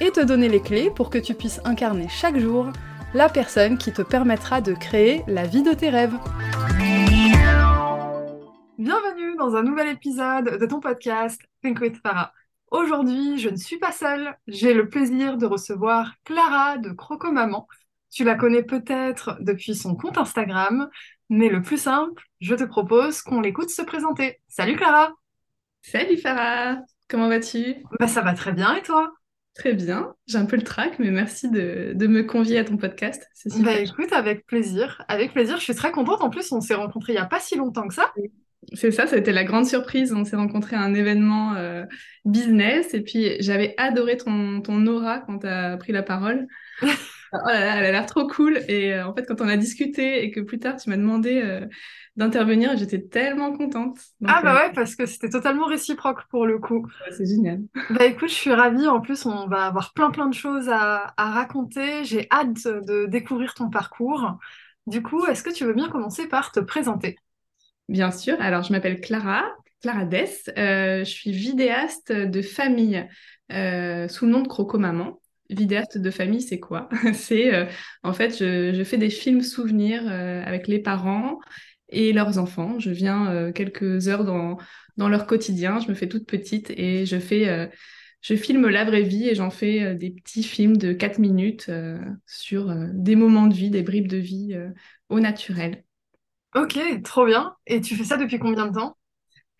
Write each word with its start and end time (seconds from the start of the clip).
et 0.00 0.10
te 0.10 0.20
donner 0.20 0.48
les 0.48 0.62
clés 0.62 0.90
pour 0.90 1.10
que 1.10 1.18
tu 1.18 1.34
puisses 1.34 1.60
incarner 1.64 2.08
chaque 2.08 2.38
jour 2.38 2.72
la 3.12 3.28
personne 3.28 3.76
qui 3.76 3.92
te 3.92 4.02
permettra 4.02 4.60
de 4.60 4.72
créer 4.72 5.22
la 5.26 5.46
vie 5.46 5.62
de 5.62 5.72
tes 5.72 5.90
rêves. 5.90 6.14
Bienvenue 8.78 9.36
dans 9.36 9.56
un 9.56 9.62
nouvel 9.62 9.88
épisode 9.88 10.58
de 10.58 10.66
ton 10.66 10.80
podcast 10.80 11.40
Think 11.62 11.80
with 11.80 11.96
Farah. 12.02 12.32
Aujourd'hui, 12.70 13.38
je 13.38 13.50
ne 13.50 13.56
suis 13.56 13.78
pas 13.78 13.92
seule, 13.92 14.34
j'ai 14.46 14.72
le 14.72 14.88
plaisir 14.88 15.36
de 15.36 15.44
recevoir 15.44 16.14
Clara 16.24 16.78
de 16.78 16.90
Croco 16.90 17.30
Maman. 17.30 17.66
Tu 18.10 18.24
la 18.24 18.36
connais 18.36 18.62
peut-être 18.62 19.36
depuis 19.40 19.74
son 19.74 19.96
compte 19.96 20.18
Instagram, 20.18 20.88
mais 21.28 21.48
le 21.48 21.62
plus 21.62 21.78
simple, 21.78 22.22
je 22.40 22.54
te 22.54 22.64
propose 22.64 23.22
qu'on 23.22 23.40
l'écoute 23.40 23.70
se 23.70 23.82
présenter. 23.82 24.40
Salut 24.48 24.76
Clara 24.76 25.12
Salut 25.82 26.16
Farah 26.16 26.78
Comment 27.08 27.28
vas-tu? 27.28 27.84
Bah, 27.98 28.06
Ça 28.06 28.22
va 28.22 28.34
très 28.34 28.52
bien 28.52 28.76
et 28.76 28.82
toi? 28.82 29.12
Très 29.60 29.74
bien, 29.74 30.14
j'ai 30.26 30.38
un 30.38 30.46
peu 30.46 30.56
le 30.56 30.62
trac, 30.62 30.98
mais 30.98 31.10
merci 31.10 31.50
de, 31.50 32.06
me 32.06 32.22
convier 32.22 32.56
à 32.56 32.64
ton 32.64 32.78
podcast. 32.78 33.28
Bah 33.58 33.78
écoute, 33.78 34.10
avec 34.10 34.46
plaisir, 34.46 35.04
avec 35.06 35.34
plaisir. 35.34 35.58
Je 35.58 35.64
suis 35.64 35.74
très 35.74 35.92
contente. 35.92 36.22
En 36.22 36.30
plus, 36.30 36.50
on 36.50 36.62
s'est 36.62 36.72
rencontrés 36.72 37.12
il 37.12 37.16
n'y 37.16 37.20
a 37.20 37.26
pas 37.26 37.40
si 37.40 37.56
longtemps 37.56 37.86
que 37.86 37.92
ça. 37.92 38.10
C'est 38.72 38.90
ça, 38.90 39.06
ça 39.06 39.16
a 39.16 39.18
été 39.18 39.32
la 39.32 39.44
grande 39.44 39.66
surprise. 39.66 40.14
On 40.14 40.24
s'est 40.24 40.36
rencontrés 40.36 40.76
à 40.76 40.80
un 40.80 40.94
événement 40.94 41.56
euh, 41.56 41.84
business 42.24 42.94
et 42.94 43.02
puis 43.02 43.36
j'avais 43.40 43.74
adoré 43.76 44.16
ton, 44.16 44.62
ton 44.62 44.86
aura 44.86 45.18
quand 45.18 45.40
tu 45.40 45.46
as 45.46 45.76
pris 45.76 45.92
la 45.92 46.02
parole. 46.02 46.46
oh 46.82 46.86
là 47.44 47.60
là, 47.60 47.76
elle 47.76 47.84
a 47.84 47.92
l'air 47.92 48.06
trop 48.06 48.26
cool. 48.26 48.60
Et 48.66 48.94
euh, 48.94 49.06
en 49.06 49.14
fait, 49.14 49.26
quand 49.26 49.42
on 49.42 49.48
a 49.48 49.58
discuté 49.58 50.24
et 50.24 50.30
que 50.30 50.40
plus 50.40 50.58
tard 50.58 50.76
tu 50.76 50.88
m'as 50.88 50.96
demandé 50.96 51.38
euh, 51.44 51.66
d'intervenir, 52.20 52.76
j'étais 52.76 53.00
tellement 53.00 53.52
contente. 53.56 53.98
ah 54.24 54.40
bah 54.42 54.54
ouais, 54.54 54.72
parce 54.72 54.94
que 54.94 55.06
c'était 55.06 55.30
totalement 55.30 55.66
réciproque 55.66 56.24
pour 56.30 56.46
le 56.46 56.58
coup. 56.58 56.86
c'est 57.10 57.26
génial. 57.26 57.60
Bah 57.90 58.06
écoute, 58.06 58.28
je 58.28 58.34
suis 58.34 58.52
ravie. 58.52 58.86
En 58.86 59.00
plus, 59.00 59.26
on 59.26 59.48
va 59.48 59.66
avoir 59.66 59.92
plein 59.92 60.10
plein 60.10 60.28
de 60.28 60.34
choses 60.34 60.68
à, 60.68 61.12
à 61.16 61.30
raconter. 61.32 62.04
J'ai 62.04 62.28
hâte 62.30 62.68
de 62.68 63.06
découvrir 63.06 63.54
ton 63.54 63.68
parcours. 63.68 64.38
Du 64.86 65.02
coup, 65.02 65.26
est-ce 65.26 65.42
que 65.42 65.50
tu 65.50 65.64
veux 65.64 65.74
bien 65.74 65.88
commencer 65.88 66.28
par 66.28 66.52
te 66.52 66.60
présenter? 66.60 67.16
Bien 67.88 68.10
sûr. 68.10 68.36
Alors, 68.40 68.62
je 68.62 68.72
m'appelle 68.72 69.00
Clara, 69.00 69.44
Clara 69.82 70.04
Dess. 70.04 70.50
Euh, 70.56 71.00
je 71.00 71.10
suis 71.10 71.32
vidéaste 71.32 72.12
de 72.12 72.42
famille 72.42 73.06
euh, 73.52 74.08
sous 74.08 74.26
le 74.26 74.32
nom 74.32 74.42
de 74.42 74.48
Croco 74.48 74.78
Maman. 74.78 75.20
Vidéaste 75.48 75.98
de 75.98 76.10
famille, 76.10 76.40
c'est 76.40 76.60
quoi? 76.60 76.88
C'est 77.12 77.52
euh, 77.52 77.66
en 78.04 78.12
fait, 78.12 78.38
je, 78.38 78.84
fais 78.84 78.98
des 78.98 79.10
films 79.10 79.42
souvenirs 79.42 80.06
avec 80.06 80.68
les 80.68 80.78
parents 80.78 81.40
et 81.90 82.12
leurs 82.12 82.38
enfants. 82.38 82.78
Je 82.78 82.90
viens 82.90 83.52
quelques 83.52 84.08
heures 84.08 84.24
dans, 84.24 84.58
dans 84.96 85.08
leur 85.08 85.26
quotidien. 85.26 85.80
Je 85.80 85.88
me 85.88 85.94
fais 85.94 86.08
toute 86.08 86.26
petite 86.26 86.70
et 86.70 87.06
je 87.06 87.18
fais 87.18 87.70
je 88.22 88.34
filme 88.34 88.68
la 88.68 88.84
vraie 88.84 89.02
vie 89.02 89.28
et 89.28 89.34
j'en 89.34 89.50
fais 89.50 89.94
des 89.94 90.10
petits 90.10 90.42
films 90.42 90.76
de 90.76 90.92
4 90.92 91.18
minutes 91.18 91.70
sur 92.26 92.74
des 92.92 93.16
moments 93.16 93.46
de 93.46 93.54
vie, 93.54 93.70
des 93.70 93.82
bribes 93.82 94.08
de 94.08 94.18
vie 94.18 94.58
au 95.08 95.20
naturel. 95.20 95.84
Ok, 96.54 96.78
trop 97.04 97.26
bien. 97.26 97.54
Et 97.66 97.80
tu 97.80 97.94
fais 97.94 98.04
ça 98.04 98.16
depuis 98.16 98.38
combien 98.38 98.66
de 98.66 98.74
temps? 98.74 98.96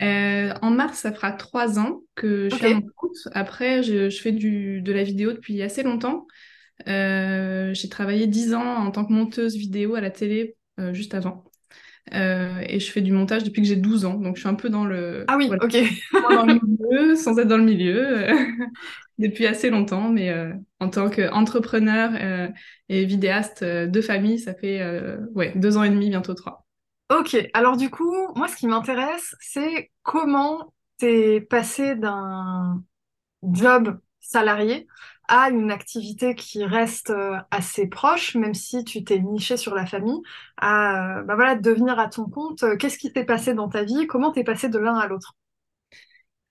Euh, 0.02 0.52
En 0.62 0.70
mars, 0.70 0.98
ça 1.00 1.12
fera 1.12 1.32
trois 1.32 1.78
ans 1.78 2.02
que 2.14 2.48
je 2.48 2.56
fais 2.56 2.74
mon 2.74 2.86
compte. 2.97 3.16
Après, 3.32 3.82
je, 3.82 4.10
fais 4.10 4.32
du, 4.32 4.82
de 4.82 4.92
la 4.92 5.04
vidéo 5.04 5.32
depuis 5.32 5.62
assez 5.62 5.82
longtemps. 5.82 6.26
Euh, 6.88 7.74
j'ai 7.74 7.88
travaillé 7.88 8.26
dix 8.26 8.54
ans 8.54 8.64
en 8.64 8.91
tant 8.91 9.04
que 9.04 9.12
monteuse 9.12 9.56
vidéo 9.56 9.94
à 9.94 10.00
la 10.00 10.10
télé 10.10 10.56
euh, 10.78 10.92
juste 10.94 11.14
avant. 11.14 11.44
Et 12.12 12.80
je 12.80 12.90
fais 12.90 13.00
du 13.00 13.12
montage 13.12 13.44
depuis 13.44 13.62
que 13.62 13.68
j'ai 13.68 13.76
12 13.76 14.04
ans. 14.04 14.14
Donc, 14.14 14.36
je 14.36 14.40
suis 14.40 14.48
un 14.48 14.54
peu 14.54 14.70
dans 14.70 14.84
le... 14.84 15.24
Ah 15.28 15.36
oui, 15.36 15.50
ok. 15.50 15.76
dans 16.30 16.46
le 16.46 16.60
milieu, 16.62 17.16
sans 17.16 17.38
être 17.38 17.48
dans 17.48 17.56
le 17.58 17.64
milieu, 17.64 18.26
depuis 19.18 19.46
assez 19.46 19.70
longtemps. 19.70 20.08
Mais 20.08 20.34
en 20.80 20.88
tant 20.88 21.10
qu'entrepreneur 21.10 22.10
et 22.88 23.04
vidéaste 23.04 23.64
de 23.64 24.00
famille, 24.00 24.38
ça 24.38 24.54
fait 24.54 24.82
ouais, 25.34 25.52
deux 25.56 25.76
ans 25.76 25.82
et 25.82 25.90
demi, 25.90 26.10
bientôt 26.10 26.34
trois. 26.34 26.66
Ok, 27.10 27.36
alors 27.54 27.76
du 27.76 27.90
coup, 27.90 28.14
moi 28.36 28.46
ce 28.46 28.54
qui 28.54 28.68
m'intéresse, 28.68 29.34
c'est 29.40 29.90
comment 30.04 30.72
t'es 30.98 31.40
passé 31.40 31.96
d'un 31.96 32.84
job 33.42 33.98
salarié 34.20 34.86
à 35.30 35.48
une 35.48 35.70
activité 35.70 36.34
qui 36.34 36.64
reste 36.64 37.10
euh, 37.10 37.36
assez 37.50 37.86
proche, 37.86 38.34
même 38.34 38.52
si 38.52 38.84
tu 38.84 39.02
t'es 39.04 39.18
niché 39.18 39.56
sur 39.56 39.74
la 39.74 39.86
famille, 39.86 40.20
à 40.58 41.20
euh, 41.20 41.22
bah 41.22 41.36
voilà, 41.36 41.54
devenir 41.54 41.98
à 41.98 42.08
ton 42.08 42.26
compte. 42.26 42.64
Qu'est-ce 42.78 42.98
qui 42.98 43.12
t'est 43.12 43.24
passé 43.24 43.54
dans 43.54 43.68
ta 43.68 43.84
vie? 43.84 44.06
Comment 44.06 44.32
t'es 44.32 44.44
passé 44.44 44.68
de 44.68 44.78
l'un 44.78 44.96
à 44.96 45.06
l'autre? 45.06 45.34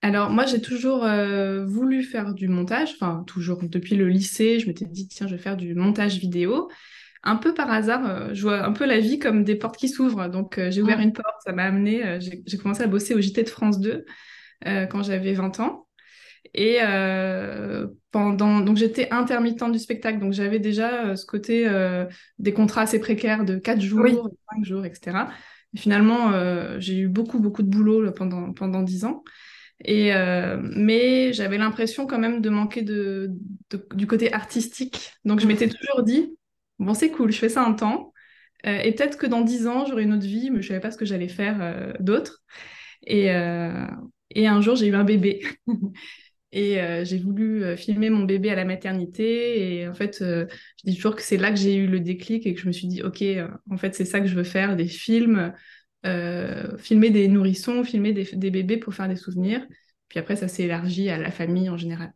Alors 0.01 0.29
moi 0.29 0.45
j'ai 0.45 0.62
toujours 0.62 1.03
euh, 1.03 1.66
voulu 1.66 2.03
faire 2.03 2.34
du 2.34 2.47
montage, 2.47 2.94
enfin 2.94 3.25
toujours 3.28 3.59
depuis 3.62 3.95
le 3.97 4.07
lycée, 4.07 4.59
je 4.59 4.67
m'étais 4.67 4.85
dit 4.85 5.09
tiens 5.09 5.28
je 5.28 5.35
vais 5.35 5.41
faire 5.41 5.57
du 5.57 5.75
montage 5.75 6.17
vidéo 6.19 6.69
un 7.23 7.35
peu 7.35 7.53
par 7.53 7.69
hasard, 7.72 8.07
euh, 8.07 8.34
je 8.34 8.41
vois 8.41 8.63
un 8.66 8.72
peu 8.72 8.85
la 8.85 9.00
vie 9.00 9.19
comme 9.19 9.44
des 9.44 9.56
portes 9.56 9.78
qui 9.78 9.90
s'ouvrent. 9.90 10.29
Donc, 10.29 10.57
euh, 10.57 10.72
j'ai 10.72 10.81
ouvert 10.81 11.00
une 11.00 11.13
porte, 11.13 11.35
ça 11.44 11.51
m'a 11.51 11.63
amené. 11.63 12.06
Euh, 12.06 12.19
j'ai 12.19 12.57
commencé 12.57 12.81
à 12.84 12.88
bosser 12.88 13.13
au 13.13 13.22
JT 13.22 13.44
de 13.44 13.50
France 13.50 13.79
2 13.79 14.06
quand 14.90 15.03
j'avais 15.03 15.34
20 15.34 15.59
ans. 15.61 15.88
Et 16.53 16.79
pendant, 18.11 18.61
donc 18.61 18.77
j'étais 18.77 19.09
intermittente 19.11 19.71
du 19.71 19.79
spectacle, 19.79 20.19
donc 20.19 20.33
j'avais 20.33 20.59
déjà 20.59 21.15
ce 21.15 21.25
côté 21.25 21.69
des 22.39 22.53
contrats 22.53 22.81
assez 22.81 22.99
précaires 22.99 23.45
de 23.45 23.57
4 23.57 23.81
jours, 23.81 24.29
5 24.53 24.65
jours, 24.65 24.85
etc. 24.85 25.27
Et 25.75 25.77
finalement, 25.77 26.31
j'ai 26.79 26.97
eu 26.97 27.07
beaucoup, 27.07 27.39
beaucoup 27.39 27.63
de 27.63 27.69
boulot 27.69 28.11
pendant, 28.11 28.51
pendant 28.53 28.81
10 28.81 29.05
ans. 29.05 29.23
Et, 29.85 30.11
mais 30.61 31.33
j'avais 31.33 31.57
l'impression 31.57 32.07
quand 32.07 32.19
même 32.19 32.41
de 32.41 32.49
manquer 32.49 32.81
de, 32.81 33.31
du 33.93 34.07
côté 34.07 34.33
artistique. 34.33 35.13
Donc 35.25 35.39
je 35.39 35.47
m'étais 35.47 35.69
toujours 35.69 36.03
dit, 36.03 36.35
bon, 36.79 36.93
c'est 36.93 37.11
cool, 37.11 37.31
je 37.31 37.37
fais 37.37 37.49
ça 37.49 37.63
un 37.63 37.73
temps. 37.73 38.13
Euh, 38.66 38.79
et 38.79 38.93
peut-être 38.93 39.17
que 39.17 39.27
dans 39.27 39.41
dix 39.41 39.67
ans, 39.67 39.85
j'aurai 39.85 40.03
une 40.03 40.13
autre 40.13 40.25
vie, 40.25 40.49
mais 40.49 40.61
je 40.61 40.67
ne 40.67 40.69
savais 40.69 40.79
pas 40.79 40.91
ce 40.91 40.97
que 40.97 41.05
j'allais 41.05 41.27
faire 41.29 41.57
euh, 41.61 41.93
d'autre. 41.99 42.41
Et, 43.05 43.31
euh, 43.31 43.85
et, 44.31 44.47
un 44.47 44.61
jour, 44.61 44.75
j'ai 44.75 44.87
eu 44.87 44.95
un 44.95 45.03
bébé. 45.03 45.41
et 46.51 46.79
j'ai 47.05 47.17
voulu 47.19 47.77
filmer 47.77 48.09
mon 48.09 48.23
bébé 48.23 48.49
à 48.49 48.55
la 48.55 48.65
maternité. 48.65 49.79
Et 49.79 49.87
en 49.87 49.93
fait, 49.93 50.17
je 50.19 50.47
dis 50.83 50.95
toujours 50.95 51.15
que 51.15 51.21
c'est 51.21 51.37
là 51.37 51.51
que 51.51 51.57
j'ai 51.57 51.75
eu 51.75 51.87
le 51.87 51.99
déclic 51.99 52.47
et 52.47 52.53
que 52.53 52.59
je 52.59 52.67
me 52.67 52.71
suis 52.71 52.87
dit, 52.87 53.03
OK, 53.03 53.23
en 53.69 53.77
fait, 53.77 53.93
c'est 53.93 54.05
ça 54.05 54.19
que 54.19 54.27
je 54.27 54.35
veux 54.35 54.43
faire, 54.43 54.75
des 54.75 54.87
films, 54.87 55.53
filmer 56.03 57.09
des 57.11 57.27
nourrissons, 57.27 57.83
filmer 57.83 58.13
des, 58.13 58.49
bébés 58.51 58.77
pour 58.77 58.93
faire 58.93 59.07
des 59.07 59.15
souvenirs. 59.15 59.65
Puis 60.07 60.19
après, 60.19 60.35
ça 60.35 60.47
s'est 60.47 60.63
élargi 60.63 61.09
à 61.09 61.17
la 61.17 61.31
famille 61.31 61.69
en 61.69 61.77
général. 61.77 62.13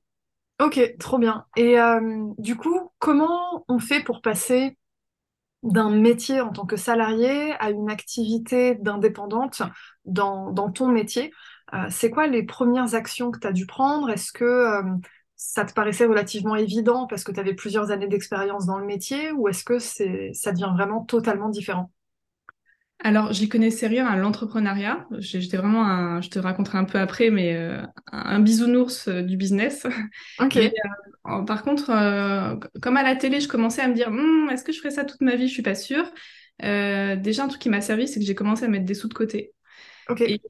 Ok, 0.60 0.96
trop 1.00 1.18
bien. 1.18 1.46
Et 1.56 1.80
euh, 1.80 2.00
du 2.38 2.56
coup, 2.56 2.92
comment 3.00 3.66
on 3.68 3.80
fait 3.80 4.04
pour 4.04 4.22
passer 4.22 4.78
d'un 5.62 5.90
métier 5.90 6.42
en 6.42 6.52
tant 6.52 6.66
que 6.66 6.76
salarié 6.76 7.54
à 7.60 7.70
une 7.70 7.90
activité 7.90 8.76
d'indépendante 8.76 9.62
dans, 10.06 10.54
ton 10.72 10.88
métier? 10.88 11.32
Euh, 11.74 11.86
C'est 11.90 12.10
quoi 12.10 12.28
les 12.28 12.44
premières 12.44 12.96
actions 12.96 13.32
que 13.32 13.40
tu 13.40 13.48
as 13.48 13.52
dû 13.52 13.66
prendre? 13.66 14.10
Est-ce 14.10 14.32
que 14.32 14.44
euh, 14.44 14.84
ça 15.36 15.66
te 15.66 15.74
paraissait 15.74 16.06
relativement 16.06 16.56
évident 16.56 17.08
parce 17.08 17.24
que 17.24 17.32
tu 17.32 17.40
avais 17.40 17.54
plusieurs 17.54 17.92
années 17.92 18.08
d'expérience 18.08 18.66
dans 18.66 18.78
le 18.78 18.86
métier 18.86 19.32
ou 19.32 19.48
est-ce 19.48 19.64
que 19.64 19.80
ça 19.80 20.52
devient 20.52 20.72
vraiment 20.76 21.04
totalement 21.04 21.50
différent? 21.50 21.92
Alors, 23.06 23.34
j'y 23.34 23.50
connaissais 23.50 23.88
rien 23.88 24.06
à 24.08 24.16
l'entrepreneuriat. 24.16 25.06
J'étais 25.18 25.58
vraiment 25.58 25.84
un, 25.86 26.22
je 26.22 26.30
te 26.30 26.40
raconterai 26.40 26.78
un 26.78 26.86
peu 26.86 27.00
après, 27.00 27.32
mais 27.32 27.54
euh, 27.54 27.82
un 28.14 28.40
bisounours 28.40 29.10
du 29.10 29.36
business. 29.36 29.86
Ok. 30.40 30.58
Euh, 30.58 31.42
par 31.44 31.64
contre, 31.64 31.86
comme 32.82 32.98
à 32.98 33.04
la 33.04 33.16
télé, 33.16 33.42
je 33.42 33.48
commençais 33.50 33.82
à 33.82 33.88
me 33.88 33.94
dire, 33.94 34.10
«Hmm, 34.10 34.50
est-ce 34.52 34.64
que 34.64 34.72
je 34.72 34.80
ferais 34.80 34.92
ça 34.92 35.04
toute 35.04 35.22
ma 35.22 35.36
vie? 35.36 35.48
Je 35.48 35.54
suis 35.54 35.64
pas 35.64 35.76
sûre. 35.76 36.06
déjà, 36.60 37.44
un 37.44 37.48
truc 37.50 37.62
qui 37.62 37.70
m'a 37.70 37.82
servi, 37.82 38.08
c'est 38.08 38.20
que 38.20 38.26
j'ai 38.26 38.36
commencé 38.36 38.64
à 38.64 38.68
mettre 38.70 38.86
des 38.86 38.94
sous 38.94 39.10
de 39.10 39.14
côté. 39.14 39.54
Et 40.20 40.42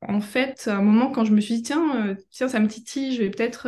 en 0.00 0.20
fait, 0.20 0.68
à 0.68 0.76
un 0.76 0.82
moment, 0.82 1.10
quand 1.10 1.24
je 1.24 1.32
me 1.32 1.40
suis 1.40 1.56
dit, 1.56 1.62
tiens, 1.62 2.16
tiens, 2.30 2.48
ça 2.48 2.60
me 2.60 2.68
titille, 2.68 3.14
je 3.14 3.22
vais 3.22 3.30
peut-être 3.30 3.66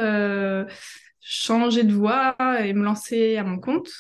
changer 1.21 1.85
de 1.85 1.93
voie 1.93 2.37
et 2.65 2.73
me 2.73 2.83
lancer 2.85 3.37
à 3.37 3.45
mon 3.45 3.59
compte. 3.59 3.91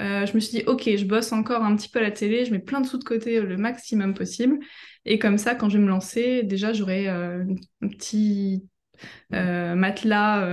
Euh, 0.00 0.26
je 0.26 0.34
me 0.34 0.40
suis 0.40 0.58
dit, 0.58 0.64
ok, 0.66 0.82
je 0.96 1.04
bosse 1.04 1.32
encore 1.32 1.62
un 1.62 1.76
petit 1.76 1.88
peu 1.88 1.98
à 1.98 2.02
la 2.02 2.10
télé, 2.10 2.44
je 2.44 2.52
mets 2.52 2.58
plein 2.58 2.80
de 2.80 2.86
sous 2.86 2.98
de 2.98 3.04
côté 3.04 3.40
le 3.40 3.56
maximum 3.56 4.14
possible. 4.14 4.58
Et 5.04 5.18
comme 5.18 5.38
ça, 5.38 5.54
quand 5.54 5.68
je 5.68 5.78
vais 5.78 5.84
me 5.84 5.88
lancer, 5.88 6.42
déjà, 6.42 6.72
j'aurai 6.72 7.08
euh, 7.08 7.44
un 7.82 7.88
petit 7.88 8.64
matelas 9.30 10.46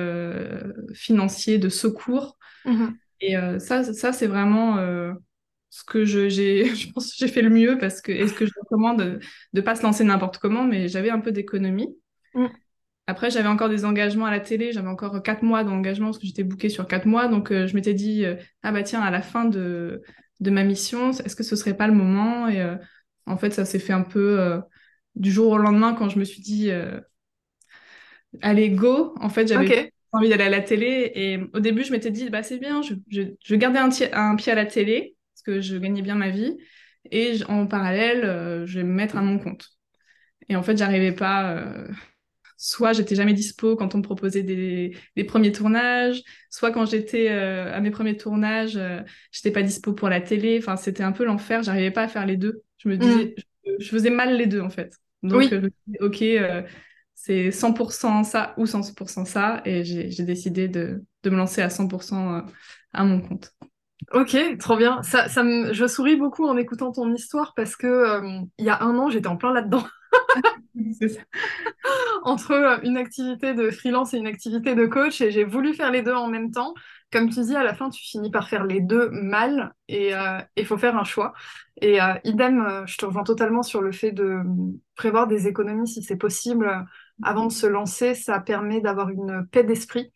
financiers 0.94 1.60
de 1.60 1.70
secours. 1.70 2.38
Mhm. 2.66 2.98
Et 3.22 3.36
ça, 3.60 3.84
ça 3.94 4.12
c'est 4.12 4.28
vraiment 4.28 4.78
ce 5.70 5.84
que 5.84 6.06
je, 6.06 6.30
j'ai, 6.30 6.66
je 6.76 6.92
pense 6.92 7.12
que 7.12 7.18
j'ai 7.18 7.28
fait 7.28 7.42
le 7.42 7.50
mieux 7.50 7.78
parce 7.78 8.02
que, 8.02 8.12
est-ce 8.12 8.34
que 8.34 8.46
je 8.46 8.52
recommande 8.62 9.00
de 9.00 9.20
ne 9.54 9.62
pas 9.62 9.76
se 9.76 9.84
lancer 9.84 10.04
n'importe 10.04 10.38
comment, 10.38 10.64
mais 10.64 10.88
j'avais 10.88 11.10
un 11.10 11.20
peu 11.20 11.32
d'économie. 11.32 11.96
Mm. 12.34 12.48
Après, 13.08 13.32
j'avais 13.32 13.48
encore 13.48 13.70
des 13.70 13.86
engagements 13.86 14.26
à 14.26 14.32
la 14.32 14.40
télé, 14.40 14.72
j'avais 14.72 14.88
encore 14.88 15.24
quatre 15.24 15.42
mois 15.42 15.64
d'engagement 15.64 16.08
parce 16.08 16.20
que 16.20 16.28
j'étais 16.28 16.44
bookée 16.44 16.70
sur 16.70 16.86
quatre 16.88 17.08
mois. 17.08 17.28
Donc, 17.28 17.52
euh, 17.52 17.66
je 17.66 17.74
m'étais 17.74 17.96
dit, 17.96 18.24
euh, 18.24 18.36
ah 18.62 18.72
bah 18.72 18.84
tiens, 18.84 19.02
à 19.02 19.10
la 19.10 19.24
fin 19.24 19.46
de, 19.46 20.04
de 20.42 20.52
ma 20.52 20.64
mission, 20.64 21.10
est-ce 21.10 21.36
que 21.36 21.42
ce 21.42 21.56
serait 21.56 21.76
pas 21.76 21.88
le 21.88 21.94
moment? 21.96 22.48
Et 22.48 22.62
euh, 22.62 22.76
en 23.26 23.36
fait, 23.36 23.52
ça 23.52 23.66
s'est 23.66 23.80
fait 23.80 23.94
un 23.94 24.04
peu 24.04 24.62
du 25.16 25.32
jour 25.32 25.52
au 25.52 25.58
lendemain 25.58 25.96
quand 25.96 26.10
je 26.10 26.20
me 26.20 26.24
suis 26.24 26.42
dit, 26.42 26.70
allez, 28.42 28.70
go. 28.70 29.16
En 29.20 29.30
fait, 29.30 29.48
j'avais 29.48 29.92
envie 30.12 30.30
d'aller 30.30 30.44
à 30.44 30.50
la 30.50 30.62
télé. 30.62 31.12
Et 31.16 31.40
au 31.54 31.60
début, 31.60 31.84
je 31.84 31.92
m'étais 31.92 32.12
dit, 32.12 32.30
bah 32.30 32.44
c'est 32.44 32.60
bien, 32.60 32.84
je, 32.84 32.94
je, 33.10 33.24
je 33.44 33.56
gardais 33.56 33.80
un, 33.80 33.90
un 34.14 34.36
pied 34.36 34.52
à 34.52 34.56
la 34.56 34.66
télé 34.66 35.16
que 35.50 35.62
je 35.62 35.78
gagnais 35.78 36.02
bien 36.02 36.16
ma 36.16 36.30
vie. 36.30 36.58
Et 37.12 37.40
en 37.48 37.66
parallèle, 37.68 38.66
je 38.66 38.80
vais 38.80 38.86
me 38.86 38.94
mettre 38.94 39.18
à 39.18 39.22
mon 39.22 39.40
compte. 39.40 39.70
Et 40.50 40.56
en 40.56 40.64
fait, 40.64 40.78
j'arrivais 40.78 41.14
pas 41.14 41.88
soit 42.60 42.92
j'étais 42.92 43.16
jamais 43.16 43.34
dispo 43.34 43.78
quand 43.78 43.96
on 43.96 44.00
me 44.00 44.04
proposait 44.04 44.44
des, 44.44 44.94
premiers 45.24 45.54
tournages, 45.54 46.22
soit 46.50 46.72
quand 46.72 46.86
j'étais 46.86 47.30
euh, 47.30 47.74
à 47.74 47.80
mes 47.80 47.90
premiers 47.90 48.18
tournages, 48.18 48.76
euh, 48.76 49.00
j'étais 49.32 49.52
pas 49.52 49.64
dispo 49.64 49.94
pour 49.94 50.10
la 50.10 50.20
télé. 50.20 50.58
Enfin, 50.60 50.76
c'était 50.76 51.04
un 51.04 51.14
peu 51.14 51.24
l'enfer. 51.24 51.64
J'arrivais 51.64 51.90
pas 51.90 52.04
à 52.04 52.08
faire 52.10 52.26
les 52.26 52.36
deux. 52.36 52.62
Je 52.78 52.90
me 52.90 52.98
disais, 52.98 53.34
mm. 53.66 53.72
je, 53.80 53.88
faisais 53.88 54.10
mal 54.10 54.36
les 54.36 54.46
deux 54.46 54.60
en 54.60 54.70
fait. 54.70 54.94
Donc, 55.24 55.40
oui. 55.40 55.50
Euh, 55.54 55.70
ok, 56.02 56.24
c'est 57.16 57.50
100% 57.50 58.24
ça 58.26 58.54
ou 58.58 58.66
100% 58.66 59.26
ça, 59.26 59.62
et 59.64 59.86
j'ai 59.86 60.24
décidé 60.24 60.68
de, 60.68 61.04
me 61.26 61.36
lancer 61.36 61.62
à 61.62 61.70
100% 61.70 62.46
à 62.92 63.04
mon 63.06 63.22
compte. 63.22 63.54
Ok, 64.14 64.36
trop 64.60 64.78
bien. 64.78 65.04
Ça, 65.04 65.28
ça 65.28 65.44
me... 65.44 65.74
Je 65.74 65.86
souris 65.86 66.16
beaucoup 66.16 66.46
en 66.46 66.58
écoutant 66.58 66.92
ton 66.92 67.14
histoire 67.14 67.54
parce 67.56 67.76
que 67.76 68.22
il 68.58 68.66
y 68.66 68.70
a 68.70 68.82
un 68.82 68.98
an, 68.98 69.10
j'étais 69.10 69.28
en 69.28 69.38
plein 69.38 69.54
là-dedans. 69.54 69.84
Entre 72.24 72.52
euh, 72.52 72.78
une 72.84 72.98
activité 72.98 73.54
de 73.54 73.70
freelance 73.72 74.14
et 74.14 74.18
une 74.18 74.28
activité 74.28 74.76
de 74.76 74.86
coach, 74.86 75.22
et 75.22 75.32
j'ai 75.32 75.44
voulu 75.44 75.74
faire 75.74 75.92
les 75.92 76.02
deux 76.02 76.14
en 76.14 76.28
même 76.28 76.52
temps. 76.52 76.74
Comme 77.12 77.30
tu 77.30 77.42
dis, 77.42 77.56
à 77.56 77.64
la 77.64 77.74
fin, 77.74 77.90
tu 77.90 78.04
finis 78.04 78.30
par 78.32 78.50
faire 78.50 78.66
les 78.66 78.82
deux 78.82 79.10
mal, 79.10 79.74
et 79.88 80.16
euh, 80.16 80.40
il 80.56 80.66
faut 80.66 80.78
faire 80.78 80.98
un 80.98 81.04
choix. 81.04 81.34
Et 81.82 82.02
euh, 82.02 82.14
idem, 82.24 82.84
je 82.86 82.98
te 82.98 83.06
rejoins 83.06 83.24
totalement 83.24 83.64
sur 83.64 83.82
le 83.82 83.92
fait 83.92 84.12
de 84.12 84.42
prévoir 84.96 85.28
des 85.28 85.48
économies 85.48 85.88
si 85.88 86.04
c'est 86.04 86.18
possible 86.18 86.86
avant 87.24 87.48
de 87.48 87.52
se 87.52 87.66
lancer. 87.66 88.14
Ça 88.16 88.40
permet 88.40 88.82
d'avoir 88.82 89.10
une 89.10 89.48
paix 89.52 89.64
d'esprit 89.64 90.12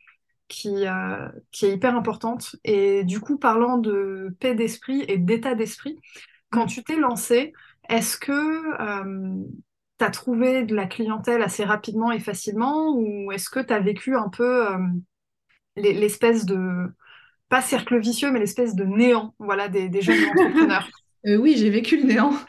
qui, 0.54 0.86
qui 1.52 1.66
est 1.66 1.74
hyper 1.74 1.96
importante. 1.96 2.56
Et 2.64 3.04
du 3.04 3.20
coup, 3.20 3.38
parlant 3.38 3.78
de 3.78 4.36
paix 4.40 4.54
d'esprit 4.54 5.04
et 5.08 5.18
d'état 5.18 5.56
d'esprit, 5.56 6.00
quand 6.52 6.68
tu 6.68 6.84
t'es 6.84 6.96
lancé, 6.96 7.54
est-ce 7.90 8.18
que 8.18 8.78
tu 10.00 10.06
as 10.06 10.10
trouvé 10.10 10.64
de 10.64 10.76
la 10.76 10.86
clientèle 10.86 11.42
assez 11.42 11.64
rapidement 11.64 12.12
et 12.12 12.20
facilement 12.20 12.96
ou 12.96 13.32
est-ce 13.32 13.50
que 13.50 13.60
tu 13.60 13.74
as 13.74 13.80
vécu 13.80 14.16
un 14.16 14.30
peu 14.30 14.68
euh, 14.68 14.78
l'espèce 15.76 16.46
de, 16.46 16.88
pas 17.50 17.62
cercle 17.62 18.00
vicieux, 18.00 18.32
mais 18.32 18.40
l'espèce 18.40 18.76
de 18.76 18.84
néant 18.84 19.34
voilà, 19.40 19.68
des, 19.70 20.02
jeunes 20.02 20.26
entrepreneurs? 20.30 20.90
Euh, 21.26 21.38
Oui, 21.38 21.56
j'ai 21.56 21.70
vécu 21.70 21.96
le 21.96 22.04
néant. 22.04 22.34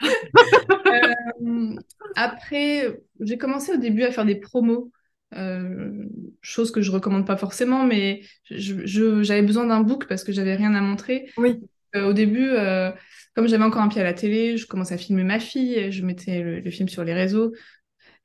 Euh, 1.45 1.75
après, 2.15 2.99
j'ai 3.19 3.37
commencé 3.37 3.73
au 3.73 3.77
début 3.77 4.03
à 4.03 4.11
faire 4.11 4.25
des 4.25 4.35
promos. 4.35 4.91
Chose 6.41 6.71
que 6.71 6.81
je 6.81 6.91
recommande 6.91 7.25
pas 7.25 7.37
forcément, 7.37 7.85
mais 7.85 8.21
j'avais 8.49 9.41
besoin 9.41 9.65
d'un 9.65 9.81
book 9.81 10.07
parce 10.07 10.23
que 10.23 10.31
j'avais 10.31 10.55
rien 10.55 10.73
à 10.75 10.81
montrer. 10.81 11.29
Oui. 11.37 11.59
au 11.95 12.13
début, 12.13 12.51
comme 13.35 13.47
j'avais 13.47 13.63
encore 13.63 13.81
un 13.81 13.89
pied 13.89 14.01
à 14.01 14.05
la 14.05 14.13
télé, 14.13 14.55
je 14.55 14.65
commençais 14.65 14.93
à 14.93 14.97
filmer 14.97 15.23
ma 15.23 15.39
fille, 15.39 15.91
je 15.91 16.03
mettais 16.03 16.41
le, 16.41 16.71
film 16.71 16.87
sur 16.87 17.03
les 17.03 17.13
réseaux. 17.13 17.53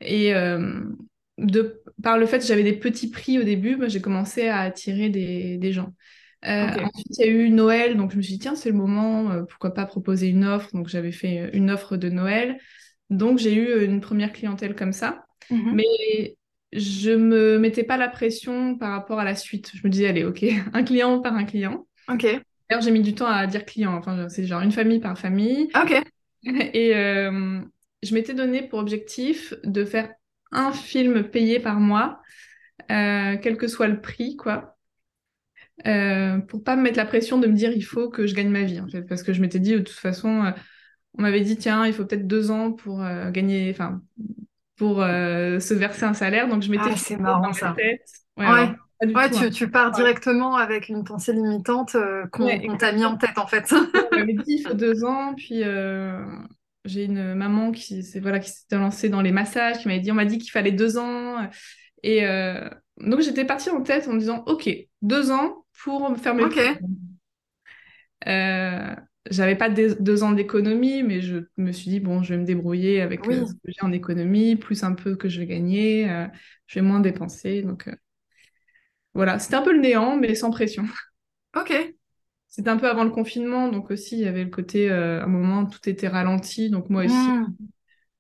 Et 0.01 0.35
euh, 0.35 0.81
de, 1.39 1.83
par 2.03 2.17
le 2.17 2.27
fait 2.27 2.39
que 2.39 2.45
j'avais 2.45 2.63
des 2.63 2.77
petits 2.77 3.11
prix 3.11 3.39
au 3.39 3.43
début, 3.43 3.77
bah, 3.77 3.89
j'ai 3.89 4.01
commencé 4.01 4.49
à 4.49 4.61
attirer 4.61 5.09
des, 5.09 5.73
gens. 5.73 5.93
Euh, 6.47 6.69
ensuite, 6.69 7.19
il 7.19 7.27
y 7.27 7.29
a 7.29 7.31
eu 7.31 7.51
Noël, 7.51 7.97
donc 7.97 8.13
je 8.13 8.17
me 8.17 8.23
suis 8.23 8.35
dit, 8.35 8.39
tiens, 8.39 8.55
c'est 8.55 8.71
le 8.71 8.77
moment, 8.77 9.31
euh, 9.31 9.43
pourquoi 9.43 9.75
pas 9.75 9.85
proposer 9.85 10.29
une 10.29 10.45
offre. 10.45 10.71
Donc, 10.73 10.89
j'avais 10.89 11.13
fait 11.13 11.51
une 11.53 11.71
offre 11.71 11.97
de 11.97 12.09
Noël. 12.09 12.59
Donc, 13.11 13.39
j'ai 13.39 13.55
eu 13.55 13.85
une 13.85 14.01
première 14.01 14.33
clientèle 14.33 14.77
comme 14.77 14.93
ça. 14.93 15.25
Mhm. 15.51 15.75
Mais 15.75 16.37
je 16.73 17.11
me 17.11 17.59
mettais 17.59 17.85
pas 17.85 17.97
la 17.97 18.09
pression 18.09 18.77
par 18.77 18.91
rapport 18.93 19.19
à 19.19 19.25
la 19.25 19.35
suite. 19.35 19.73
Je 19.75 19.81
me 19.85 19.91
disais, 19.91 20.09
allez, 20.09 20.25
ok, 20.25 20.45
un 20.73 20.83
client 20.83 21.21
par 21.21 21.35
un 21.35 21.45
client. 21.45 21.87
Ok. 22.09 22.23
D'ailleurs, 22.23 22.83
j'ai 22.83 22.93
mis 22.93 23.03
du 23.03 23.15
temps 23.15 23.27
à 23.27 23.47
dire 23.47 23.65
client. 23.65 23.95
Enfin, 23.95 24.29
c'est 24.29 24.47
genre 24.47 24.63
une 24.63 24.73
famille 24.73 25.01
par 25.01 25.19
famille. 25.19 25.69
Ok. 25.75 26.01
Et 26.45 26.95
euh, 26.95 27.61
je 28.03 28.15
m'étais 28.15 28.35
donné 28.35 28.63
pour 28.63 28.79
objectif 28.79 29.55
de 29.65 29.85
faire 29.85 30.11
un 30.53 30.73
film 30.73 31.25
payé 31.25 31.61
par 31.61 31.81
mois, 31.81 32.21
euh, 32.91 33.37
quel 33.41 33.57
que 33.57 33.69
soit 33.69 33.89
le 33.89 34.01
prix, 34.01 34.37
quoi. 34.37 34.77
Euh, 35.87 36.39
pour 36.39 36.63
pas 36.63 36.77
me 36.77 36.83
mettre 36.83 36.99
la 36.99 37.07
pression 37.07 37.39
de 37.39 37.47
me 37.47 37.55
dire 37.55 37.73
il 37.73 37.83
faut 37.83 38.11
que 38.11 38.27
je 38.27 38.35
gagne 38.35 38.51
ma 38.51 38.63
vie, 38.63 38.81
en 38.81 38.89
fait. 38.89 39.03
Parce 39.03 39.23
que 39.23 39.33
je 39.33 39.41
m'étais 39.41 39.59
dit, 39.61 39.73
de 39.73 39.79
toute 39.79 39.91
façon, 39.91 40.45
euh, 40.45 40.51
on 41.19 41.23
m'avait 41.23 41.41
dit, 41.41 41.57
tiens, 41.57 41.87
il 41.87 41.93
faut 41.93 42.05
peut-être 42.05 42.27
deux 42.27 42.51
ans 42.51 42.73
pour 42.73 43.03
gagner, 43.33 43.71
enfin, 43.71 44.01
pour 44.81 44.97
se 44.97 45.75
verser 45.75 46.05
un 46.05 46.15
salaire. 46.15 46.49
Donc, 46.49 46.63
je 46.63 46.71
m'étais 46.71 46.85
ah, 46.87 46.97
c'est 46.97 47.19
marrant, 47.19 47.53
ça. 47.53 47.75
Tête. 47.77 48.03
ouais 48.39 48.75
ouais, 49.07 49.31
tu, 49.31 49.45
hein. 49.45 49.51
tu, 49.51 49.71
pars 49.71 49.91
directement 49.93 50.57
avec 50.57 50.89
une 50.89 51.05
pensée 51.05 51.33
limitante 51.33 51.95
euh, 51.95 52.27
qu'on 52.27 52.77
t'a 52.77 52.93
mis 52.93 53.05
en 53.05 53.17
tête 53.17 53.39
en 53.39 53.47
fait. 53.47 53.73
On 53.73 54.17
m'avait 54.17 54.35
dit 54.35 54.57
il 54.59 54.63
faut 54.63 54.75
deux 54.75 55.05
ans, 55.05 55.35
puis 55.35 55.63
euh, 55.63 56.25
j'ai 56.85 57.05
une 57.05 57.35
maman 57.35 57.73
qui 57.73 58.03
s'est 58.03 58.21
voilà, 58.21 58.39
qui 58.39 58.51
s'était 58.51 58.77
lancée 58.77 59.09
dans 59.09 59.23
les 59.23 59.33
massages, 59.33 59.79
qui 59.79 59.89
m'avait 59.89 60.01
dit 60.01 60.13
on 60.13 60.17
m'a 60.17 60.25
dit 60.25 60.39
qu'il 60.39 60.51
fallait 60.51 60.73
deux 60.73 60.99
ans. 60.99 61.49
Et 62.03 62.27
euh, 62.27 62.69
donc 62.99 63.21
j'étais 63.21 63.45
partie 63.45 63.71
en 63.71 63.83
tête 63.83 64.09
en 64.09 64.13
me 64.13 64.19
disant 64.19 64.43
ok, 64.47 64.69
deux 65.03 65.31
ans 65.31 65.65
pour 65.83 66.11
me 66.11 66.17
faire 66.17 66.35
mes 66.35 66.45
Ok. 66.45 66.59
J'avais 69.31 69.57
pas 69.57 69.71
deux 69.71 70.23
ans 70.23 70.33
d'économie, 70.33 71.03
mais 71.03 71.23
je 71.23 71.39
me 71.57 71.73
suis 71.73 71.91
dit, 71.91 72.01
bon, 72.01 72.23
je 72.23 72.35
vais 72.35 72.41
me 72.41 72.45
débrouiller 72.45 73.01
avec 73.01 73.25
ce 73.25 73.31
que 73.31 73.69
j'ai 73.69 73.83
en 73.83 73.93
économie, 73.93 74.57
plus 74.57 74.83
un 74.83 74.93
peu 74.93 75.17
que 75.17 75.29
je 75.29 75.39
vais 75.39 75.47
gagner, 75.47 76.07
je 76.67 76.81
vais 76.81 76.85
moins 76.85 77.01
dépenser. 77.01 77.63
Donc, 77.63 77.89
voilà, 79.15 79.39
c'était 79.39 79.57
un 79.57 79.63
peu 79.63 79.73
le 79.73 79.81
néant, 79.81 80.17
mais 80.17 80.35
sans 80.35 80.51
pression. 80.51 80.85
Ok. 81.57 81.75
C'était 82.47 82.71
un 82.71 82.77
peu 82.77 82.89
avant 82.89 83.03
le 83.03 83.11
confinement, 83.11 83.69
donc 83.69 83.91
aussi 83.91 84.17
il 84.17 84.23
y 84.23 84.29
avait 84.29 84.45
le 84.45 84.51
côté, 84.51 84.89
euh, 84.89 85.21
à 85.21 85.25
un 85.25 85.27
moment, 85.27 85.67
tout 85.67 85.89
était 85.89 86.07
ralenti. 86.07 86.71
Donc 86.71 86.91
moi 86.91 87.05
aussi, 87.05 87.15
hmm. 87.15 87.57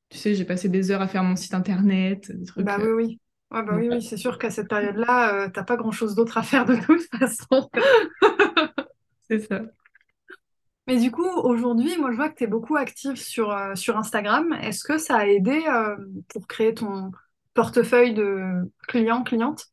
tu 0.08 0.18
sais, 0.18 0.34
j'ai 0.34 0.44
passé 0.44 0.68
des 0.68 0.90
heures 0.90 1.00
à 1.00 1.06
faire 1.06 1.22
mon 1.22 1.36
site 1.36 1.54
internet, 1.54 2.30
des 2.36 2.44
trucs. 2.44 2.66
Bah 2.66 2.78
oui, 2.80 2.90
oui. 2.90 3.20
bah 3.50 3.64
oui, 3.72 3.88
oui, 3.88 4.02
c'est 4.02 4.16
sûr 4.16 4.36
qu'à 4.36 4.50
cette 4.50 4.68
période-là, 4.68 5.34
euh, 5.34 5.48
t'as 5.52 5.62
pas 5.62 5.76
grand-chose 5.76 6.16
d'autre 6.16 6.38
à 6.38 6.42
faire 6.42 6.64
de 6.64 6.74
toute 6.74 7.02
façon. 7.18 7.70
c'est 9.28 9.40
ça. 9.40 9.62
Mais 10.86 10.98
du 10.98 11.10
coup, 11.10 11.28
aujourd'hui, 11.28 11.96
moi, 11.98 12.10
je 12.10 12.16
vois 12.16 12.28
que 12.28 12.36
tu 12.36 12.44
es 12.44 12.46
beaucoup 12.46 12.76
active 12.76 13.16
sur, 13.16 13.50
euh, 13.50 13.74
sur 13.74 13.96
Instagram. 13.96 14.52
Est-ce 14.62 14.84
que 14.84 14.98
ça 14.98 15.18
a 15.18 15.26
aidé 15.26 15.62
pour 16.28 16.46
créer 16.46 16.74
ton 16.74 17.10
portefeuille 17.54 18.14
de 18.14 18.70
clients, 18.88 19.22
clientes? 19.22 19.66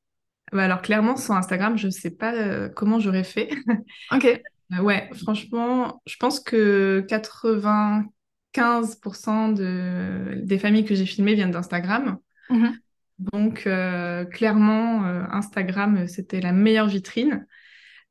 Bah, 0.52 0.64
alors 0.64 0.82
clairement 0.82 1.18
sur 1.18 1.34
Instagram, 1.34 1.78
je 1.78 1.90
sais 1.90 2.12
pas 2.12 2.34
euh, 2.34 2.70
comment 2.70 3.00
j'aurais 3.00 3.24
fait. 3.24 3.50
Ok. 4.12 4.42
Euh, 4.74 4.82
ouais, 4.82 5.10
franchement, 5.24 6.02
je 6.06 6.18
pense 6.18 6.42
que 6.42 7.06
95% 7.08 9.54
de... 9.54 10.42
des 10.44 10.60
familles 10.60 10.86
que 10.86 10.96
j'ai 10.96 11.06
filmées 11.06 11.36
viennent 11.36 11.52
d'Instagram. 11.52 12.18
Mhm. 12.50 12.78
Donc 13.20 13.66
euh, 13.66 14.26
clairement, 14.26 15.04
Instagram, 15.32 16.08
c'était 16.08 16.42
la 16.42 16.52
meilleure 16.52 16.88
vitrine. 16.88 17.46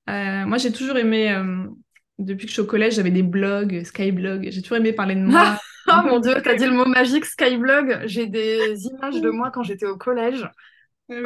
moi, 0.06 0.58
j'ai 0.58 0.72
toujours 0.72 0.96
aimé, 0.96 1.34
depuis 2.18 2.46
que 2.46 2.49
je 2.49 2.54
suis 2.54 2.62
au 2.62 2.66
collège, 2.66 2.94
j'avais 2.94 3.11
des 3.11 3.23
blogs, 3.23 3.82
Skyblog. 3.85 4.49
J'ai 4.50 4.62
toujours 4.62 4.78
aimé 4.78 4.92
parler 4.92 5.14
de 5.14 5.20
moi. 5.20 5.58
oh 5.88 6.00
mon 6.04 6.18
dieu, 6.18 6.35
t'as 6.42 6.54
dit 6.54 6.66
le 6.66 6.73
mot 6.73 6.87
magique, 6.87 7.25
Skyblog. 7.25 8.02
J'ai 8.06 8.26
des 8.26 8.87
images 8.87 9.20
de 9.20 9.30
moi 9.30 9.50
quand 9.50 9.62
j'étais 9.62 9.87
au 9.87 9.96
collège. 9.96 10.49
Oui. 11.08 11.18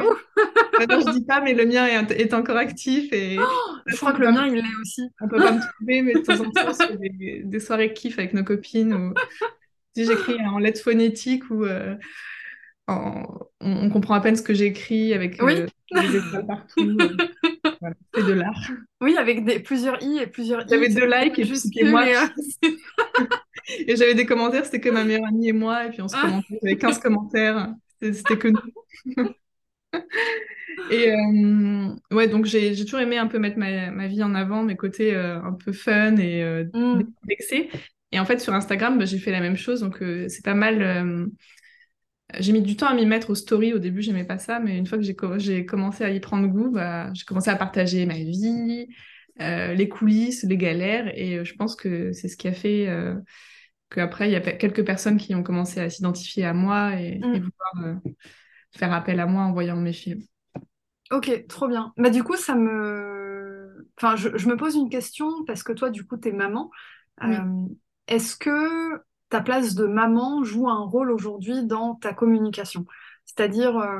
je 0.79 1.11
dis 1.11 1.25
pas, 1.25 1.41
mais 1.41 1.53
le 1.53 1.65
mien 1.65 1.87
est, 1.87 2.33
encore 2.33 2.57
actif. 2.57 3.11
Et 3.13 3.37
oh, 3.39 3.75
je 3.87 3.95
crois 3.95 4.13
que 4.13 4.21
le 4.21 4.31
mien, 4.31 4.47
il 4.47 4.55
l'est 4.55 4.75
aussi. 4.79 5.01
On 5.21 5.27
peut 5.27 5.37
pas 5.37 5.53
me 5.53 5.59
trouver, 5.59 6.01
mais 6.03 6.13
de 6.13 6.19
temps 6.19 6.39
en 6.39 6.51
temps, 6.51 6.73
sur 6.73 6.97
des, 6.97 7.41
des, 7.43 7.59
soirées 7.59 7.93
kiff 7.93 8.19
avec 8.19 8.33
nos 8.33 8.43
copines. 8.43 8.93
Ou... 8.93 9.13
Si 9.93 10.05
j'écris 10.05 10.37
en 10.45 10.57
lettres 10.57 10.81
phonétiques 10.81 11.49
ou 11.49 11.65
euh, 11.65 11.95
on, 13.61 13.89
comprend 13.89 14.15
à 14.15 14.21
peine 14.21 14.35
ce 14.35 14.41
que 14.41 14.53
j'écris 14.53 15.13
avec 15.13 15.41
euh, 15.41 15.67
des 15.91 16.17
étoiles 16.17 16.45
partout. 16.45 16.97
Euh, 16.99 17.89
c'est 18.13 18.25
de 18.25 18.33
l'art. 18.33 18.71
Oui, 19.01 19.15
avec 19.17 19.45
des, 19.45 19.59
plusieurs 19.59 20.01
i 20.03 20.19
et 20.19 20.27
plusieurs 20.27 20.61
i. 20.61 20.69
J'avais 20.69 20.89
deux 20.89 21.05
likes 21.05 21.39
et 21.39 21.45
juste 21.45 21.67
moi. 21.83 22.05
et 23.87 23.95
j'avais 23.95 24.15
des 24.15 24.25
commentaires, 24.25 24.65
c'était 24.65 24.79
que 24.79 24.89
ma 24.89 25.03
meilleure 25.03 25.27
amie 25.27 25.49
et 25.49 25.53
moi. 25.53 25.85
Et 25.85 25.89
puis 25.89 26.01
on 26.01 26.07
se 26.07 26.15
ah. 26.17 26.21
commentait, 26.21 26.59
j'avais 26.61 26.77
15 26.77 26.99
commentaires. 26.99 27.73
C'était 28.01 28.37
que 28.37 28.47
nous. 28.47 29.29
Et 30.89 31.11
euh, 31.11 31.89
ouais, 32.11 32.27
donc 32.27 32.45
j'ai 32.45 32.75
toujours 32.85 32.99
aimé 32.99 33.17
un 33.17 33.27
peu 33.27 33.39
mettre 33.39 33.57
ma, 33.57 33.91
ma 33.91 34.07
vie 34.07 34.23
en 34.23 34.35
avant, 34.35 34.63
mes 34.63 34.75
côtés 34.75 35.13
euh, 35.13 35.41
un 35.41 35.53
peu 35.53 35.71
fun 35.71 36.17
et 36.17 36.43
euh, 36.43 36.65
Mm. 36.73 37.03
Et 38.13 38.19
en 38.19 38.25
fait, 38.25 38.39
sur 38.39 38.53
Instagram, 38.53 38.97
bah, 38.97 39.05
j'ai 39.05 39.19
fait 39.19 39.31
la 39.31 39.39
même 39.39 39.55
chose. 39.55 39.79
Donc, 39.79 40.01
euh, 40.01 40.27
c'est 40.27 40.43
pas 40.43 40.53
mal. 40.53 41.29
J'ai 42.39 42.53
mis 42.53 42.61
du 42.61 42.75
temps 42.75 42.87
à 42.87 42.93
m'y 42.93 43.05
mettre 43.05 43.29
aux 43.31 43.35
stories. 43.35 43.73
Au 43.73 43.79
début, 43.79 44.01
j'aimais 44.01 44.23
pas 44.25 44.37
ça. 44.39 44.59
Mais 44.59 44.77
une 44.77 44.87
fois 44.87 44.97
que 44.97 45.03
j'ai 45.03 45.15
co- 45.15 45.39
j'ai 45.39 45.65
commencé 45.65 46.03
à 46.03 46.09
y 46.11 46.19
prendre 46.19 46.47
goût, 46.47 46.71
bah, 46.71 47.11
j'ai 47.13 47.25
commencé 47.25 47.49
à 47.49 47.55
partager 47.55 48.05
ma 48.05 48.15
vie, 48.15 48.87
euh, 49.41 49.73
les 49.73 49.89
coulisses, 49.89 50.43
les 50.43 50.57
galères. 50.57 51.11
Et 51.17 51.37
euh, 51.39 51.43
je 51.45 51.53
pense 51.55 51.75
que 51.75 52.13
c'est 52.13 52.27
ce 52.29 52.37
qui 52.37 52.47
a 52.47 52.53
fait 52.53 52.87
euh, 52.89 53.15
qu'après, 53.91 54.29
il 54.29 54.33
y 54.33 54.35
a 54.37 54.41
quelques 54.41 54.85
personnes 54.85 55.17
qui 55.17 55.35
ont 55.35 55.43
commencé 55.43 55.79
à 55.81 55.89
s'identifier 55.89 56.45
à 56.45 56.53
moi 56.53 56.95
et, 57.01 57.23
Mm. 57.23 57.33
et 57.33 57.39
vouloir 57.39 57.73
euh, 57.85 57.95
faire 58.71 58.93
appel 58.93 59.19
à 59.19 59.27
moi 59.27 59.43
en 59.43 59.53
voyant 59.53 59.77
mes 59.77 59.93
films. 59.93 60.23
Ok, 61.11 61.45
trop 61.47 61.67
bien. 61.67 61.93
Bah 61.97 62.09
du 62.09 62.23
coup, 62.23 62.37
ça 62.37 62.55
me... 62.55 63.89
Enfin, 63.97 64.15
je, 64.15 64.37
je 64.37 64.47
me 64.47 64.55
pose 64.55 64.75
une 64.75 64.89
question 64.89 65.43
parce 65.45 65.61
que 65.63 65.73
toi, 65.73 65.89
du 65.89 66.05
coup, 66.05 66.17
t'es 66.17 66.31
maman. 66.31 66.71
Oui. 67.23 67.51
Est-ce 68.07 68.35
que 68.35 69.01
ta 69.31 69.41
place 69.41 69.75
de 69.75 69.87
maman 69.87 70.43
joue 70.43 70.69
un 70.69 70.83
rôle 70.83 71.09
aujourd'hui 71.09 71.63
dans 71.63 71.95
ta 71.95 72.13
communication? 72.13 72.85
C'est-à-dire, 73.25 73.77
euh, 73.77 73.99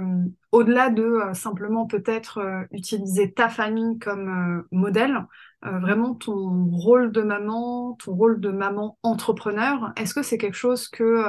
au-delà 0.51 0.89
de 0.89 1.03
euh, 1.03 1.33
simplement 1.33 1.87
peut-être 1.87 2.39
euh, 2.39 2.63
utiliser 2.71 3.31
ta 3.31 3.47
famille 3.47 3.97
comme 3.97 4.65
modèle, 4.71 5.25
vraiment 5.63 6.15
ton 6.15 6.65
rôle 6.71 7.11
de 7.11 7.21
maman, 7.21 7.93
ton 8.03 8.13
rôle 8.13 8.41
de 8.41 8.49
maman 8.49 8.97
entrepreneur, 9.03 9.93
est-ce 9.95 10.15
que 10.15 10.23
c'est 10.23 10.39
quelque 10.39 10.57
chose 10.57 10.87
que 10.87 11.23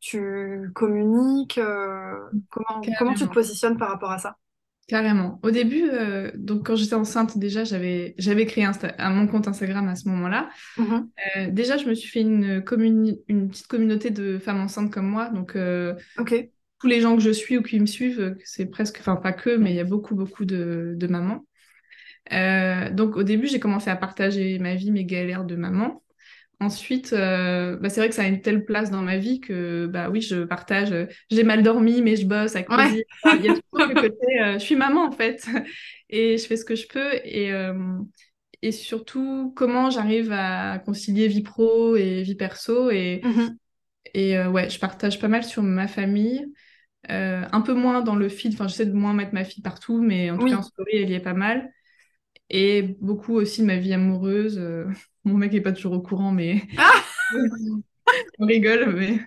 tu 0.00 0.70
communiques? 0.74 1.60
comment, 2.50 2.80
comment 2.98 3.12
tu 3.12 3.28
te 3.28 3.32
positionnes 3.34 3.76
par 3.76 3.90
rapport 3.90 4.10
à 4.10 4.18
ça? 4.18 4.36
Carrément. 4.86 5.40
Au 5.42 5.50
début, 5.50 5.82
euh, 5.90 6.30
donc 6.36 6.66
quand 6.66 6.76
j'étais 6.76 6.94
enceinte, 6.94 7.38
déjà, 7.38 7.64
j'avais 7.64 8.14
j'avais 8.18 8.46
créé 8.46 8.64
Insta- 8.64 8.94
un- 8.98 9.10
mon 9.10 9.26
compte 9.26 9.48
Instagram 9.48 9.88
à 9.88 9.96
ce 9.96 10.08
moment-là. 10.08 10.48
Mhm. 10.76 11.10
Euh, 11.36 11.50
déjà, 11.50 11.76
je 11.76 11.86
me 11.86 11.94
suis 11.94 12.08
fait 12.08 12.20
une, 12.20 12.62
une 13.28 13.48
petite 13.48 13.66
communauté 13.66 14.10
de 14.10 14.38
femmes 14.38 14.60
enceintes 14.60 14.92
comme 14.92 15.08
moi. 15.08 15.28
Donc, 15.30 15.56
euh, 15.56 15.94
tous 16.80 16.86
les 16.88 17.00
gens 17.00 17.16
que 17.16 17.22
je 17.22 17.30
suis 17.30 17.58
ou 17.58 17.62
qui 17.62 17.80
me 17.80 17.86
suivent, 17.86 18.20
euh, 18.20 18.34
c'est 18.44 18.66
presque, 18.66 18.98
enfin, 19.00 19.16
pas 19.16 19.32
que, 19.32 19.56
mais 19.56 19.72
il 19.72 19.76
y 19.76 19.80
a 19.80 19.84
beaucoup, 19.84 20.14
beaucoup 20.14 20.44
de, 20.44 20.94
de 20.96 21.06
mamans. 21.08 21.44
Euh, 22.32 22.90
donc, 22.90 23.16
au 23.16 23.22
début, 23.22 23.46
j'ai 23.48 23.60
commencé 23.60 23.90
à 23.90 23.96
partager 23.96 24.58
ma 24.58 24.74
vie, 24.74 24.90
mes 24.90 25.04
galères 25.04 25.44
de 25.44 25.56
maman. 25.56 26.02
Ensuite, 26.58 27.12
euh, 27.12 27.76
bah, 27.76 27.90
c'est 27.90 28.00
vrai 28.00 28.08
que 28.08 28.14
ça 28.14 28.22
a 28.22 28.26
une 28.28 28.40
telle 28.40 28.64
place 28.64 28.90
dans 28.90 29.02
ma 29.02 29.18
vie 29.18 29.40
que, 29.40 29.86
bah 29.86 30.08
oui, 30.08 30.22
je 30.22 30.44
partage. 30.44 30.90
euh, 30.92 31.06
j'ai 31.30 31.44
mal 31.44 31.62
dormi, 31.62 32.00
mais 32.00 32.16
je 32.16 32.26
bosse 32.26 32.56
avec 32.56 32.70
Ouais. 32.70 32.74
plaisir. 32.74 33.04
Enfin, 33.26 33.36
Il 33.38 33.44
y 33.44 33.48
a 33.48 33.50
toujours 33.52 33.86
le 33.88 33.96
côté, 33.96 34.40
euh, 34.42 34.54
je 34.54 34.58
suis 34.64 34.76
maman 34.76 35.04
en 35.06 35.12
fait, 35.12 35.46
et 36.08 36.38
je 36.38 36.46
fais 36.46 36.56
ce 36.56 36.64
que 36.64 36.74
je 36.74 36.86
peux. 36.88 37.14
Et, 37.24 37.50
et 38.62 38.72
surtout, 38.72 39.52
comment 39.56 39.90
j'arrive 39.90 40.32
à 40.32 40.78
concilier 40.84 41.28
vie 41.28 41.42
pro 41.42 41.96
et 41.96 42.22
vie 42.22 42.34
perso. 42.34 42.90
Et, 42.90 43.22
Mhm. 43.22 43.58
et 44.14 44.38
ouais, 44.46 44.70
je 44.70 44.78
partage 44.80 45.20
pas 45.20 45.28
mal 45.28 45.44
sur 45.44 45.62
ma 45.62 45.88
famille. 45.88 46.46
Un 47.08 47.60
peu 47.62 47.74
moins 47.74 48.02
dans 48.02 48.16
le 48.16 48.28
feed, 48.28 48.54
enfin, 48.54 48.68
j'essaie 48.68 48.86
de 48.86 48.92
moins 48.94 49.14
mettre 49.14 49.34
ma 49.34 49.44
fille 49.44 49.62
partout, 49.62 50.02
mais 50.02 50.30
en 50.30 50.38
tout 50.38 50.46
Oui. 50.46 50.48
cas 50.48 50.58
en 50.58 50.62
story, 50.62 50.92
elle 50.96 51.10
y 51.10 51.14
est 51.14 51.20
pas 51.20 51.34
mal. 51.34 51.72
Et 52.50 52.82
beaucoup 53.00 53.34
aussi 53.34 53.62
de 53.62 53.66
ma 53.66 53.76
vie 53.78 53.92
amoureuse. 53.94 54.60
Mon 55.26 55.34
mec 55.36 55.52
est 55.54 55.60
pas 55.60 55.72
toujours 55.72 55.92
au 55.92 56.00
courant, 56.00 56.32
mais 56.32 56.62
Ah 56.78 56.92
on 58.38 58.46
rigole, 58.46 58.94
mais 58.94 59.20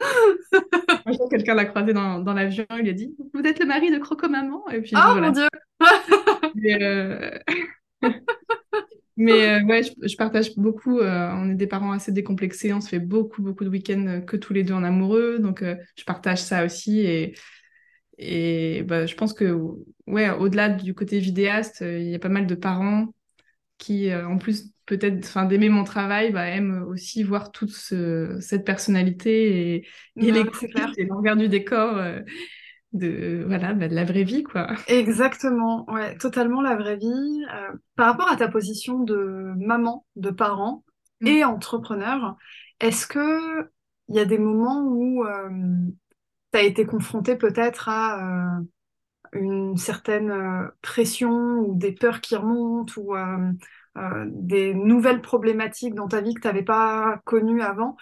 un 1.06 1.12
jour 1.12 1.28
quelqu'un 1.30 1.54
l'a 1.54 1.66
croisé 1.66 1.92
dans, 1.92 2.18
dans 2.18 2.34
l'avion, 2.34 2.64
il 2.72 2.82
lui 2.82 2.90
a 2.90 2.92
dit 2.94 3.14
Vous 3.32 3.42
êtes 3.42 3.60
le 3.60 3.66
mari 3.66 3.90
de 3.90 3.98
Croco 3.98 4.28
Maman 4.28 4.68
Et 4.70 4.80
puis 4.80 4.92
Oh 4.96 5.00
voilà. 5.12 5.28
mon 5.28 5.32
Dieu! 5.32 5.48
Mais, 6.54 6.82
euh, 6.82 7.38
mais, 9.16 9.60
euh, 9.62 9.64
ouais, 9.66 9.82
je, 9.82 9.92
je 10.02 10.16
partage 10.16 10.54
beaucoup. 10.56 10.98
euh, 11.00 11.30
on 11.34 11.50
est 11.50 11.54
des 11.54 11.66
parents 11.66 11.92
assez 11.92 12.12
décomplexés, 12.12 12.72
on 12.72 12.80
se 12.80 12.88
fait 12.88 12.98
beaucoup, 12.98 13.42
beaucoup 13.42 13.64
de 13.64 13.68
week-ends 13.68 14.22
que 14.26 14.36
tous 14.36 14.52
les 14.52 14.62
deux 14.64 14.74
en 14.74 14.82
amoureux, 14.82 15.38
donc 15.38 15.62
je 15.62 16.04
partage 16.04 16.38
ça 16.42 16.64
aussi. 16.64 17.00
Et, 17.00 17.34
et 18.18 18.82
bah, 18.82 19.06
je 19.06 19.14
pense 19.14 19.32
que, 19.32 19.56
ouais, 20.06 20.30
au-delà 20.30 20.68
du 20.68 20.94
côté 20.94 21.18
vidéaste, 21.20 21.82
il 21.86 22.08
y 22.08 22.14
a 22.14 22.18
pas 22.18 22.28
mal 22.28 22.46
de 22.46 22.54
parents 22.54 23.13
qui, 23.84 24.10
euh, 24.10 24.26
en 24.28 24.38
plus 24.38 24.72
peut-être 24.86 25.18
enfin, 25.26 25.46
d'aimer 25.46 25.68
mon 25.70 25.84
travail, 25.84 26.32
bah, 26.32 26.46
aiment 26.48 26.84
aussi 26.88 27.22
voir 27.22 27.52
toute 27.52 27.70
ce- 27.70 28.38
cette 28.40 28.64
personnalité 28.64 29.76
et, 29.76 29.88
et 30.20 30.32
les 30.32 30.44
ouais, 30.74 31.06
l'envers 31.08 31.36
du 31.36 31.48
décor 31.48 31.96
euh, 31.96 32.20
de, 32.92 33.44
voilà, 33.46 33.74
bah, 33.74 33.88
de 33.88 33.94
la 33.94 34.04
vraie 34.04 34.24
vie, 34.24 34.42
quoi. 34.44 34.68
Exactement, 34.86 35.90
ouais, 35.90 36.16
totalement 36.18 36.60
la 36.60 36.76
vraie 36.76 36.96
vie. 36.96 37.44
Euh, 37.54 37.72
par 37.96 38.06
rapport 38.08 38.30
à 38.30 38.36
ta 38.36 38.48
position 38.48 38.98
de 39.00 39.52
maman, 39.56 40.04
de 40.16 40.30
parent 40.30 40.84
Mm. 41.20 41.38
et 41.38 41.42
entrepreneur, 41.44 42.36
est-ce 42.80 43.06
que 43.06 43.70
il 44.08 44.16
y 44.16 44.18
a 44.18 44.26
des 44.26 44.36
moments 44.38 44.82
où 44.86 45.24
tu 46.52 46.58
as 46.58 46.62
été 46.62 46.86
confronté 46.86 47.36
peut-être 47.36 47.88
à 47.88 48.58
une 49.34 49.76
certaine 49.76 50.30
euh, 50.30 50.68
pression 50.82 51.58
ou 51.60 51.74
des 51.76 51.92
peurs 51.92 52.20
qui 52.20 52.36
remontent 52.36 52.92
ou 52.96 53.14
euh, 53.16 53.52
euh, 53.98 54.26
des 54.30 54.74
nouvelles 54.74 55.20
problématiques 55.20 55.94
dans 55.94 56.08
ta 56.08 56.20
vie 56.20 56.34
que 56.34 56.40
tu 56.40 56.48
n'avais 56.48 56.62
pas 56.62 57.20
connues 57.24 57.62
avant? 57.62 57.96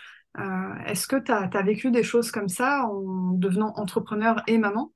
Est-ce 0.86 1.06
que 1.06 1.16
tu 1.16 1.30
as, 1.30 1.62
vécu 1.62 1.90
des 1.90 2.02
choses 2.02 2.30
comme 2.30 2.48
ça 2.48 2.86
en 2.86 3.32
devenant 3.32 3.74
entrepreneur 3.76 4.42
et 4.46 4.56
maman? 4.56 4.90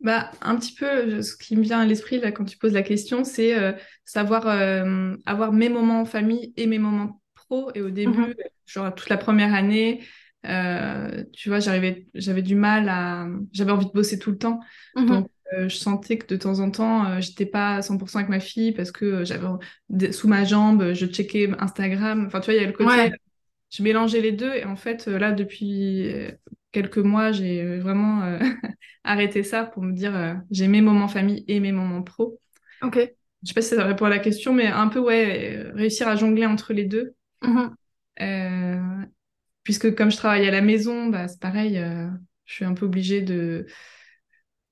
Bah, 0.00 0.32
un 0.40 0.56
petit 0.56 0.74
peu, 0.74 1.22
ce 1.22 1.36
qui 1.36 1.56
me 1.56 1.62
vient 1.62 1.78
à 1.80 1.86
l'esprit 1.86 2.18
là 2.18 2.32
quand 2.32 2.44
tu 2.44 2.58
poses 2.58 2.72
la 2.72 2.82
question, 2.82 3.22
c'est 3.22 3.56
euh, 3.56 3.72
savoir 4.04 4.48
euh, 4.48 5.14
avoir 5.26 5.52
mes 5.52 5.68
moments 5.68 6.00
en 6.00 6.04
famille 6.04 6.52
et 6.56 6.66
mes 6.66 6.80
moments 6.80 7.22
pro. 7.34 7.70
Et 7.76 7.82
au 7.82 7.90
début, 7.90 8.18
Mhm. 8.18 8.34
genre 8.66 8.92
toute 8.92 9.08
la 9.10 9.16
première 9.16 9.54
année, 9.54 10.04
euh, 10.44 11.22
tu 11.32 11.48
vois, 11.50 11.60
j'arrivais, 11.60 12.08
j'avais 12.14 12.42
du 12.42 12.56
mal 12.56 12.88
à, 12.88 13.28
j'avais 13.52 13.70
envie 13.70 13.86
de 13.86 13.92
bosser 13.92 14.18
tout 14.18 14.32
le 14.32 14.38
temps. 14.38 14.58
Mhm. 14.96 15.06
Donc, 15.08 15.30
euh, 15.58 15.68
je 15.68 15.76
sentais 15.76 16.18
que 16.18 16.26
de 16.26 16.36
temps 16.36 16.60
en 16.60 16.70
temps, 16.70 17.06
euh, 17.06 17.20
j'étais 17.20 17.46
pas 17.46 17.76
à 17.76 17.82
100% 17.82 18.18
avec 18.18 18.30
ma 18.30 18.40
fille 18.40 18.72
parce 18.72 18.92
que 18.92 19.04
euh, 19.04 19.24
j'avais 19.24 20.12
sous 20.12 20.28
ma 20.28 20.44
jambe, 20.44 20.92
je 20.94 21.06
checkais 21.06 21.50
Instagram. 21.58 22.24
Enfin, 22.26 22.40
tu 22.40 22.46
vois, 22.46 22.54
il 22.54 22.60
y 22.62 22.64
a 22.64 22.66
le 22.66 22.72
côté, 22.72 22.96
Ouais. 22.96 23.12
je 23.70 23.82
mélangeais 23.82 24.20
les 24.20 24.32
deux. 24.32 24.54
Et 24.54 24.64
en 24.64 24.76
fait, 24.76 25.08
euh, 25.08 25.18
là, 25.18 25.32
depuis 25.32 26.08
euh, 26.12 26.30
quelques 26.72 26.98
mois, 26.98 27.32
j'ai 27.32 27.62
euh, 27.62 27.80
vraiment 27.80 28.22
euh, 28.24 28.38
arrêté 29.04 29.42
ça 29.42 29.64
pour 29.64 29.82
me 29.82 29.92
dire, 29.94 30.16
euh, 30.16 30.34
j'ai 30.50 30.68
mes 30.68 30.80
moments 30.82 31.08
famille 31.08 31.44
et 31.48 31.60
mes 31.60 31.72
moments 31.72 32.02
pro. 32.02 32.40
Ok. 32.80 33.14
Je 33.42 33.48
sais 33.48 33.54
pas 33.54 33.62
si 33.62 33.74
ça 33.74 33.84
répond 33.84 34.04
à 34.06 34.10
la 34.10 34.18
question, 34.20 34.52
mais 34.52 34.66
un 34.68 34.88
peu, 34.88 35.00
ouais, 35.00 35.56
euh, 35.56 35.72
réussir 35.74 36.08
à 36.08 36.16
jongler 36.16 36.46
entre 36.46 36.72
les 36.72 36.84
deux. 36.84 37.14
Mhm. 37.42 37.74
Euh, 38.20 38.80
puisque 39.64 39.94
comme 39.94 40.10
je 40.10 40.16
travaille 40.16 40.46
à 40.46 40.50
la 40.50 40.60
maison, 40.62 41.08
bah, 41.08 41.28
c'est 41.28 41.40
pareil, 41.40 41.78
euh, 41.78 42.08
je 42.46 42.54
suis 42.54 42.64
un 42.64 42.74
peu 42.74 42.86
obligée 42.86 43.22
de, 43.22 43.66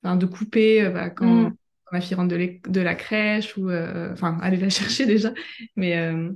enfin, 0.02 0.16
de 0.16 0.26
couper 0.26 0.82
euh, 0.84 0.90
bah, 0.90 1.10
quand, 1.10 1.44
Mhm. 1.44 1.56
quand 1.84 1.92
ma 1.96 2.00
fille 2.00 2.14
rentre 2.16 2.34
de, 2.36 2.80
la 2.80 2.94
crèche 2.94 3.56
ou 3.56 3.70
euh, 3.70 4.12
enfin 4.12 4.38
aller 4.42 4.56
la 4.56 4.70
chercher 4.70 5.06
déjà. 5.06 5.32
Mais 5.76 5.96
euh, 5.98 6.30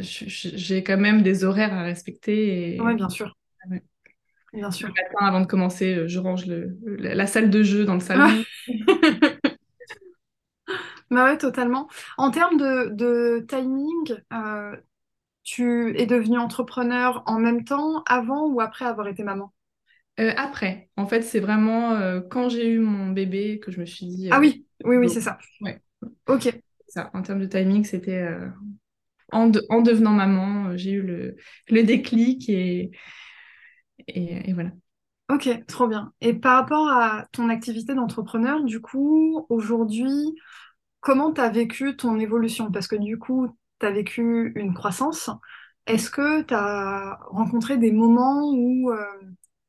j'ai 0.00 0.82
quand 0.82 0.98
même 0.98 1.22
des 1.22 1.44
horaires 1.44 1.72
à 1.72 1.82
respecter 1.82 2.76
et 2.76 2.80
Ouais, 2.80 2.94
bien 2.94 3.08
sûr. 3.08 3.36
Ouais. 3.70 3.82
Bien 4.52 4.70
le 4.70 4.76
sûr. 4.76 4.88
matin 4.88 5.26
avant 5.26 5.40
de 5.40 5.46
commencer, 5.46 6.08
je 6.08 6.18
range 6.18 6.46
le, 6.46 6.78
la, 6.84 7.14
la 7.14 7.26
salle 7.26 7.50
de 7.50 7.62
jeu 7.62 7.84
dans 7.84 7.94
le 7.94 8.00
salon. 8.00 8.44
Bah 11.10 11.24
ouais, 11.24 11.38
totalement. 11.38 11.88
En 12.18 12.30
termes 12.30 12.56
de, 12.56 12.88
de 12.90 13.44
timing, 13.48 14.16
euh, 14.32 14.76
tu 15.44 15.98
es 15.98 16.06
devenue 16.06 16.38
entrepreneur 16.38 17.22
en 17.26 17.38
même 17.40 17.64
temps, 17.64 18.02
avant 18.06 18.46
ou 18.48 18.60
après 18.60 18.84
avoir 18.86 19.08
été 19.08 19.22
maman? 19.24 19.52
Euh, 20.20 20.32
après, 20.36 20.90
en 20.96 21.06
fait, 21.06 21.22
c'est 21.22 21.40
vraiment 21.40 21.92
euh, 21.92 22.20
quand 22.20 22.48
j'ai 22.48 22.68
eu 22.68 22.78
mon 22.78 23.10
bébé 23.12 23.58
que 23.60 23.70
je 23.72 23.80
me 23.80 23.86
suis 23.86 24.06
dit, 24.06 24.30
Ah 24.30 24.38
euh, 24.38 24.40
oui, 24.40 24.66
oui, 24.84 24.96
oui, 24.96 25.08
go. 25.08 25.10
c'est 25.10 25.20
ça. 25.20 25.38
Ouais. 25.60 25.80
Ok. 26.26 26.48
ça. 26.88 27.10
En 27.14 27.22
termes 27.22 27.40
de 27.40 27.46
timing, 27.46 27.84
c'était 27.84 28.18
euh, 28.22 28.48
en, 29.32 29.48
de- 29.48 29.64
en 29.70 29.82
devenant 29.82 30.12
maman, 30.12 30.70
euh, 30.70 30.76
j'ai 30.76 30.92
eu 30.92 31.02
le, 31.02 31.36
le 31.68 31.84
déclic 31.84 32.48
et, 32.48 32.92
et, 34.08 34.50
et 34.50 34.52
voilà. 34.52 34.70
Ok, 35.30 35.48
trop 35.66 35.88
bien. 35.88 36.12
Et 36.20 36.34
par 36.34 36.56
rapport 36.60 36.88
à 36.88 37.26
ton 37.32 37.48
activité 37.48 37.94
d'entrepreneur, 37.94 38.62
du 38.62 38.80
coup, 38.80 39.46
aujourd'hui, 39.48 40.34
comment 41.00 41.32
tu 41.32 41.40
as 41.40 41.50
vécu 41.50 41.96
ton 41.96 42.18
évolution? 42.20 42.72
Parce 42.72 42.88
que 42.88 42.96
du 42.96 43.18
coup, 43.18 43.48
tu 43.80 43.86
as 43.86 43.92
vécu 43.92 44.52
une 44.56 44.74
croissance. 44.74 45.30
Est-ce 45.86 46.10
que 46.10 46.42
tu 46.42 46.54
as 46.54 47.18
rencontré 47.30 47.78
des 47.78 47.92
moments 47.92 48.50
où 48.52 48.90
euh, 48.92 49.04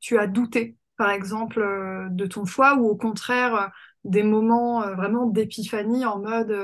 tu 0.06 0.20
as 0.20 0.28
douté, 0.28 0.76
par 0.98 1.10
exemple, 1.10 1.60
euh, 1.60 2.08
de 2.12 2.28
ton 2.28 2.46
choix, 2.46 2.76
ou 2.76 2.88
au 2.88 2.96
contraire, 2.96 3.56
euh, 3.56 3.68
des 4.04 4.22
moments 4.22 4.84
euh, 4.84 4.94
vraiment 4.94 5.26
d'épiphanie 5.26 6.06
en 6.06 6.20
mode 6.20 6.56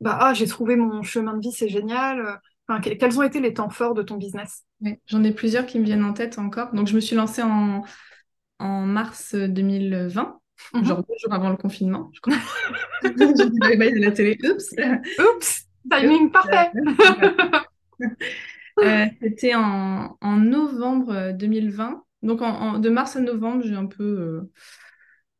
bah, 0.00 0.18
ah, 0.20 0.34
j'ai 0.34 0.48
trouvé 0.48 0.74
mon 0.74 1.04
chemin 1.04 1.34
de 1.34 1.40
vie, 1.40 1.52
c'est 1.52 1.68
génial. 1.68 2.40
Enfin, 2.66 2.80
que- 2.80 2.90
quels 2.94 3.16
ont 3.16 3.22
été 3.22 3.40
les 3.40 3.54
temps 3.54 3.70
forts 3.70 3.94
de 3.94 4.02
ton 4.02 4.16
business? 4.16 4.64
J'en 5.06 5.22
ai 5.22 5.32
plusieurs 5.32 5.64
qui 5.64 5.78
me 5.78 5.84
viennent 5.84 6.04
en 6.04 6.12
tête 6.12 6.40
encore. 6.40 6.72
Donc, 6.72 6.88
je 6.88 6.96
me 6.96 7.00
suis 7.00 7.14
lancée 7.14 7.42
en, 7.42 7.84
en 8.58 8.80
mars 8.80 9.36
2020. 9.36 10.40
mhm. 10.74 10.84
genre 10.84 10.98
deux 10.98 11.14
jours 11.22 11.32
avant 11.32 11.50
le 11.50 11.56
confinement, 11.56 12.10
je 12.12 12.20
crois. 12.20 12.34
J'ai 13.04 13.48
dit 13.50 13.58
bye 13.60 13.76
bye 13.76 13.92
à 13.92 13.98
la 14.00 14.10
télé. 14.10 14.36
Oups. 14.44 14.74
Oups. 15.20 15.62
Timing 15.88 16.32
parfait. 16.32 16.72
Euh, 18.80 19.06
c'était 19.20 19.56
en, 19.56 20.16
en, 20.20 20.36
novembre 20.36 21.32
2020. 21.32 22.04
Donc 22.22 22.42
en, 22.42 22.78
de 22.78 22.88
mars 22.88 23.16
à 23.16 23.20
novembre, 23.20 23.62
j'ai 23.64 23.74
un 23.74 23.86
peu 23.86 24.04
euh, 24.04 24.50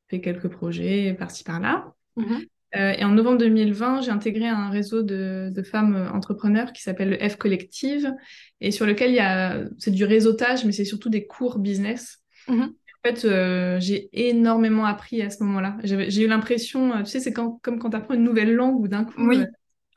fait 0.08 0.20
quelques 0.20 0.48
projets 0.48 1.14
par-ci 1.18 1.44
par-là. 1.44 1.92
Mhm. 2.16 2.44
Euh, 2.76 2.92
et 2.98 3.04
en 3.04 3.10
novembre 3.10 3.38
2020, 3.38 4.02
j'ai 4.02 4.10
intégré 4.10 4.46
un 4.46 4.68
réseau 4.68 5.02
de, 5.02 5.50
de 5.54 5.62
femmes 5.62 6.10
entrepreneurs 6.12 6.72
qui 6.72 6.82
s'appelle 6.82 7.10
le 7.10 7.28
F 7.28 7.36
Collective 7.36 8.12
et 8.60 8.70
sur 8.70 8.84
lequel 8.84 9.10
il 9.10 9.16
y 9.16 9.20
a, 9.20 9.64
c'est 9.78 9.90
du 9.90 10.04
réseautage, 10.04 10.66
mais 10.66 10.72
c'est 10.72 10.84
surtout 10.84 11.08
des 11.08 11.26
cours 11.26 11.58
business. 11.58 12.18
Mhm. 12.46 12.74
En 13.04 13.08
fait, 13.08 13.80
j'ai 13.80 14.08
énormément 14.12 14.84
appris 14.84 15.22
à 15.22 15.30
ce 15.30 15.42
moment-là. 15.44 15.76
J'ai 15.84 16.24
eu 16.24 16.26
l'impression, 16.26 17.02
tu 17.04 17.06
sais, 17.06 17.20
c'est 17.20 17.32
quand, 17.32 17.58
comme 17.62 17.78
quand 17.78 17.90
tu 17.90 17.96
apprends 17.96 18.14
une 18.14 18.24
nouvelle 18.24 18.54
langue 18.54 18.80
ou 18.80 18.88
d'un 18.88 19.04
coup, 19.04 19.14
oui 19.18 19.44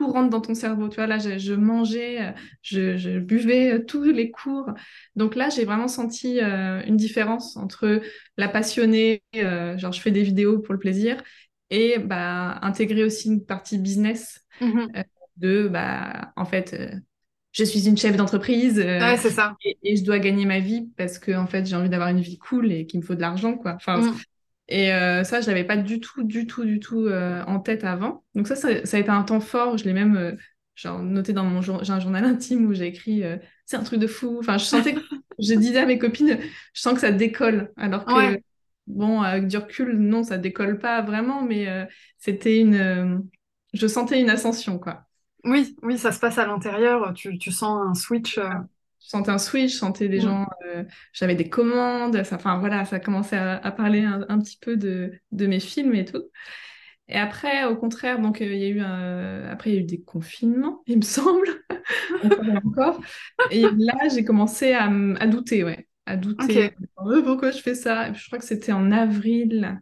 rentre 0.08 0.30
dans 0.30 0.42
ton 0.42 0.54
cerveau. 0.54 0.90
Tu 0.90 0.96
vois, 0.96 1.08
là, 1.08 1.18
je, 1.18 1.54
mangeais, 1.54 2.22
euh, 2.22 2.98
je, 2.98 3.20
buvais 3.20 3.74
euh, 3.74 3.86
tous 3.86 4.04
les 4.04 4.32
cours. 4.32 4.72
Donc 5.16 5.36
là, 5.36 5.50
j'ai 5.50 5.66
vraiment 5.66 5.88
senti 5.88 6.40
euh, 6.40 6.82
une 6.86 6.98
différence 6.98 7.58
entre 7.58 8.02
la 8.38 8.48
passionnée, 8.48 9.24
genre 9.34 9.92
je 9.92 10.02
fais 10.02 10.12
des 10.12 10.24
vidéos 10.24 10.60
pour 10.60 10.74
le 10.74 10.80
plaisir, 10.80 11.22
et 11.70 12.00
bah, 12.00 12.60
intégrer 12.62 13.04
aussi 13.04 13.30
une 13.30 13.46
partie 13.46 13.78
business 13.78 14.42
mmh 14.60 14.88
de, 15.38 15.68
bah, 15.68 16.34
en 16.36 16.46
fait, 16.46 16.78
je 17.52 17.64
suis 17.64 17.88
une 17.88 17.98
chef 17.98 18.16
d'entreprise 18.16 18.78
ouais, 18.78 19.18
c'est 19.18 19.32
ça. 19.32 19.56
Et, 19.64 19.96
je 19.96 20.04
dois 20.04 20.20
gagner 20.20 20.46
ma 20.46 20.60
vie 20.60 20.90
parce 20.98 21.18
que 21.18 21.32
en 21.32 21.48
fait, 21.48 21.66
j'ai 21.66 21.76
envie 21.76 21.90
d'avoir 21.90 22.10
une 22.10 22.20
vie 22.20 22.38
cool 22.38 22.72
et 22.72 22.86
qu'il 22.86 23.00
me 23.00 23.06
faut 23.06 23.16
de 23.16 23.22
l'argent, 23.22 23.58
quoi. 23.58 23.74
Enfin, 23.74 24.02
mmh. 24.02 24.16
Et 24.72 24.94
euh, 24.94 25.26
ça, 25.26 25.42
je 25.42 25.48
l'avais 25.48 25.66
pas 25.66 25.76
du 25.76 26.00
tout, 26.00 26.24
du 26.24 26.48
tout, 26.48 26.64
du 26.64 26.80
tout 26.80 27.06
euh, 27.06 27.44
en 27.46 27.60
tête 27.60 27.84
avant. 27.84 28.24
Donc 28.36 28.48
ça, 28.48 28.56
ça, 28.56 28.70
a 28.70 29.00
été 29.00 29.10
un 29.10 29.24
temps 29.24 29.42
fort. 29.42 29.78
Je 29.78 29.84
l'ai 29.84 29.92
même 29.92 30.16
euh, 30.16 30.32
genre, 30.76 31.00
noté 31.00 31.34
dans 31.34 31.44
mon 31.44 31.62
j'ai 31.62 31.92
un 31.92 32.00
journal 32.00 32.24
intime 32.24 32.66
où 32.68 32.74
j'ai 32.74 32.88
écrit 32.88 33.22
c'est 33.66 33.76
un 33.76 33.84
truc 33.84 34.00
de 34.00 34.08
fou. 34.08 34.38
Enfin, 34.40 34.58
je 34.58 34.64
sentais 34.64 34.94
que 34.94 35.02
je 35.40 35.56
disais 35.56 35.80
à 35.80 35.86
mes 35.86 36.00
copines, 36.00 36.40
je 36.74 36.82
sens 36.82 36.94
que 36.94 37.02
ça 37.02 37.12
décolle. 37.12 37.74
Alors 37.76 38.06
que 38.06 38.40
bon, 38.88 39.22
avec 39.22 39.48
du 39.48 39.58
recul, 39.58 39.98
non, 39.98 40.24
ça 40.24 40.38
décolle 40.38 40.80
pas 40.80 41.02
vraiment, 41.02 41.44
mais 41.44 41.68
c'était 42.18 42.62
une, 42.62 43.28
je 43.74 43.88
sentais 43.88 44.22
une 44.22 44.30
ascension, 44.30 44.80
quoi. 44.80 45.04
Oui, 45.44 45.76
oui, 45.82 45.98
ça 45.98 46.14
se 46.14 46.20
passe 46.20 46.38
à 46.38 46.48
l'intérieur. 46.48 47.14
Tu, 47.14 47.38
tu, 47.38 47.52
sens 47.52 47.90
un 47.90 47.94
switch 47.94 48.40
je 49.04 49.10
sentais 49.10 49.32
un 49.32 49.38
switch, 49.38 49.74
je 49.74 49.78
sentais 49.78 50.08
des 50.10 50.20
gens, 50.20 50.48
euh, 50.66 50.84
j'avais 51.14 51.36
des 51.36 51.50
commandes, 51.50 52.24
ça, 52.24 52.36
enfin 52.36 52.60
voilà, 52.60 52.86
ça 52.86 53.00
commençait 53.00 53.38
à, 53.38 53.58
à 53.58 53.72
parler 53.72 54.02
un, 54.04 54.40
petit 54.40 54.58
peu 54.58 54.78
de, 54.78 55.12
de, 55.32 55.48
mes 55.48 55.60
films 55.60 55.96
et 55.96 56.06
tout. 56.06 56.24
Et 57.08 57.18
après, 57.18 57.66
au 57.66 57.76
contraire, 57.76 58.20
donc 58.20 58.42
euh, 58.42 58.46
il 58.46 58.60
y 58.60 58.66
a 58.66 58.70
eu 58.70 58.80
un... 58.80 59.46
après 59.50 59.72
il 59.72 59.76
y 59.76 59.78
a 59.78 59.82
eu 59.82 59.86
des 59.86 60.02
confinements, 60.02 60.82
il 60.88 60.98
me 60.98 61.04
semble, 61.04 61.48
encore. 62.66 63.02
Et 63.50 63.62
là, 63.62 64.08
j'ai 64.14 64.24
commencé 64.24 64.74
à, 64.74 64.86
à, 64.86 65.28
douter, 65.28 65.64
ouais, 65.64 65.88
à 66.06 66.16
douter. 66.16 66.72
Euh, 67.06 67.22
pourquoi 67.24 67.52
je 67.52 67.60
fais 67.60 67.76
ça? 67.76 68.14
Je 68.14 68.26
crois 68.28 68.40
que 68.40 68.46
c'était 68.46 68.72
en 68.72 68.92
avril 68.92 69.80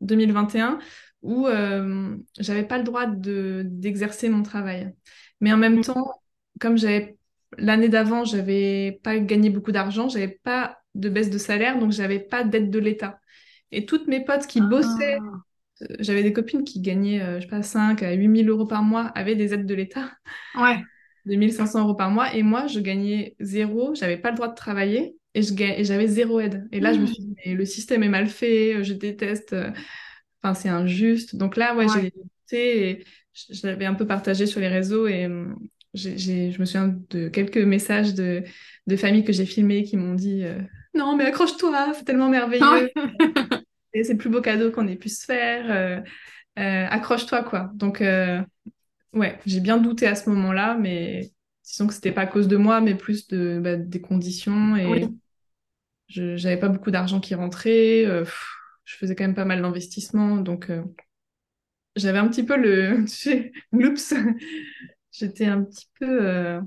2021 0.00 0.78
où 1.22 1.46
euh, 1.46 2.16
j'avais 2.38 2.64
pas 2.64 2.78
le 2.78 2.84
droit 2.84 3.06
de 3.06 3.62
d'exercer 3.66 4.28
mon 4.28 4.42
travail. 4.42 4.94
Mais 5.40 5.52
en 5.52 5.56
même 5.56 5.80
temps, 5.80 6.12
comme 6.60 6.76
j'avais 6.78 7.17
l'année 7.56 7.88
d'avant, 7.88 8.24
j'avais 8.24 9.00
pas 9.02 9.18
gagné 9.18 9.50
beaucoup 9.50 9.72
d'argent, 9.72 10.08
j'avais 10.08 10.28
pas 10.28 10.78
de 10.94 11.08
baisse 11.08 11.30
de 11.30 11.38
salaire, 11.38 11.78
donc 11.78 11.92
j'avais 11.92 12.18
pas 12.18 12.44
d'aide 12.44 12.70
de 12.70 12.78
l'État. 12.78 13.20
Et 13.70 13.86
toutes 13.86 14.06
mes 14.06 14.24
potes 14.24 14.46
qui 14.46 14.60
bossaient, 14.60 15.18
ah. 15.20 15.82
euh, 15.82 15.96
j'avais 16.00 16.22
des 16.22 16.32
copines 16.32 16.64
qui 16.64 16.80
gagnaient, 16.80 17.22
euh, 17.22 17.36
je 17.36 17.42
sais 17.42 17.48
pas, 17.48 17.62
5 17.62 18.02
à 18.02 18.12
8 18.12 18.44
000 18.44 18.48
euros 18.48 18.66
par 18.66 18.82
mois, 18.82 19.06
avaient 19.14 19.36
des 19.36 19.54
aides 19.54 19.66
de 19.66 19.74
l'État. 19.74 20.10
Ouais. 20.58 20.78
De 21.26 21.34
1500 21.34 21.80
euros 21.80 21.94
par 21.94 22.10
mois. 22.10 22.34
Et 22.34 22.42
moi, 22.42 22.66
je 22.66 22.80
gagnais 22.80 23.36
zéro, 23.40 23.94
j'avais 23.94 24.16
pas 24.16 24.30
le 24.30 24.36
droit 24.36 24.48
de 24.48 24.54
travailler 24.54 25.16
et 25.34 25.42
j'avais 25.42 26.06
zéro 26.06 26.40
aide. 26.40 26.66
Et 26.72 26.80
là, 26.80 26.92
je 26.92 26.98
me 26.98 27.04
mmh. 27.04 27.06
suis 27.06 27.22
dit, 27.22 27.34
mais 27.44 27.54
le 27.54 27.64
système 27.64 28.02
est 28.02 28.08
mal 28.08 28.28
fait, 28.28 28.82
je 28.82 28.94
déteste, 28.94 29.52
euh, 29.52 29.70
enfin, 30.42 30.54
c'est 30.54 30.68
injuste. 30.68 31.36
Donc 31.36 31.56
là, 31.56 31.76
ouais, 31.76 31.86
j'ai 31.88 32.12
et 32.50 33.04
je 33.34 33.66
l'avais 33.66 33.84
un 33.84 33.94
peu 33.94 34.06
partagé 34.06 34.46
sur 34.46 34.60
les 34.60 34.68
réseaux 34.68 35.06
et 35.06 35.28
je 35.94 36.58
me 36.58 36.64
souviens 36.64 36.94
de 37.10 37.28
quelques 37.28 37.58
messages 37.58 38.14
de, 38.14 38.44
de 38.86 38.96
familles 38.96 39.24
que 39.24 39.32
j'ai 39.32 39.46
filmées 39.46 39.84
qui 39.84 39.96
m'ont 39.96 40.14
dit 40.14 40.44
euh, 40.44 40.60
Non, 40.94 41.16
mais 41.16 41.24
accroche-toi, 41.24 41.92
c'est 41.94 42.04
tellement 42.04 42.28
merveilleux. 42.28 42.90
et 43.94 44.04
c'est 44.04 44.12
le 44.12 44.18
plus 44.18 44.30
beau 44.30 44.40
cadeau 44.40 44.70
qu'on 44.70 44.86
ait 44.88 44.96
pu 44.96 45.08
se 45.08 45.24
faire. 45.24 45.66
Euh, 45.70 46.00
euh, 46.58 46.86
accroche-toi, 46.88 47.42
quoi. 47.44 47.70
Donc, 47.74 48.00
ouais, 49.12 49.38
j'ai 49.46 49.60
bien 49.60 49.78
douté 49.78 50.06
à 50.06 50.14
ce 50.14 50.28
moment-là, 50.30 50.76
mais 50.78 51.30
disons 51.64 51.86
que 51.86 51.94
c'était 51.94 52.12
pas 52.12 52.22
à 52.22 52.26
cause 52.26 52.48
de 52.48 52.56
moi, 52.56 52.80
mais 52.80 52.94
plus 52.94 53.28
de, 53.28 53.58
bah, 53.62 53.76
des 53.76 54.00
conditions. 54.00 54.76
Et 54.76 55.08
je 56.08 56.36
j'avais 56.36 56.58
pas 56.58 56.68
beaucoup 56.68 56.90
d'argent 56.90 57.20
qui 57.20 57.34
rentrait. 57.34 58.04
je 58.04 58.96
faisais 58.96 59.14
quand 59.14 59.24
même 59.24 59.34
pas 59.34 59.44
mal 59.44 59.62
d'investissements. 59.62 60.36
Donc, 60.36 60.70
j'avais 61.96 62.18
un 62.18 62.28
petit 62.28 62.44
peu 62.44 62.56
le. 62.56 63.04
Oups 63.72 64.14
J'étais 65.18 65.46
un 65.46 65.64
petit 65.64 65.88
peu 65.98 66.24
euh, 66.24 66.60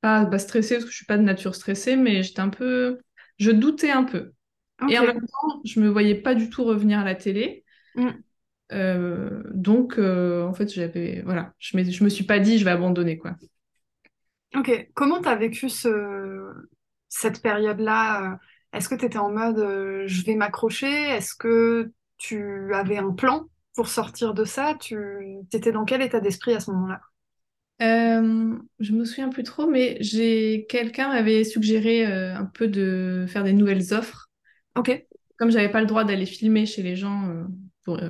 pas 0.00 0.24
bah, 0.24 0.38
stressée 0.38 0.76
parce 0.76 0.86
que 0.86 0.90
je 0.90 0.96
suis 0.96 1.04
pas 1.04 1.18
de 1.18 1.22
nature 1.22 1.54
stressée, 1.54 1.96
mais 1.96 2.22
j'étais 2.22 2.40
un 2.40 2.48
peu, 2.48 3.00
je 3.38 3.50
doutais 3.50 3.90
un 3.90 4.04
peu. 4.04 4.32
Et 4.88 4.98
en 4.98 5.04
même 5.04 5.20
temps, 5.20 5.60
je 5.62 5.78
me 5.78 5.88
voyais 5.88 6.14
pas 6.14 6.34
du 6.34 6.48
tout 6.48 6.64
revenir 6.64 7.00
à 7.00 7.04
la 7.04 7.14
télé. 7.14 7.64
Mm. 7.96 8.08
Euh, 8.72 9.42
donc, 9.52 9.98
euh, 9.98 10.46
en 10.46 10.54
fait, 10.54 10.72
j'avais, 10.72 11.20
voilà, 11.22 11.52
je 11.58 11.76
me, 11.76 11.84
je 11.84 12.02
me 12.02 12.08
suis 12.08 12.24
pas 12.24 12.38
dit, 12.38 12.56
je 12.56 12.64
vais 12.64 12.70
abandonner, 12.70 13.18
quoi. 13.18 13.36
Ok. 14.56 14.88
Comment 14.94 15.20
tu 15.20 15.28
as 15.28 15.36
vécu 15.36 15.68
ce... 15.68 16.50
cette 17.10 17.42
période-là? 17.42 18.38
Est-ce 18.72 18.88
que 18.88 18.94
tu 18.94 19.04
étais 19.04 19.18
en 19.18 19.30
mode, 19.30 19.58
je 20.06 20.24
vais 20.24 20.34
m'accrocher? 20.34 20.90
Est-ce 21.10 21.34
que 21.34 21.92
tu 22.16 22.72
avais 22.72 22.96
un 22.96 23.10
plan 23.10 23.48
pour 23.74 23.88
sortir 23.88 24.32
de 24.32 24.44
ça? 24.44 24.76
Tu 24.80 24.96
étais 25.52 25.72
dans 25.72 25.84
quel 25.84 26.00
état 26.00 26.20
d'esprit 26.20 26.54
à 26.54 26.60
ce 26.60 26.70
moment-là? 26.70 27.00
Euh, 27.82 28.58
je 28.78 28.92
me 28.92 29.04
souviens 29.04 29.28
plus 29.30 29.42
trop, 29.42 29.66
mais 29.66 29.96
j'ai 30.00 30.66
quelqu'un 30.68 31.08
m'avait 31.08 31.44
suggéré 31.44 32.06
euh, 32.06 32.34
un 32.34 32.44
peu 32.44 32.68
de 32.68 33.24
faire 33.28 33.44
des 33.44 33.52
nouvelles 33.52 33.94
offres. 33.94 34.30
Ok. 34.76 35.04
Comme 35.38 35.50
j'avais 35.50 35.70
pas 35.70 35.80
le 35.80 35.86
droit 35.86 36.04
d'aller 36.04 36.26
filmer 36.26 36.66
chez 36.66 36.82
les 36.82 36.96
gens 36.96 37.28
euh, 37.28 37.44
pour 37.84 38.00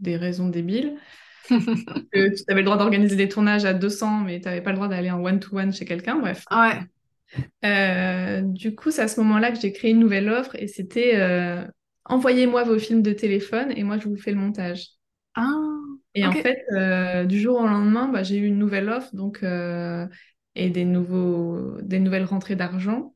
des 0.00 0.16
raisons 0.16 0.48
débiles, 0.48 0.96
tu 1.48 2.34
avais 2.48 2.60
le 2.60 2.64
droit 2.64 2.76
d'organiser 2.76 3.16
des 3.16 3.28
tournages 3.28 3.64
à 3.64 3.72
200, 3.72 4.20
mais 4.20 4.40
tu 4.40 4.46
n'avais 4.46 4.60
pas 4.60 4.70
le 4.70 4.76
droit 4.76 4.88
d'aller 4.88 5.10
en 5.10 5.24
one-to-one 5.24 5.72
chez 5.72 5.86
quelqu'un, 5.86 6.16
bref. 6.16 6.44
Ouais. 6.50 8.42
du 8.42 8.74
coup, 8.74 8.90
c'est 8.90 9.02
à 9.02 9.08
ce 9.08 9.20
moment-là 9.20 9.52
que 9.52 9.58
j'ai 9.60 9.72
créé 9.72 9.92
une 9.92 10.00
nouvelle 10.00 10.28
offre 10.28 10.54
et 10.56 10.68
c'était 10.68 11.18
envoyez-moi 12.04 12.64
vos 12.64 12.78
films 12.78 13.02
de 13.02 13.12
téléphone 13.12 13.72
et 13.74 13.82
moi 13.82 13.98
je 13.98 14.08
vous 14.08 14.16
fais 14.16 14.32
le 14.32 14.36
montage. 14.36 14.88
Ah. 15.34 15.73
Et 16.14 16.24
en 16.26 16.32
fait, 16.32 16.64
euh, 16.72 17.24
du 17.24 17.40
jour 17.40 17.58
au 17.58 17.66
lendemain, 17.66 18.08
bah, 18.08 18.22
j'ai 18.22 18.36
eu 18.36 18.46
une 18.46 18.58
nouvelle 18.58 18.88
offre 18.88 19.14
donc, 19.14 19.42
euh, 19.42 20.06
et 20.54 20.70
des, 20.70 20.84
nouveaux, 20.84 21.80
des 21.82 21.98
nouvelles 21.98 22.24
rentrées 22.24 22.56
d'argent. 22.56 23.14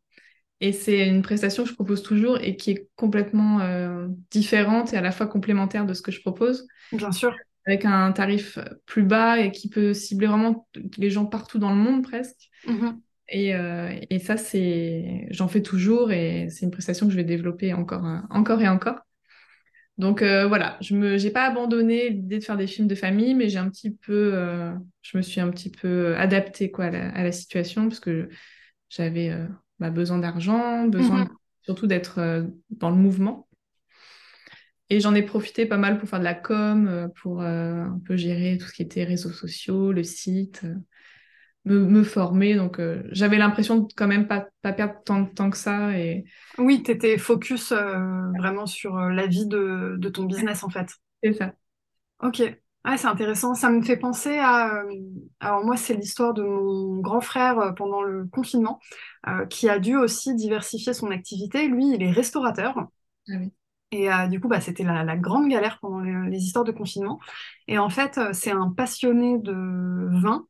Et 0.61 0.73
c'est 0.73 1.07
une 1.07 1.23
prestation 1.23 1.63
que 1.63 1.69
je 1.69 1.75
propose 1.75 2.03
toujours 2.03 2.39
et 2.41 2.57
qui 2.57 2.73
est 2.73 2.89
complètement 2.97 3.61
euh, 3.61 4.09
différente 4.33 4.93
et 4.93 4.97
à 4.97 5.01
la 5.01 5.13
fois 5.13 5.29
complémentaire 5.29 5.87
de 5.87 5.95
ce 5.95 6.03
que 6.03 6.11
je 6.11 6.21
propose. 6.21 6.67
Bien 6.93 7.13
sûr. 7.13 7.37
Avec 7.67 7.85
un 7.85 8.11
tarif 8.11 8.59
plus 8.87 9.05
bas 9.05 9.39
et 9.39 9.53
qui 9.53 9.69
peut 9.69 9.95
cibler 9.95 10.27
vraiment 10.27 10.67
les 10.97 11.11
gens 11.11 11.27
partout 11.27 11.59
dans 11.59 11.71
le 11.71 11.77
monde 11.77 12.03
presque. 12.03 12.49
Mm-hmm. 12.67 12.97
Et, 13.31 13.53
et, 14.09 14.19
ça, 14.21 14.39
c'est, 14.39 15.27
j'en 15.31 15.49
fais 15.49 15.61
toujours 15.61 16.13
et 16.13 16.49
c'est 16.49 16.65
une 16.65 16.71
prestation 16.71 17.07
que 17.07 17.13
je 17.13 17.19
vais 17.19 17.25
développer 17.25 17.75
encore, 17.75 18.07
encore 18.31 18.63
et 18.63 18.69
encore. 18.69 19.01
Donc 19.99 20.23
euh, 20.23 20.47
voilà, 20.47 20.79
je 20.81 20.95
me, 20.95 21.19
j'ai 21.19 21.31
pas 21.31 21.45
abandonné 21.45 22.11
l'idée 22.11 22.39
de 22.39 22.45
faire 22.45 22.57
des 22.57 22.69
films 22.69 22.87
de 22.87 22.95
famille, 22.95 23.35
mais 23.35 23.49
j'ai 23.49 23.59
un 23.59 23.69
petit 23.69 23.91
peu, 23.91 24.31
euh, 24.33 24.73
je 25.03 25.17
me 25.17 25.23
suis 25.23 25.41
un 25.41 25.51
petit 25.51 25.71
peu 25.71 26.17
adaptée 26.17 26.71
quoi 26.71 26.85
à 26.85 27.23
la, 27.25 27.33
situation 27.33 27.89
parce 27.89 27.99
que 27.99 28.29
j'avais 28.89 29.31
euh, 29.31 29.47
bah, 29.81 29.91
besoin 29.91 30.19
d'argent, 30.19 30.87
besoin 30.87 31.25
mhm. 31.25 31.31
surtout 31.63 31.89
d'être 31.89 32.47
dans 32.71 32.91
le 32.91 32.97
mouvement. 32.97 33.49
Et 34.89 35.01
j'en 35.01 35.15
ai 35.15 35.23
profité 35.23 35.67
pas 35.67 35.77
mal 35.77 35.99
pour 35.99 36.09
faire 36.09 36.21
de 36.21 36.25
la 36.25 36.35
com, 36.35 37.11
pour 37.21 37.43
un 37.43 38.01
peu 38.07 38.17
gérer 38.17 38.57
tout 38.57 38.67
ce 38.67 38.73
qui 38.73 38.83
était 38.83 39.05
réseaux 39.05 39.33
sociaux, 39.33 39.93
le 39.93 40.03
site 40.03 40.65
me, 41.75 42.03
former. 42.03 42.55
Donc, 42.55 42.79
euh, 42.79 43.03
j'avais 43.11 43.39
l'impression 43.39 43.79
de 43.79 43.93
quand 43.97 44.07
même 44.07 44.27
pas, 44.27 44.49
pas 44.63 44.73
perdre 44.73 44.95
tant 45.05 45.23
de 45.23 45.29
temps 45.29 45.51
que 45.51 45.57
ça. 45.57 45.99
Et... 45.99 46.25
Oui, 46.59 46.83
tu 46.83 46.91
étais 46.91 47.19
focus 47.19 47.73
euh, 47.73 48.31
vraiment 48.39 48.67
sur 48.67 48.97
euh, 48.97 49.11
la 49.11 49.27
vie 49.27 49.47
de, 49.47 49.97
de, 49.99 50.09
ton 50.09 50.25
business, 50.25 50.65
en 50.65 50.71
fait. 50.71 50.89
C'est 51.23 51.33
ça. 51.35 51.53
Ok. 52.23 52.43
Ah, 52.85 52.97
c'est 52.97 53.09
intéressant. 53.09 53.55
Ça 53.55 53.71
me 53.71 53.83
fait 53.83 53.97
penser 53.97 54.39
à... 54.39 54.83
alors 55.41 55.65
moi, 55.65 55.77
c'est 55.77 55.95
l'histoire 55.95 56.33
de 56.33 56.43
mon 56.43 57.01
grand 57.01 57.21
frère 57.21 57.75
pendant 57.77 58.03
le 58.03 58.25
confinement, 58.27 58.81
qui 59.51 59.69
a 59.69 59.79
dû 59.79 59.97
aussi 59.97 60.35
diversifier 60.35 60.95
son 60.95 61.11
activité. 61.11 61.69
Lui, 61.69 61.93
il 61.95 62.03
est 62.03 62.11
restaurateur. 62.11 62.77
Ah 62.79 63.33
oui. 63.39 63.53
Et 63.91 64.13
euh, 64.13 64.27
du 64.29 64.41
coup, 64.41 64.49
bah, 64.49 64.61
c'était 64.61 64.85
la, 64.85 65.17
grande 65.17 65.49
galère 65.49 65.79
pendant 65.81 66.01
les, 66.01 66.39
histoires 66.39 66.65
de 66.65 66.73
confinement. 66.73 67.21
Et 67.69 67.79
en 67.79 67.89
fait, 67.89 68.21
c'est 68.33 68.51
un 68.51 68.71
passionné 68.71 69.39
de 69.39 69.55
vin. 70.21 70.47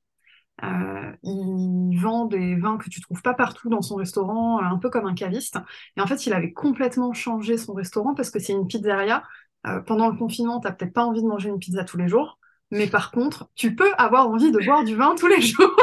Euh, 0.64 1.12
il 1.22 1.98
vend 2.00 2.26
des 2.26 2.56
vins 2.56 2.78
que 2.78 2.90
tu 2.90 3.00
trouves 3.00 3.22
pas 3.22 3.34
partout 3.34 3.68
dans 3.68 3.82
son 3.82 3.96
restaurant, 3.96 4.60
un 4.60 4.78
peu 4.78 4.90
comme 4.90 5.06
un 5.06 5.14
caviste. 5.14 5.58
Et 5.96 6.00
en 6.00 6.06
fait, 6.06 6.26
il 6.26 6.32
avait 6.32 6.52
complètement 6.52 7.12
changé 7.12 7.56
son 7.56 7.74
restaurant 7.74 8.14
parce 8.14 8.30
que 8.30 8.38
c'est 8.38 8.52
une 8.52 8.66
pizzeria. 8.66 9.22
pendant 9.86 10.08
le 10.08 10.16
confinement, 10.16 10.60
t'as 10.60 10.72
peut-être 10.72 10.92
pas 10.92 11.04
envie 11.04 11.22
de 11.22 11.28
manger 11.28 11.48
une 11.48 11.58
pizza 11.58 11.84
tous 11.84 11.96
les 11.98 12.08
jours. 12.08 12.38
Mais 12.70 12.86
par 12.86 13.10
contre, 13.10 13.48
tu 13.54 13.74
peux 13.74 13.92
avoir 13.96 14.28
envie 14.28 14.50
de 14.50 14.58
boire 14.58 14.84
du 14.84 14.94
vin 14.94 15.14
tous 15.14 15.26
les 15.26 15.40
jours. 15.40 15.74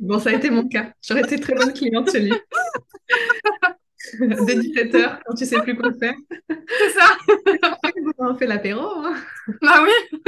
bon, 0.00 0.18
ça 0.18 0.30
a 0.30 0.32
été 0.32 0.50
mon 0.50 0.66
cas. 0.66 0.92
J'aurais 1.02 1.22
été 1.22 1.38
très 1.38 1.54
bonne 1.54 1.72
cliente 1.72 2.10
chez 2.10 2.20
lui. 2.20 2.32
Dès 4.46 4.56
17h, 4.56 5.20
quand 5.24 5.34
tu 5.34 5.44
sais 5.44 5.60
plus 5.62 5.76
quoi 5.76 5.92
faire. 5.92 6.14
C'est 6.48 6.90
ça. 6.90 7.16
On 8.18 8.34
fait 8.34 8.46
l'apéro. 8.46 8.82
Hein. 8.82 9.14
Bah 9.62 9.82
oui. 9.82 10.20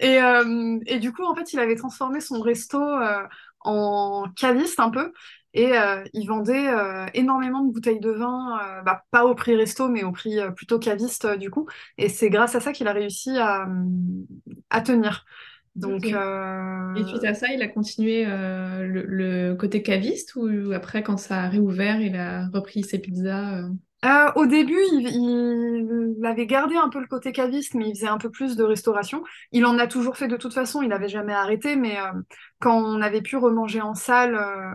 Et, 0.00 0.20
euh, 0.22 0.78
et, 0.86 0.98
du 0.98 1.12
coup, 1.12 1.24
en 1.24 1.34
fait, 1.34 1.52
il 1.52 1.58
avait 1.58 1.76
transformé 1.76 2.20
son 2.20 2.40
resto 2.40 2.80
euh, 2.80 3.22
en 3.60 4.24
caviste 4.36 4.80
un 4.80 4.90
peu. 4.90 5.12
Et 5.52 5.76
euh, 5.76 6.04
il 6.12 6.26
vendait 6.28 6.68
énormément 7.12 7.64
de 7.64 7.72
bouteilles 7.72 7.98
de 7.98 8.10
vin, 8.10 8.60
bah, 8.84 9.04
pas 9.10 9.24
au 9.24 9.34
prix 9.34 9.56
resto, 9.56 9.88
mais 9.88 10.04
au 10.04 10.12
prix 10.12 10.38
plutôt 10.54 10.78
caviste 10.78 11.26
du 11.26 11.50
coup. 11.50 11.66
Et 11.98 12.08
c'est 12.08 12.30
grâce 12.30 12.54
à 12.54 12.60
ça 12.60 12.72
qu'il 12.72 12.86
a 12.86 12.92
réussi 12.92 13.36
à, 13.36 13.66
à 14.70 14.80
tenir. 14.80 15.24
Donc, 15.76 16.04
euh, 16.04 16.94
Et 16.94 17.04
suite 17.04 17.24
à 17.24 17.34
ça, 17.34 17.48
il 17.52 17.62
a 17.62 17.68
continué 17.68 18.24
euh, 18.26 18.86
le, 18.86 19.54
côté 19.54 19.82
caviste 19.82 20.34
ou 20.34 20.72
après, 20.72 21.02
quand 21.02 21.16
ça 21.16 21.42
a 21.44 21.48
réouvert, 21.48 22.00
il 22.00 22.16
a 22.16 22.48
repris 22.52 22.82
ses 22.82 22.98
pizzas 22.98 23.58
euh? 23.58 23.68
Au 24.34 24.46
début, 24.46 24.80
il, 24.92 26.16
il, 26.18 26.26
avait 26.26 26.46
gardé 26.46 26.74
un 26.74 26.88
peu 26.88 27.00
le 27.00 27.06
côté 27.06 27.32
caviste, 27.32 27.74
mais 27.74 27.90
il 27.90 27.94
faisait 27.94 28.08
un 28.08 28.16
peu 28.16 28.30
plus 28.30 28.56
de 28.56 28.64
restauration. 28.64 29.22
Il 29.52 29.66
en 29.66 29.78
a 29.78 29.86
toujours 29.86 30.16
fait 30.16 30.26
de 30.26 30.38
toute 30.38 30.54
façon, 30.54 30.80
il 30.82 30.88
n'avait 30.88 31.08
jamais 31.08 31.34
arrêté, 31.34 31.76
mais 31.76 31.98
quand 32.60 32.82
on 32.82 33.02
avait 33.02 33.20
pu 33.20 33.36
remanger 33.36 33.82
en 33.82 33.94
salle, 33.94 34.32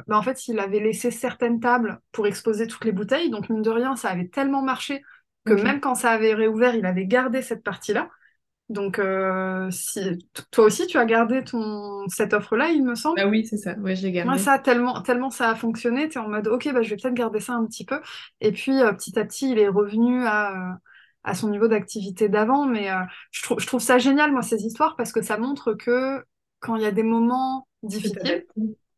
bah, 0.08 0.18
en 0.18 0.22
fait, 0.22 0.48
il 0.48 0.60
avait 0.60 0.80
laissé 0.80 1.10
certaines 1.10 1.60
tables 1.60 2.00
pour 2.12 2.28
exposer 2.28 2.68
toutes 2.68 2.86
les 2.86 2.92
bouteilles. 2.92 3.32
Donc, 3.32 3.50
mine 3.50 3.64
de 3.64 3.72
rien, 3.72 3.96
ça 3.96 4.10
avait 4.10 4.28
tellement 4.28 4.62
marché 4.62 5.02
que 5.44 5.54
même 5.54 5.80
quand 5.80 5.96
ça 5.96 6.12
avait 6.12 6.34
réouvert, 6.34 6.76
il 6.76 6.86
avait 6.86 7.06
gardé 7.06 7.42
cette 7.42 7.64
partie-là. 7.64 8.10
Donc, 8.70 8.98
euh, 8.98 9.70
si 9.70 10.28
toi 10.52 10.66
aussi, 10.66 10.88
tu 10.88 10.98
as 10.98 11.06
gardé 11.06 11.44
ton 11.44 12.08
cette 12.08 12.34
offre-là, 12.34 12.70
il 12.70 12.84
me 12.84 12.96
semble. 12.96 13.20
Ah 13.20 13.28
oui, 13.28 13.46
c'est 13.46 13.58
ça. 13.58 13.76
Ouais, 13.76 13.96
j'ai 13.96 14.12
gardé. 14.12 14.30
Moi, 14.30 14.40
ça 14.40 14.58
tellement 14.58 15.02
tellement 15.04 15.30
ça 15.30 15.52
a 15.52 15.56
fonctionné, 15.56 16.10
tu 16.10 16.18
es 16.18 16.22
en 16.22 16.30
mode 16.30 16.48
OK, 16.48 16.68
bah 16.74 16.82
je 16.82 16.90
vais 16.90 16.96
peut-être 16.96 17.14
garder 17.14 17.40
ça 17.40 17.54
un 17.54 17.66
petit 17.66 17.86
peu. 17.86 18.02
Et 18.42 18.52
puis 18.52 18.82
euh, 18.82 18.92
petit 18.94 19.18
à 19.20 19.26
petit, 19.26 19.52
il 19.52 19.60
est 19.60 19.68
revenu 19.68 20.26
à 20.26 20.80
à 21.24 21.36
son 21.36 21.50
niveau 21.50 21.68
d'activité 21.68 22.28
d'avant. 22.28 22.66
Mais 22.66 22.90
euh, 22.92 23.02
je 23.32 23.44
trouve 23.44 23.60
je 23.60 23.68
trouve 23.68 23.82
ça 23.82 24.00
génial, 24.00 24.32
moi, 24.32 24.42
ces 24.42 24.64
histoires, 24.66 24.96
parce 24.96 25.12
que 25.12 25.22
ça 25.22 25.38
montre 25.38 25.74
que 25.74 26.24
quand 26.60 26.76
il 26.76 26.82
y 26.82 26.86
a 26.88 26.92
des 26.92 27.04
moments 27.04 27.68
difficiles, 27.84 28.46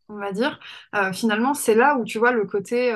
on 0.08 0.16
va 0.16 0.32
dire, 0.32 0.60
finalement, 1.14 1.54
c'est 1.54 1.76
là 1.76 1.98
où 1.98 2.06
tu 2.06 2.20
vois 2.20 2.32
le 2.32 2.46
côté 2.46 2.96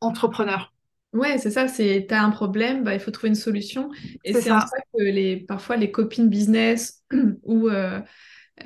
entrepreneur. 0.00 0.72
Ouais, 1.16 1.38
c'est 1.38 1.50
ça, 1.50 1.66
c'est 1.66 2.06
t'as 2.08 2.20
un 2.20 2.30
problème, 2.30 2.84
bah, 2.84 2.92
il 2.94 3.00
faut 3.00 3.10
trouver 3.10 3.28
une 3.28 3.34
solution. 3.34 3.90
Et 4.22 4.34
c'est 4.34 4.50
en 4.50 4.60
ça 4.60 4.76
que 4.92 5.02
les, 5.02 5.36
parfois 5.36 5.76
les 5.76 5.90
copines 5.90 6.28
business 6.28 7.02
ou 7.42 7.68
euh, 7.68 8.00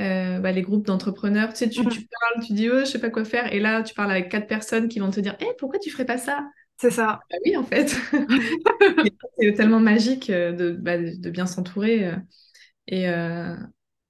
euh, 0.00 0.38
bah, 0.40 0.50
les 0.50 0.62
groupes 0.62 0.84
d'entrepreneurs, 0.84 1.50
tu 1.50 1.58
sais, 1.60 1.68
tu, 1.68 1.82
mmh. 1.82 1.88
tu, 1.88 2.00
parles, 2.00 2.44
tu 2.44 2.52
dis, 2.52 2.68
oh, 2.68 2.80
je 2.80 2.84
sais 2.86 2.98
pas 2.98 3.10
quoi 3.10 3.24
faire, 3.24 3.52
et 3.52 3.60
là, 3.60 3.82
tu 3.82 3.94
parles 3.94 4.10
avec 4.10 4.28
quatre 4.30 4.48
personnes 4.48 4.88
qui 4.88 4.98
vont 4.98 5.10
te 5.10 5.20
dire, 5.20 5.36
hé, 5.40 5.46
pourquoi 5.58 5.78
tu 5.78 5.90
ferais 5.90 6.04
pas 6.04 6.18
ça? 6.18 6.44
C'est 6.76 6.90
ça. 6.90 7.20
Bah 7.30 7.36
oui, 7.44 7.56
en 7.56 7.64
fait. 7.64 7.96
c'est 9.38 9.52
tellement 9.52 9.80
magique 9.80 10.28
euh, 10.30 10.52
de, 10.52 10.72
bah, 10.72 10.98
de 10.98 11.30
bien 11.30 11.46
s'entourer. 11.46 12.12
Et, 12.88 13.04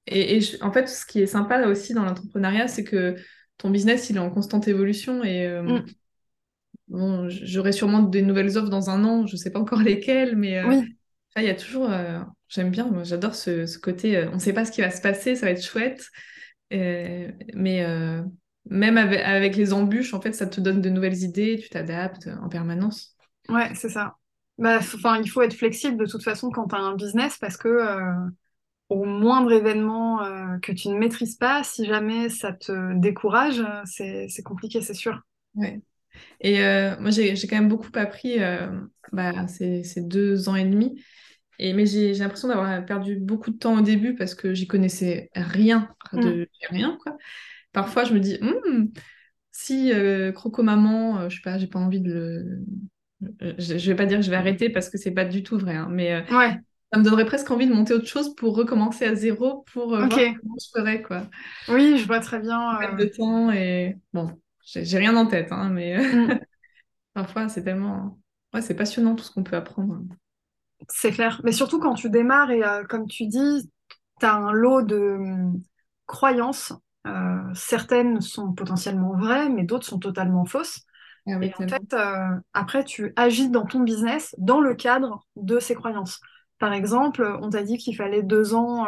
et, 0.06 0.38
et 0.38 0.40
en 0.62 0.72
fait, 0.72 0.88
ce 0.88 1.04
qui 1.04 1.20
est 1.20 1.26
sympa 1.26 1.58
là 1.58 1.68
aussi 1.68 1.92
dans 1.92 2.04
l'entrepreneuriat, 2.04 2.68
c'est 2.68 2.84
que 2.84 3.16
ton 3.58 3.68
business, 3.68 4.08
il 4.08 4.16
est 4.16 4.20
en 4.20 4.30
constante 4.30 4.68
évolution 4.68 5.22
et 5.22 5.46
mmh. 5.46 5.84
Bon, 6.90 7.28
j'aurai 7.28 7.70
sûrement 7.70 8.02
des 8.02 8.20
nouvelles 8.20 8.58
offres 8.58 8.68
dans 8.68 8.90
un 8.90 9.04
an, 9.04 9.24
je 9.24 9.34
ne 9.34 9.38
sais 9.38 9.50
pas 9.50 9.60
encore 9.60 9.78
lesquelles, 9.82 10.36
mais 10.36 10.58
euh, 10.58 10.82
il 11.36 11.44
y 11.44 11.48
a 11.48 11.54
toujours. 11.54 11.88
Euh, 11.88 12.18
j'aime 12.48 12.70
bien, 12.70 13.04
j'adore 13.04 13.36
ce, 13.36 13.78
côté. 13.78 14.16
Euh, 14.16 14.28
on 14.30 14.34
ne 14.34 14.38
sait 14.40 14.52
pas 14.52 14.64
ce 14.64 14.72
qui 14.72 14.80
va 14.80 14.90
se 14.90 15.00
passer, 15.00 15.36
ça 15.36 15.46
va 15.46 15.52
être 15.52 15.64
chouette. 15.64 16.04
mais 16.70 17.86
même 18.68 18.98
avec, 18.98 19.56
les 19.56 19.72
embûches, 19.72 20.14
en 20.14 20.20
fait, 20.20 20.32
ça 20.32 20.46
te 20.46 20.60
donne 20.60 20.82
de 20.82 20.90
nouvelles 20.90 21.22
idées, 21.22 21.58
tu 21.62 21.68
t'adaptes 21.70 22.28
en 22.42 22.48
permanence. 22.48 23.16
Ouais, 23.48 23.72
c'est 23.74 23.88
ça. 23.88 24.16
Bah, 24.58 24.80
il 25.22 25.30
faut 25.30 25.42
être 25.42 25.54
flexible 25.54 25.96
de 25.96 26.06
toute 26.06 26.22
façon 26.22 26.50
quand 26.50 26.68
tu 26.68 26.74
as 26.74 26.80
un 26.80 26.94
business 26.94 27.38
parce 27.38 27.56
que 27.56 27.78
au 28.88 29.04
moindre 29.04 29.52
événement 29.52 30.18
que 30.60 30.72
tu 30.72 30.88
ne 30.88 30.98
maîtrises 30.98 31.36
pas, 31.36 31.62
si 31.62 31.86
jamais 31.86 32.28
ça 32.28 32.52
te 32.52 32.98
décourage, 32.98 33.64
c'est 33.84 34.42
compliqué, 34.44 34.82
c'est 34.82 34.94
sûr. 34.94 35.20
Ouais. 35.54 35.80
Et 36.40 36.62
euh, 36.64 36.96
moi, 37.00 37.10
j'ai 37.10 37.34
quand 37.34 37.56
même 37.56 37.68
beaucoup 37.68 37.90
appris 37.94 38.42
euh, 38.42 38.66
bah, 39.12 39.46
ces, 39.48 39.82
ces, 39.84 40.00
deux 40.00 40.48
ans 40.48 40.56
et 40.56 40.64
demi. 40.64 41.02
Et, 41.58 41.74
mais 41.74 41.84
j'ai 41.84 42.14
l'impression 42.14 42.48
d'avoir 42.48 42.84
perdu 42.86 43.16
beaucoup 43.16 43.50
de 43.50 43.58
temps 43.58 43.78
au 43.78 43.82
début 43.82 44.14
parce 44.14 44.34
que 44.34 44.54
j'y 44.54 44.66
connaissais 44.66 45.30
rien, 45.34 45.88
de 46.12 46.42
mm. 46.42 46.46
rien, 46.70 46.98
quoi. 47.02 47.16
Parfois, 47.72 48.04
je 48.04 48.14
me 48.14 48.20
dis, 48.20 48.38
hmm, 48.40 48.86
si 49.52 49.92
euh, 49.92 50.32
Croco 50.32 50.62
Maman, 50.62 51.28
je 51.28 51.36
sais 51.36 51.42
pas, 51.42 51.58
j'ai 51.58 51.66
pas 51.66 51.78
envie 51.78 52.00
de 52.00 52.12
le... 52.12 52.64
Je, 53.58 53.76
je 53.76 53.90
vais 53.90 53.96
pas 53.96 54.06
dire 54.06 54.18
que 54.18 54.24
je 54.24 54.30
vais 54.30 54.36
arrêter 54.36 54.70
parce 54.70 54.88
que 54.88 54.96
c'est 54.96 55.10
pas 55.10 55.26
du 55.26 55.42
tout 55.42 55.58
vrai, 55.58 55.76
hein, 55.76 55.88
mais 55.90 56.24
ouais. 56.30 56.56
ça 56.90 56.98
me 56.98 57.04
donnerait 57.04 57.26
presque 57.26 57.50
envie 57.50 57.66
de 57.66 57.74
monter 57.74 57.92
autre 57.92 58.06
chose 58.06 58.34
pour 58.34 58.56
recommencer 58.56 59.04
à 59.04 59.14
zéro 59.14 59.62
pour 59.74 59.88
voir 59.88 60.08
comment 60.08 60.56
je 60.58 60.66
ferais, 60.74 61.02
quoi. 61.02 61.26
Oui, 61.68 61.98
je 61.98 62.06
vois 62.06 62.20
très 62.20 62.40
bien. 62.40 62.96
de 62.96 63.04
temps 63.04 63.52
et 63.52 63.98
bon, 64.14 64.30
j'ai 64.72 64.98
rien 64.98 65.16
en 65.16 65.26
tête, 65.26 65.52
hein, 65.52 65.68
mais 65.70 65.98
mm. 65.98 66.40
parfois 67.14 67.48
c'est 67.48 67.64
tellement. 67.64 68.18
Ouais, 68.52 68.62
c'est 68.62 68.74
passionnant 68.74 69.14
tout 69.14 69.24
ce 69.24 69.30
qu'on 69.30 69.44
peut 69.44 69.56
apprendre. 69.56 70.00
C'est 70.88 71.12
clair. 71.12 71.40
Mais 71.44 71.52
surtout 71.52 71.78
quand 71.78 71.94
tu 71.94 72.10
démarres 72.10 72.50
et 72.50 72.64
euh, 72.64 72.84
comme 72.84 73.06
tu 73.06 73.26
dis, 73.26 73.70
tu 74.18 74.26
as 74.26 74.34
un 74.34 74.52
lot 74.52 74.82
de 74.82 75.16
hum, 75.18 75.62
croyances. 76.06 76.72
Euh, 77.06 77.54
certaines 77.54 78.20
sont 78.20 78.52
potentiellement 78.52 79.16
vraies, 79.16 79.48
mais 79.48 79.64
d'autres 79.64 79.86
sont 79.86 79.98
totalement 79.98 80.44
fausses. 80.44 80.80
Ah 81.26 81.38
et 81.40 81.52
en 81.54 81.68
fait, 81.68 81.94
euh, 81.94 82.40
après, 82.54 82.84
tu 82.84 83.12
agis 83.16 83.50
dans 83.50 83.66
ton 83.66 83.80
business 83.80 84.34
dans 84.38 84.60
le 84.60 84.74
cadre 84.74 85.26
de 85.36 85.60
ces 85.60 85.74
croyances. 85.74 86.20
Par 86.58 86.72
exemple, 86.72 87.38
on 87.40 87.50
t'a 87.50 87.62
dit 87.62 87.78
qu'il 87.78 87.96
fallait 87.96 88.22
deux 88.22 88.54
ans 88.54 88.86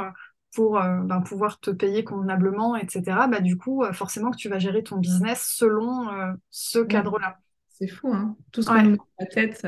pour 0.52 0.78
euh, 0.78 1.00
ben, 1.00 1.20
pouvoir 1.22 1.60
te 1.60 1.70
payer 1.70 2.04
convenablement, 2.04 2.76
etc., 2.76 3.02
bah, 3.30 3.40
du 3.40 3.56
coup, 3.56 3.82
euh, 3.82 3.92
forcément 3.92 4.30
que 4.30 4.36
tu 4.36 4.48
vas 4.48 4.58
gérer 4.58 4.82
ton 4.82 4.98
business 4.98 5.50
selon 5.56 6.10
euh, 6.10 6.32
ce 6.50 6.78
cadre-là. 6.78 7.38
C'est 7.68 7.88
fou, 7.88 8.12
hein 8.12 8.36
tout 8.52 8.62
ce 8.62 8.68
qu'on 8.68 8.82
met 8.82 8.96
dans 8.96 9.06
la 9.18 9.26
tête. 9.26 9.66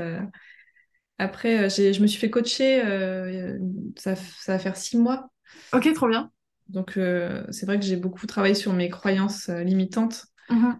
Après, 1.19 1.71
je 1.71 2.03
me 2.03 2.07
suis 2.07 2.21
fait 2.21 2.31
coacher, 2.31 2.83
ça, 3.97 4.15
ça, 4.17 4.53
va 4.53 4.59
faire 4.59 4.77
six 4.77 4.99
mois. 4.99 5.31
Ok, 5.73 5.91
trop 5.95 6.09
bien. 6.09 6.31
Donc, 6.69 6.99
c'est 7.51 7.67
vrai 7.67 7.79
que 7.79 7.85
j'ai 7.85 7.97
beaucoup 7.97 8.27
travaillé 8.27 8.55
sur 8.55 8.73
mes 8.73 8.89
croyances 8.89 9.49
limitantes. 9.49 10.27
Mmh 10.51 10.73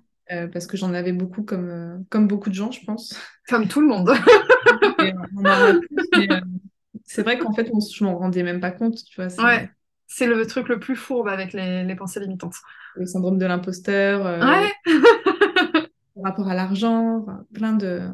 parce 0.53 0.67
que 0.67 0.79
j'en 0.79 0.95
avais 0.95 1.13
beaucoup 1.13 1.43
comme, 1.43 2.05
comme 2.09 2.27
beaucoup 2.27 2.49
de 2.49 2.55
gens, 2.55 2.73
je 2.73 2.83
pense. 2.85 3.15
Comme 3.47 3.69
tout 3.69 3.83
le 3.83 3.87
monde. 3.87 4.11
c'est 7.05 7.23
vrai 7.23 7.39
qu'en 7.39 7.53
fait, 7.53 7.69
je 7.69 8.05
m'en 8.05 8.19
rendais 8.19 8.43
même 8.43 8.59
pas 8.59 8.71
compte, 8.71 9.05
tu 9.05 9.23
vois. 9.23 9.45
Ouais. 9.45 9.71
C'est 10.07 10.27
le 10.27 10.47
truc 10.47 10.69
le 10.69 10.79
plus 10.79 10.97
fourbe 10.97 11.29
avec 11.29 11.53
les, 11.53 11.95
pensées 11.97 12.21
limitantes. 12.21 12.57
Le 12.97 13.07
syndrome 13.07 13.39
de 13.39 13.47
l'imposteur. 13.47 14.27
Euh, 14.27 14.41
ouais. 14.41 14.73
le 14.87 16.23
rapport 16.23 16.49
à 16.49 16.55
l'argent, 16.55 17.27
plein 17.53 17.73
de, 17.73 18.09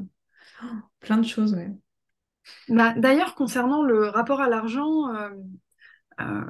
plein 1.00 1.18
de 1.18 1.26
choses, 1.26 1.54
ouais. 1.54 1.70
Bah, 2.68 2.94
D'ailleurs, 2.96 3.34
concernant 3.34 3.82
le 3.82 4.08
rapport 4.08 4.40
à 4.40 4.48
l'argent, 4.48 5.14
euh, 5.14 5.30
euh, 6.20 6.44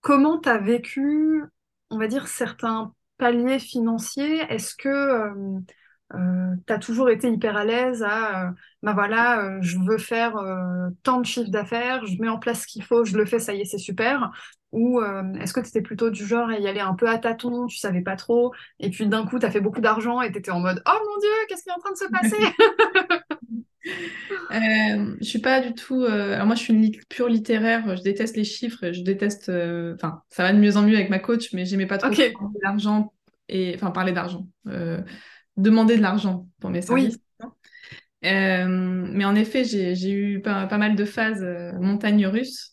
comment 0.00 0.38
tu 0.38 0.48
as 0.48 0.58
vécu, 0.58 1.44
on 1.90 1.98
va 1.98 2.06
dire, 2.06 2.28
certains 2.28 2.92
paliers 3.18 3.58
financiers? 3.58 4.40
Est-ce 4.48 4.74
que 4.74 5.62
euh, 6.14 6.54
tu 6.66 6.72
as 6.72 6.78
toujours 6.78 7.10
été 7.10 7.30
hyper 7.30 7.56
à 7.56 7.64
l'aise 7.64 8.02
à, 8.02 8.48
euh, 8.48 8.50
bah 8.82 8.92
voilà, 8.92 9.44
euh, 9.44 9.58
je 9.62 9.78
veux 9.78 9.98
faire 9.98 10.34
tant 11.02 11.20
de 11.20 11.26
chiffre 11.26 11.50
d'affaires, 11.50 12.04
je 12.06 12.20
mets 12.20 12.28
en 12.28 12.38
place 12.38 12.62
ce 12.62 12.66
qu'il 12.66 12.84
faut, 12.84 13.04
je 13.04 13.16
le 13.16 13.24
fais, 13.24 13.38
ça 13.38 13.54
y 13.54 13.60
est, 13.62 13.64
c'est 13.64 13.78
super. 13.78 14.30
Ou 14.72 15.02
est-ce 15.38 15.52
que 15.52 15.60
tu 15.60 15.68
étais 15.68 15.82
plutôt 15.82 16.08
du 16.08 16.26
genre 16.26 16.48
à 16.48 16.58
y 16.58 16.66
aller 16.66 16.80
un 16.80 16.94
peu 16.94 17.06
à 17.06 17.18
tâtons, 17.18 17.66
tu 17.66 17.76
savais 17.76 18.00
pas 18.00 18.16
trop, 18.16 18.52
et 18.80 18.88
puis 18.88 19.06
d'un 19.06 19.26
coup, 19.26 19.38
tu 19.38 19.44
as 19.44 19.50
fait 19.50 19.60
beaucoup 19.60 19.82
d'argent 19.82 20.22
et 20.22 20.32
tu 20.32 20.38
étais 20.38 20.50
en 20.50 20.60
mode 20.60 20.82
Oh 20.86 20.98
mon 20.98 21.20
Dieu, 21.20 21.30
qu'est-ce 21.48 21.62
qui 21.62 21.68
est 21.68 21.72
en 21.72 21.78
train 21.78 21.92
de 21.92 21.96
se 21.96 22.08
passer? 22.10 22.42
Euh, 24.52 25.16
je 25.20 25.24
suis 25.24 25.40
pas 25.40 25.60
du 25.60 25.74
tout. 25.74 26.04
Alors 26.04 26.46
moi, 26.46 26.54
je 26.54 26.60
suis 26.60 26.72
une 26.72 26.92
pure 27.08 27.28
littéraire. 27.28 27.96
Je 27.96 28.02
déteste 28.02 28.36
les 28.36 28.44
chiffres. 28.44 28.92
Je 28.92 29.02
déteste. 29.02 29.48
Enfin, 29.48 30.22
ça 30.28 30.42
va 30.42 30.52
de 30.52 30.58
mieux 30.58 30.76
en 30.76 30.82
mieux 30.82 30.94
avec 30.94 31.10
ma 31.10 31.18
coach, 31.18 31.52
mais 31.52 31.64
j'aimais 31.64 31.86
pas 31.86 31.98
trop 31.98 32.10
parler 32.10 32.34
d'argent 32.62 33.12
et 33.48 33.72
enfin 33.74 33.90
parler 33.90 34.12
d'argent 34.12 34.46
demander 35.56 35.96
de 35.96 36.02
l'argent 36.02 36.46
pour 36.60 36.70
mes 36.70 36.82
services. 36.82 37.18
mais 38.22 39.24
en 39.24 39.34
effet, 39.34 39.64
j'ai 39.64 40.12
eu 40.12 40.40
pas, 40.40 40.66
pas, 40.66 40.78
mal 40.78 40.94
de 40.94 41.04
phases 41.04 41.44
montagne 41.80 42.26
russe. 42.26 42.72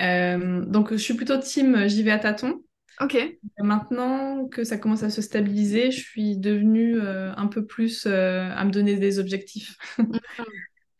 Donc, 0.00 0.92
je 0.92 0.98
suis 0.98 1.14
plutôt 1.14 1.38
team 1.38 1.86
j'y 1.88 2.02
vais 2.02 2.10
à 2.10 2.18
tâtons. 2.18 2.62
Ok. 3.00 3.16
Maintenant 3.58 4.46
que 4.48 4.64
ça 4.64 4.76
commence 4.76 5.02
à 5.02 5.10
se 5.10 5.22
stabiliser, 5.22 5.90
je 5.90 6.00
suis 6.00 6.36
devenue 6.36 7.00
un 7.00 7.46
peu 7.46 7.64
plus 7.64 8.06
à 8.06 8.64
me 8.64 8.70
donner 8.70 8.96
des 8.96 9.18
objectifs. 9.18 9.76
Mm. 9.98 10.12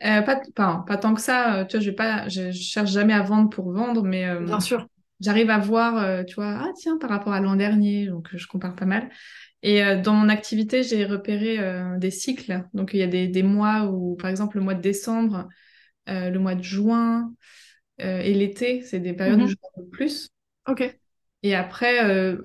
pas, 0.24 0.40
pas, 0.54 0.84
pas, 0.86 0.96
tant 0.96 1.14
que 1.14 1.20
ça, 1.20 1.66
tu 1.68 1.76
vois, 1.76 1.84
je, 1.84 1.90
vais 1.90 1.96
pas, 1.96 2.28
je, 2.28 2.50
cherche 2.52 2.90
jamais 2.90 3.12
à 3.12 3.22
vendre 3.22 3.50
pour 3.50 3.72
vendre, 3.72 4.02
mais 4.02 4.26
Bien 4.40 4.60
sûr 4.60 4.86
j'arrive 5.20 5.50
à 5.50 5.58
voir, 5.58 5.98
euh, 5.98 6.24
tu 6.24 6.34
vois, 6.34 6.58
ah 6.60 6.70
tiens, 6.76 6.96
par 6.98 7.10
rapport 7.10 7.32
à 7.32 7.40
l'an 7.40 7.56
dernier, 7.56 8.06
donc 8.06 8.28
je 8.32 8.46
compare 8.46 8.74
pas 8.74 8.86
mal. 8.86 9.10
Et 9.62 9.84
euh, 9.84 10.00
dans 10.00 10.14
mon 10.14 10.28
activité, 10.28 10.82
j'ai 10.82 11.04
repéré 11.04 11.58
euh, 11.58 11.98
des 11.98 12.10
cycles. 12.10 12.64
Donc 12.74 12.94
il 12.94 13.00
y 13.00 13.02
a 13.02 13.06
des, 13.06 13.28
des, 13.28 13.42
mois 13.42 13.84
où, 13.84 14.16
par 14.16 14.30
exemple, 14.30 14.56
le 14.56 14.64
mois 14.64 14.74
de 14.74 14.80
décembre, 14.80 15.48
le 16.06 16.38
mois 16.38 16.56
de 16.56 16.62
juin 16.62 17.32
et 18.00 18.34
l'été, 18.34 18.82
c'est 18.82 19.00
des 19.00 19.12
périodes 19.12 19.40
où 19.40 19.44
mhm. 19.44 19.48
je 19.48 19.54
vends 19.76 19.86
plus. 19.90 20.28
Ok. 20.68 20.96
Et 21.42 21.54
après, 21.54 21.98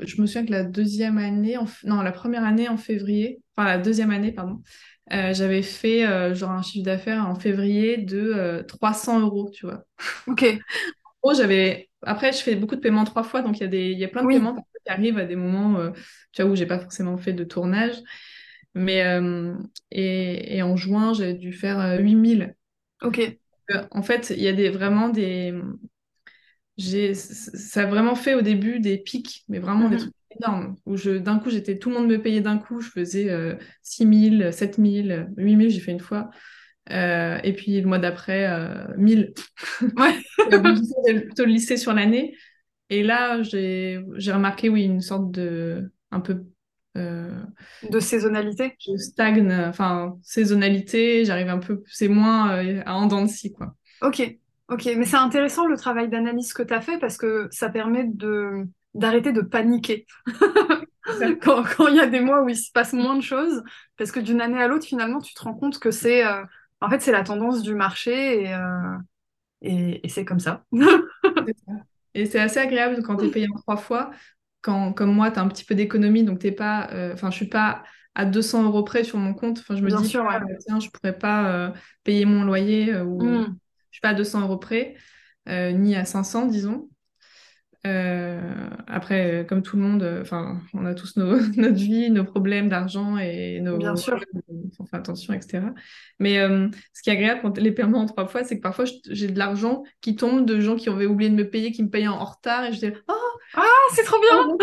je 0.06 0.22
me 0.22 0.26
souviens 0.26 0.46
que 0.46 0.52
la 0.52 0.64
deuxième 0.64 1.18
année, 1.18 1.58
en... 1.58 1.66
non, 1.84 2.02
la 2.02 2.12
première 2.14 2.46
année 2.46 2.70
en 2.70 2.78
février, 2.78 3.42
enfin 3.56 3.68
la 3.68 3.78
deuxième 3.78 4.12
année, 4.12 4.32
pardon, 4.32 4.62
j'avais 5.12 5.62
fait 5.62 6.34
genre 6.34 6.52
un 6.52 6.62
chiffre 6.62 6.86
d'affaires 6.86 7.28
en 7.28 7.36
février 7.36 7.98
de 7.98 8.64
300 8.68 9.20
euros, 9.20 9.50
tu 9.54 9.66
vois. 9.66 9.84
Ok. 10.28 10.46
j'avais. 11.34 11.90
Après, 12.04 12.32
je 12.32 12.38
fais 12.38 12.56
beaucoup 12.56 12.76
de 12.76 12.82
paiements 12.82 13.04
trois 13.04 13.24
fois, 13.24 13.42
donc 13.42 13.58
il 13.58 13.62
y, 13.62 13.66
a 13.66 13.68
des... 13.68 13.92
y 13.94 14.04
a 14.04 14.08
plein 14.08 14.24
de 14.24 14.28
paiements 14.28 14.56
qui 14.56 14.92
arrivent 14.92 15.18
à 15.18 15.26
des 15.26 15.36
moments 15.36 15.80
euh, 15.80 15.92
tu 16.32 16.44
vois, 16.44 16.52
où 16.52 16.56
j'ai 16.56 16.68
pas 16.68 16.80
forcément 16.80 17.18
fait 17.18 17.34
de 17.34 17.44
tournage. 17.44 17.96
Mais 18.76 19.04
euh, 19.04 19.56
et... 19.92 20.58
et, 20.58 20.62
en 20.62 20.76
juin, 20.76 21.14
j'ai 21.14 21.34
dû 21.34 21.52
faire 21.52 21.98
8000. 22.00 22.56
Euh, 23.72 23.84
en 23.92 24.02
fait, 24.02 24.34
il 24.36 24.42
y 24.42 24.48
a 24.48 24.54
des, 24.54 24.70
vraiment 24.70 25.10
des. 25.10 25.54
Ça 26.78 27.84
a 27.84 27.86
vraiment 27.86 28.16
fait 28.16 28.36
au 28.36 28.42
début 28.42 28.80
des 28.80 28.98
pics, 28.98 29.46
mais 29.48 29.60
vraiment 29.60 29.90
des 29.90 29.96
mhm. 29.96 30.02
trucs 30.02 30.14
énormes. 30.42 30.76
Où 30.86 30.96
d'un 30.98 31.40
coup, 31.40 31.50
j'étais 31.50 31.78
tout 31.78 31.90
le 31.90 31.96
monde 31.96 32.08
me 32.08 32.22
payait 32.22 32.42
d'un 32.42 32.58
coup, 32.58 32.82
je 32.82 32.90
faisais 32.90 33.30
6000, 33.82 34.50
7000, 34.52 35.30
8000, 35.38 35.70
j'ai 35.70 35.80
fait 35.80 35.92
une 35.92 36.00
fois. 36.00 36.30
Euh, 36.92 37.40
et 37.44 37.54
puis 37.54 37.80
le 37.80 37.88
mois 37.88 38.00
d'après, 38.00 38.48
1000. 38.98 39.34
Euh, 39.82 39.88
ouais. 39.98 40.22
plutôt 41.22 41.46
le 41.46 41.52
lycée 41.52 41.78
sur 41.78 41.94
l'année. 41.94 42.36
Et 42.90 43.04
là, 43.04 43.42
j'ai 43.42 44.04
remarqué, 44.28 44.70
oui, 44.70 44.84
une 44.84 45.02
sorte 45.02 45.32
de. 45.32 45.92
un 46.12 46.20
peu. 46.20 46.44
Euh, 46.98 47.44
de 47.90 48.00
saisonnalité? 48.00 48.76
Je 48.80 48.96
stagne, 48.98 49.52
enfin, 49.68 50.18
saisonnalité, 50.24 51.26
j'arrive 51.26 51.50
un 51.50 51.60
peu. 51.60 51.84
C'est 51.88 52.08
moins 52.08 52.50
à 52.86 52.96
en 52.96 53.08
dents 53.08 53.24
de 53.24 53.28
scie, 53.28 53.52
quoi. 53.52 53.76
Ok, 54.02 54.38
ok. 54.70 54.86
Mais 54.98 55.06
c'est 55.06 55.18
intéressant 55.18 55.68
le 55.68 55.78
travail 55.78 56.10
d'analyse 56.10 56.54
que 56.54 56.64
tu 56.64 56.74
as 56.74 56.82
fait 56.82 56.98
parce 56.98 57.18
que 57.18 57.48
ça 57.52 57.70
permet 57.70 58.06
de 58.06 58.66
d'arrêter 58.94 59.34
de 59.34 59.42
paniquer. 59.42 60.06
quand 61.42 61.88
il 61.90 61.96
y 61.96 62.00
a 62.00 62.08
des 62.08 62.22
mois 62.22 62.44
où 62.44 62.50
il 62.50 62.58
se 62.58 62.72
passe 62.72 62.94
moins 62.94 63.16
de 63.16 63.22
choses, 63.22 63.62
parce 63.98 64.12
que 64.12 64.20
d'une 64.22 64.40
année 64.40 64.62
à 64.62 64.68
l'autre, 64.68 64.86
finalement, 64.86 65.20
tu 65.20 65.34
te 65.34 65.42
rends 65.42 65.54
compte 65.54 65.80
que 65.80 65.92
c'est 65.92 66.24
en 66.82 66.90
fait, 66.90 67.02
c'est 67.02 67.12
la 67.12 67.24
tendance 67.24 67.62
du 67.62 67.74
marché 67.74 68.44
et, 68.44 68.54
euh, 68.54 68.98
et, 69.62 70.10
c'est 70.10 70.26
comme 70.26 70.40
ça. 70.40 70.64
et 72.14 72.26
c'est 72.26 72.40
assez 72.40 72.60
agréable 72.60 73.02
quand 73.04 73.16
tu 73.18 73.26
es 73.26 73.32
payé 73.32 73.48
en 73.54 73.58
trois 73.60 73.78
fois. 73.78 74.12
Quand, 74.66 74.94
comme 74.94 75.14
moi, 75.14 75.30
tu 75.30 75.38
as 75.38 75.44
un 75.44 75.48
petit 75.48 75.64
peu 75.64 75.76
d'économie, 75.76 76.24
donc 76.24 76.40
t'es 76.40 76.52
pas, 76.52 76.90
euh, 76.92 77.14
enfin, 77.14 77.30
je 77.30 77.36
suis 77.36 77.46
pas 77.46 77.84
à 78.16 78.26
200 78.26 78.64
euros 78.64 78.84
près 78.84 79.04
sur 79.04 79.20
mon 79.20 79.36
compte. 79.36 79.60
Enfin, 79.60 79.76
je 79.76 79.84
me 79.84 79.96
dis, 79.96 80.08
sûr, 80.08 80.28
tiens, 80.66 80.80
je 80.80 80.90
pourrais 80.90 81.16
pas 81.16 81.52
euh, 81.52 81.70
payer 82.04 82.26
mon 82.26 82.44
loyer 82.44 82.96
ou 82.96 83.24
mm. 83.24 83.58
je 83.92 83.96
suis 83.96 84.02
pas 84.02 84.10
à 84.10 84.14
200 84.16 84.42
euros 84.42 84.58
près, 84.58 84.96
ni 85.48 85.96
à 85.96 86.04
500, 86.04 86.48
disons. 86.48 86.90
Euh, 87.86 88.70
après, 88.88 89.32
euh, 89.32 89.44
comme 89.44 89.62
tout 89.62 89.76
le 89.76 89.84
monde, 89.84 90.02
euh, 90.02 90.22
enfin, 90.22 90.60
on 90.74 90.86
a 90.86 90.96
tous 90.96 91.18
nos, 91.18 91.40
notre 91.58 91.76
vie, 91.76 92.10
nos 92.10 92.24
problèmes 92.24 92.70
d'argent 92.70 93.18
et 93.18 93.60
nos. 93.62 93.78
Bien 93.78 93.96
sûr. 93.96 94.24
On 94.80 94.86
fait 94.86 94.98
attention, 94.98 95.34
etc. 95.34 95.68
Mais 96.20 96.38
ce 96.94 97.02
qui 97.02 97.10
est 97.10 97.14
agréable 97.14 97.42
quand 97.42 97.58
les 97.58 97.72
paiements 97.72 98.00
en 98.00 98.06
trois 98.06 98.28
fois, 98.28 98.44
c'est 98.44 98.58
que 98.58 98.62
parfois 98.62 98.86
j'ai 99.10 99.28
de 99.28 99.38
l'argent 99.38 99.84
qui 100.02 100.16
tombe 100.16 100.46
de 100.46 100.60
gens 100.60 100.76
qui 100.76 100.90
avaient 100.90 101.06
oublié 101.06 101.30
de 101.30 101.36
me 101.36 101.50
payer, 101.50 101.72
qui 101.72 101.84
me 101.84 101.90
payent 101.90 102.08
en 102.08 102.24
retard, 102.24 102.66
et 102.66 102.74
je 102.74 102.80
dis 102.80 102.92
oh 103.08 103.14
ah 103.54 103.64
c'est 103.94 104.04
trop 104.04 104.18
bien. 104.20 104.58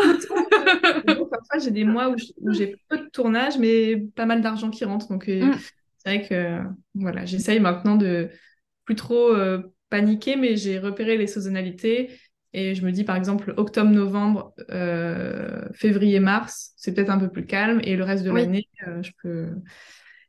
parfois 1.30 1.58
j'ai 1.62 1.70
des 1.70 1.84
mois 1.84 2.10
où 2.10 2.16
j'ai 2.52 2.76
peu 2.88 2.98
de 2.98 3.08
tournage, 3.10 3.58
mais 3.58 3.96
pas 4.14 4.26
mal 4.26 4.42
d'argent 4.42 4.70
qui 4.70 4.84
rentre. 4.84 5.08
Donc 5.08 5.28
mm. 5.28 5.52
c'est 5.98 6.08
vrai 6.16 6.28
que 6.28 6.58
voilà, 6.94 7.24
j'essaye 7.24 7.60
maintenant 7.60 7.96
de 7.96 8.28
plus 8.84 8.96
trop 8.96 9.34
paniquer, 9.88 10.36
mais 10.36 10.56
j'ai 10.56 10.78
repéré 10.78 11.16
les 11.16 11.26
saisonnalités 11.26 12.10
et 12.54 12.74
je 12.74 12.84
me 12.84 12.92
dis, 12.92 13.04
par 13.04 13.16
exemple, 13.16 13.54
octobre, 13.56 13.90
novembre, 13.90 14.54
euh, 14.70 15.66
février, 15.72 16.20
mars, 16.20 16.72
c'est 16.76 16.92
peut-être 16.92 17.10
un 17.10 17.18
peu 17.18 17.30
plus 17.30 17.46
calme. 17.46 17.80
Et 17.82 17.96
le 17.96 18.04
reste 18.04 18.24
de 18.24 18.30
l'année, 18.30 18.68
euh, 18.86 19.02
je 19.02 19.12
peux. 19.22 19.48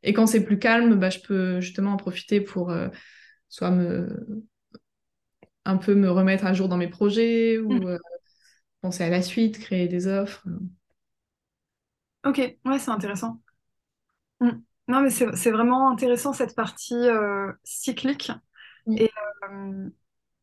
Et 0.02 0.14
quand 0.14 0.26
c'est 0.26 0.44
plus 0.44 0.58
calme, 0.58 0.94
bah, 0.94 1.10
je 1.10 1.20
peux 1.20 1.60
justement 1.60 1.92
en 1.92 1.96
profiter 1.96 2.40
pour 2.40 2.70
euh, 2.70 2.88
soit 3.48 3.70
me. 3.70 4.08
un 5.66 5.76
peu 5.76 5.94
me 5.94 6.10
remettre 6.10 6.46
à 6.46 6.54
jour 6.54 6.68
dans 6.68 6.78
mes 6.78 6.88
projets 6.88 7.58
ou 7.58 7.72
mm. 7.72 7.98
penser 8.80 9.04
à 9.04 9.10
la 9.10 9.20
suite, 9.20 9.58
créer 9.58 9.86
des 9.86 10.06
offres. 10.06 10.46
Ok, 12.24 12.38
ouais, 12.38 12.78
c'est 12.78 12.90
intéressant. 12.90 13.42
Mm. 14.40 14.62
Non, 14.88 15.00
mais 15.00 15.10
c'est 15.10 15.50
vraiment 15.50 15.90
intéressant 15.90 16.32
cette 16.32 16.54
partie 16.54 17.06
cyclique. 17.64 18.30
Et 18.86 19.10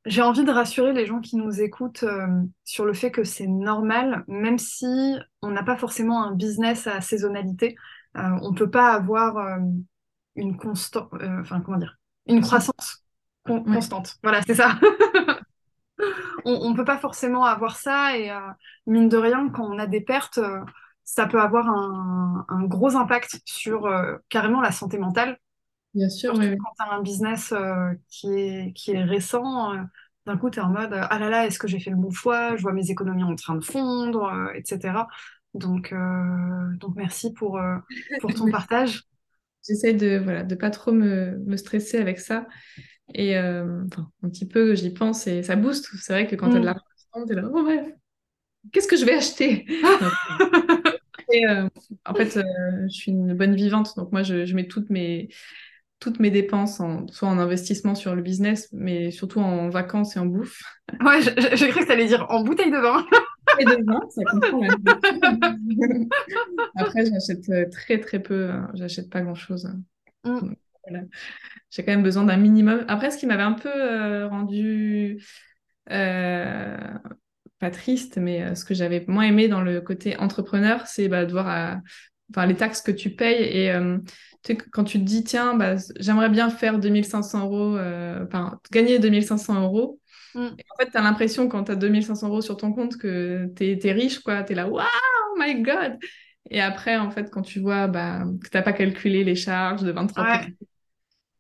j'ai 0.06 0.22
envie 0.22 0.44
de 0.44 0.52
rassurer 0.52 0.94
les 0.94 1.06
gens 1.06 1.20
qui 1.20 1.36
nous 1.36 1.62
écoutent 1.62 2.04
euh, 2.04 2.28
sur 2.64 2.86
le 2.86 2.94
fait 2.94 3.12
que 3.12 3.24
c'est 3.24 3.48
normal, 3.48 4.24
même 4.28 4.58
si 4.58 5.16
on 5.42 5.52
n'a 5.52 5.64
pas 5.64 5.78
forcément 5.78 6.24
un 6.24 6.34
business 6.34 6.88
à 6.88 7.02
saisonnalité, 7.02 7.76
euh, 8.18 8.22
on 8.42 8.52
ne 8.52 8.58
peut 8.58 8.70
pas 8.70 8.94
avoir 8.94 9.38
euh, 9.38 9.58
une 10.36 10.58
constante, 10.58 11.10
enfin 11.14 11.62
comment 11.62 11.78
dire, 11.78 11.98
une 12.26 12.42
croissance 12.42 13.06
constante. 13.46 14.18
Voilà, 14.24 14.42
c'est 14.42 14.56
ça. 14.56 14.80
on 16.46 16.72
ne 16.72 16.76
peut 16.76 16.86
pas 16.86 16.98
forcément 16.98 17.46
avoir 17.46 17.78
ça 17.78 18.18
et 18.18 18.32
mine 18.88 19.10
de 19.10 19.18
rien, 19.18 19.50
quand 19.50 19.66
on 19.66 19.78
a 19.78 19.88
des 19.88 20.02
pertes, 20.02 20.40
ça 21.04 21.28
peut 21.28 21.42
avoir 21.42 21.68
un, 21.68 22.46
un 22.48 22.64
gros 22.64 22.96
impact 22.96 23.40
sur 23.46 23.90
carrément 24.30 24.62
la 24.62 24.72
santé 24.72 24.98
mentale 24.98 25.38
Bien 25.94 26.10
sûr, 26.10 26.34
quand 26.34 26.40
tu 26.40 26.84
as 26.84 26.94
un 26.94 27.02
business 27.02 27.52
euh, 27.52 27.92
qui, 28.08 28.28
est, 28.28 28.74
qui 28.74 28.92
est 28.92 29.04
récent, 29.04 29.74
euh, 29.74 29.82
d'un 30.26 30.38
coup, 30.38 30.50
tu 30.50 30.60
es 30.60 30.62
en 30.62 30.70
mode 30.70 30.94
Ah 30.94 31.20
là 31.20 31.30
là, 31.30 31.46
est-ce 31.46 31.60
que 31.60 31.68
j'ai 31.68 31.80
fait 31.80 31.90
le 31.90 31.98
bon 31.98 32.12
choix? 32.12 32.56
Je 32.56 32.62
vois 32.62 32.74
mes 32.74 32.92
économies 32.92 33.24
en 33.24 33.36
train 33.36 33.56
de 33.56 33.64
fondre, 33.64 34.24
euh, 34.24 34.54
etc. 34.54 35.08
Donc, 35.54 35.94
donc 36.80 36.96
merci 36.96 37.34
pour, 37.34 37.60
pour 38.22 38.34
ton 38.34 38.50
partage. 38.52 39.04
J'essaie 39.68 39.94
de 39.94 40.18
voilà, 40.18 40.44
de 40.44 40.56
pas 40.56 40.70
trop 40.70 40.94
me, 40.94 41.38
me 41.40 41.58
stresser 41.58 41.98
avec 41.98 42.20
ça. 42.20 42.48
Et 43.14 43.38
enfin, 43.38 44.10
un 44.24 44.30
petit 44.30 44.48
peu, 44.48 44.76
j'y 44.76 44.94
pense 44.94 45.28
et 45.28 45.44
ça 45.44 45.58
booste. 45.58 45.90
C'est 46.00 46.14
vrai 46.14 46.26
que 46.26 46.38
quand 46.38 46.50
tu 46.50 46.56
as 46.56 46.60
de 46.60 46.64
mm. 46.64 46.66
l'argent, 46.66 47.26
tu 47.28 47.34
es 47.34 47.36
là, 47.36 47.50
oh 47.52 47.64
ouais, 47.64 47.96
qu'est-ce 48.72 48.88
que 48.88 48.96
je 48.96 49.04
vais 49.04 49.16
acheter? 49.16 49.66
Et, 51.34 51.46
En 52.06 52.14
fait, 52.14 52.40
je 52.84 52.90
suis 52.90 53.12
une 53.12 53.34
bonne 53.34 53.56
vivante, 53.56 53.96
donc 53.96 54.12
moi, 54.12 54.22
je, 54.22 54.46
je 54.46 54.54
mets 54.54 54.68
toutes 54.68 54.90
mes 54.90 55.30
toutes 56.02 56.20
mes 56.20 56.32
dépenses, 56.32 56.80
en, 56.80 57.08
soit 57.08 57.30
en 57.30 57.38
investissement 57.38 57.94
sur 57.94 58.16
le 58.16 58.24
business, 58.24 58.68
mais 58.74 59.12
surtout 59.12 59.40
en 59.40 59.70
vacances 59.70 60.18
et 60.18 60.20
en 60.20 60.26
bouffe. 60.26 60.62
Ouais, 61.06 61.22
j'ai 61.22 61.70
cru 61.70 61.80
que 61.80 61.86
tu 61.86 61.92
allais 61.92 62.08
dire 62.08 62.26
en 62.30 62.44
bouteille 62.44 62.72
de 62.72 62.78
vin. 62.78 63.06
Et 63.60 63.66
de 63.66 63.86
vin, 63.86 64.02
ça 64.10 64.24
comprend 64.26 64.62
Après, 66.76 67.06
j'achète 67.06 67.50
euh, 67.50 67.66
très 67.70 68.00
très 68.00 68.20
peu, 68.20 68.50
hein. 68.50 68.70
j'achète 68.74 69.10
pas 69.10 69.22
grand-chose. 69.22 69.70
Mm. 70.26 70.54
J'ai 71.70 71.84
quand 71.86 71.92
même 71.92 72.04
besoin 72.04 72.24
d'un 72.26 72.38
minimum. 72.38 72.84
Après, 72.90 73.10
ce 73.10 73.18
qui 73.18 73.26
m'avait 73.26 73.44
un 73.44 73.54
peu 73.54 73.72
euh, 73.74 74.28
rendu 74.28 75.24
euh, 75.92 76.78
pas 77.60 77.72
triste, 77.72 78.18
mais 78.18 78.54
ce 78.56 78.66
que 78.66 78.74
j'avais 78.74 79.06
moins 79.08 79.24
aimé 79.24 79.48
dans 79.48 79.62
le 79.62 79.80
côté 79.80 80.18
entrepreneur, 80.18 80.88
c'est 80.88 81.08
bah, 81.08 81.26
de 81.26 81.32
voir 81.32 81.78
enfin, 82.32 82.46
les 82.46 82.56
taxes 82.56 82.82
que 82.82 82.92
tu 82.92 83.12
payes 83.12 83.44
et 83.44 83.74
tu 84.44 84.54
sais, 84.54 84.58
quand 84.72 84.84
tu 84.84 84.98
te 85.00 85.04
dis, 85.04 85.24
tiens, 85.24 85.56
bah, 85.56 85.76
j'aimerais 86.00 86.30
bien 86.30 86.50
faire 86.50 86.80
2500 86.80 87.46
euros, 87.46 87.78
euh, 87.78 88.26
enfin, 88.26 88.60
gagner 88.72 88.98
2500 88.98 89.62
euros. 89.62 90.00
Mm. 90.34 90.48
Et 90.58 90.66
en 90.72 90.78
fait, 90.80 90.90
tu 90.90 90.98
as 90.98 91.02
l'impression 91.02 91.48
quand 91.48 91.66
tu 91.66 91.72
as 91.72 91.76
2500 91.76 92.28
euros 92.28 92.42
sur 92.42 92.58
ton 92.58 92.74
compte 92.74 92.98
que 92.98 93.52
tu 93.56 93.64
es, 93.64 93.92
riche, 93.92 94.20
quoi. 94.20 94.44
Tu 94.44 94.54
es 94.54 94.56
là, 94.56 94.68
waouh, 94.68 94.86
my 95.38 95.62
God! 95.62 95.98
Et 96.50 96.60
après, 96.60 96.98
en 96.98 97.12
fait, 97.12 97.30
quand 97.30 97.44
tu 97.44 97.60
vois 97.60 97.88
bah, 97.88 98.24
que 98.44 98.50
tu 98.50 98.58
n'as 98.58 98.64
pas 98.64 98.74
calculé 98.74 99.24
les 99.24 99.36
charges 99.36 99.84
de 99.84 99.92
23 99.92 100.42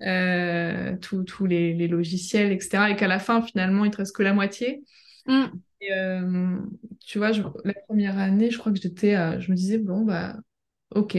euh, 0.03 0.95
tous 0.97 1.45
les, 1.45 1.73
les, 1.73 1.87
logiciels, 1.87 2.51
etc. 2.51 2.89
Et 2.89 2.95
qu'à 2.95 3.07
la 3.07 3.19
fin, 3.19 3.41
finalement, 3.41 3.85
il 3.85 3.91
te 3.91 3.97
reste 3.97 4.15
que 4.15 4.23
la 4.23 4.33
moitié. 4.33 4.83
Mm. 5.25 5.45
Et, 5.81 5.93
euh, 5.93 6.57
tu 6.99 7.17
vois, 7.17 7.31
la 7.63 7.73
première 7.87 8.19
année, 8.19 8.51
je 8.51 8.59
crois 8.59 8.71
que 8.71 8.79
j'étais, 8.79 9.13
je 9.39 9.49
me 9.49 9.55
disais, 9.55 9.79
bon, 9.79 10.01
bah, 10.01 10.37
ok, 10.93 11.17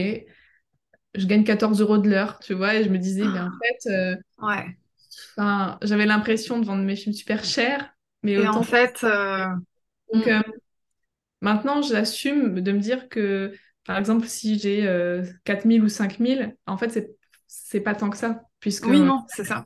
je 1.15 1.25
gagne 1.27 1.43
14 1.43 1.81
euros 1.81 1.97
de 1.97 2.09
l'heure, 2.09 2.39
tu 2.39 2.53
vois, 2.53 2.75
et 2.75 2.83
je 2.83 2.89
me 2.89 2.97
disais, 2.97 3.27
mais 3.29 3.39
en 3.39 3.51
fait, 3.61 3.89
euh, 3.91 4.15
Ouais. 4.37 4.77
j'avais 5.81 6.05
l'impression 6.05 6.59
de 6.59 6.65
vendre 6.65 6.83
mes 6.83 6.95
films 6.95 7.13
super 7.15 7.43
chers, 7.43 7.93
mais 8.23 8.37
Et 8.37 8.47
autant. 8.47 8.61
en 8.61 8.61
fait, 8.63 9.03
euh, 9.03 9.47
Donc 10.11 10.27
mm, 10.27 10.27
euh, 10.27 10.41
maintenant, 11.41 11.81
j'assume 11.81 12.61
de 12.61 12.71
me 12.71 12.79
dire 12.79 13.09
que, 13.09 13.53
par 13.85 13.97
exemple, 13.97 14.27
si 14.27 14.57
j'ai 14.59 14.87
euh, 14.87 15.23
4000 15.45 15.83
ou 15.83 15.89
5000, 15.89 16.55
en 16.67 16.77
fait, 16.77 16.89
c'est 16.89 17.15
c'est 17.47 17.81
pas 17.81 17.93
tant 17.95 18.09
que 18.09 18.17
ça, 18.17 18.43
puisque 18.59 18.87
oui, 18.87 19.01
non, 19.01 19.25
c'est 19.29 19.43
ça. 19.45 19.65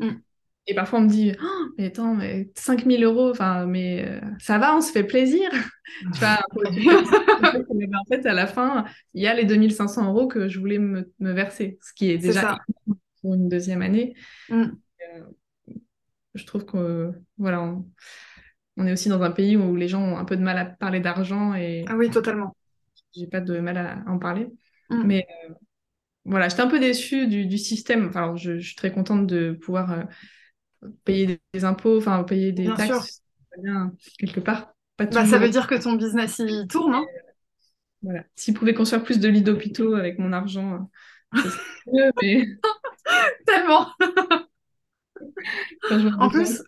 Mm. 0.00 0.22
Et 0.66 0.74
parfois, 0.74 1.00
on 1.00 1.02
me 1.02 1.08
dit, 1.08 1.32
Oh, 1.42 1.64
mais 1.78 1.86
attends, 1.86 2.14
mais 2.14 2.50
5000 2.54 3.02
euros, 3.02 3.30
enfin, 3.30 3.66
mais 3.66 4.04
euh, 4.06 4.20
ça 4.38 4.58
va, 4.58 4.76
on 4.76 4.80
se 4.80 4.92
fait 4.92 5.04
plaisir. 5.04 5.50
Tu 6.14 6.20
vois. 6.20 6.38
Mais 7.74 7.88
en 7.96 8.04
fait, 8.08 8.24
à 8.24 8.32
la 8.32 8.46
fin, 8.46 8.84
il 9.12 9.22
y 9.22 9.26
a 9.26 9.34
les 9.34 9.44
2500 9.44 10.06
euros 10.06 10.28
que 10.28 10.48
je 10.48 10.60
voulais 10.60 10.78
me, 10.78 11.12
me 11.18 11.32
verser, 11.32 11.78
ce 11.82 11.92
qui 11.92 12.10
est 12.10 12.18
déjà 12.18 12.58
pour 13.20 13.34
une 13.34 13.48
deuxième 13.48 13.82
année. 13.82 14.14
Mm. 14.48 14.70
Je 16.34 16.44
trouve 16.46 16.64
que, 16.64 17.10
voilà, 17.38 17.60
on, 17.62 17.86
on 18.76 18.86
est 18.86 18.92
aussi 18.92 19.08
dans 19.08 19.22
un 19.22 19.30
pays 19.30 19.56
où 19.56 19.76
les 19.76 19.88
gens 19.88 20.02
ont 20.02 20.16
un 20.18 20.24
peu 20.24 20.36
de 20.36 20.42
mal 20.42 20.58
à 20.58 20.64
parler 20.64 21.00
d'argent 21.00 21.54
et 21.54 21.84
Ah 21.88 21.96
oui, 21.96 22.10
totalement. 22.10 22.56
j'ai 23.14 23.26
pas 23.26 23.40
de 23.40 23.58
mal 23.60 23.76
à 23.76 24.04
en 24.06 24.18
parler. 24.18 24.48
Mm. 24.90 25.02
Mais 25.04 25.26
euh, 25.28 25.54
voilà, 26.24 26.48
j'étais 26.48 26.62
un 26.62 26.68
peu 26.68 26.80
déçue 26.80 27.26
du, 27.26 27.46
du 27.46 27.58
système. 27.58 28.08
Enfin, 28.08 28.22
alors, 28.24 28.36
je, 28.36 28.58
je 28.58 28.66
suis 28.66 28.76
très 28.76 28.92
contente 28.92 29.26
de 29.26 29.52
pouvoir 29.52 29.92
euh, 29.92 30.02
payer 31.04 31.40
des, 31.52 31.64
impôts, 31.64 31.98
enfin 31.98 32.24
payer 32.24 32.52
des 32.52 32.72
Bien 32.72 32.74
taxes, 32.74 33.22
bien 33.62 33.94
quelque 34.18 34.40
part. 34.40 34.74
Pas 34.96 35.06
Bah, 35.10 35.24
ça 35.26 35.38
veut 35.38 35.50
dire 35.50 35.66
que 35.66 35.74
ton 35.74 35.92
business, 35.94 36.38
il 36.38 36.66
tourne, 36.68 36.94
hein 36.94 37.04
Voilà. 38.02 38.24
S'ils 38.34 38.54
pouvaient 38.54 38.74
construire 38.74 39.04
plus 39.04 39.20
de 39.20 39.28
lits 39.28 39.42
d'hôpitaux 39.42 39.94
avec 39.94 40.18
mon 40.18 40.32
argent, 40.32 40.88
euh, 41.34 41.48
mieux, 41.92 42.12
mais 42.22 42.46
Tellement. 43.46 43.86
En 46.18 46.28
plus, 46.28 46.62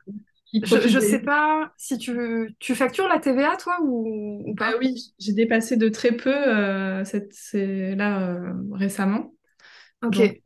je, 0.62 0.88
des- 0.98 1.01
sais 1.01 1.20
pas 1.20 1.72
si 1.79 1.98
tu, 1.98 2.57
tu 2.61 2.75
factures 2.75 3.09
la 3.09 3.18
TVA, 3.20 3.57
toi, 3.57 3.79
ou, 3.83 4.42
ou 4.46 4.55
pas? 4.55 4.77
oui, 4.81 5.14
j'ai 5.18 5.33
dépassé 5.33 5.77
de 5.77 5.88
très 5.88 6.12
peu 6.16 6.31
euh, 6.33 7.05
cette, 7.05 7.35
là 7.55 8.29
euh, 8.31 8.53
récemment. 8.72 9.35
Ok. 10.03 10.18
Donc, 10.18 10.37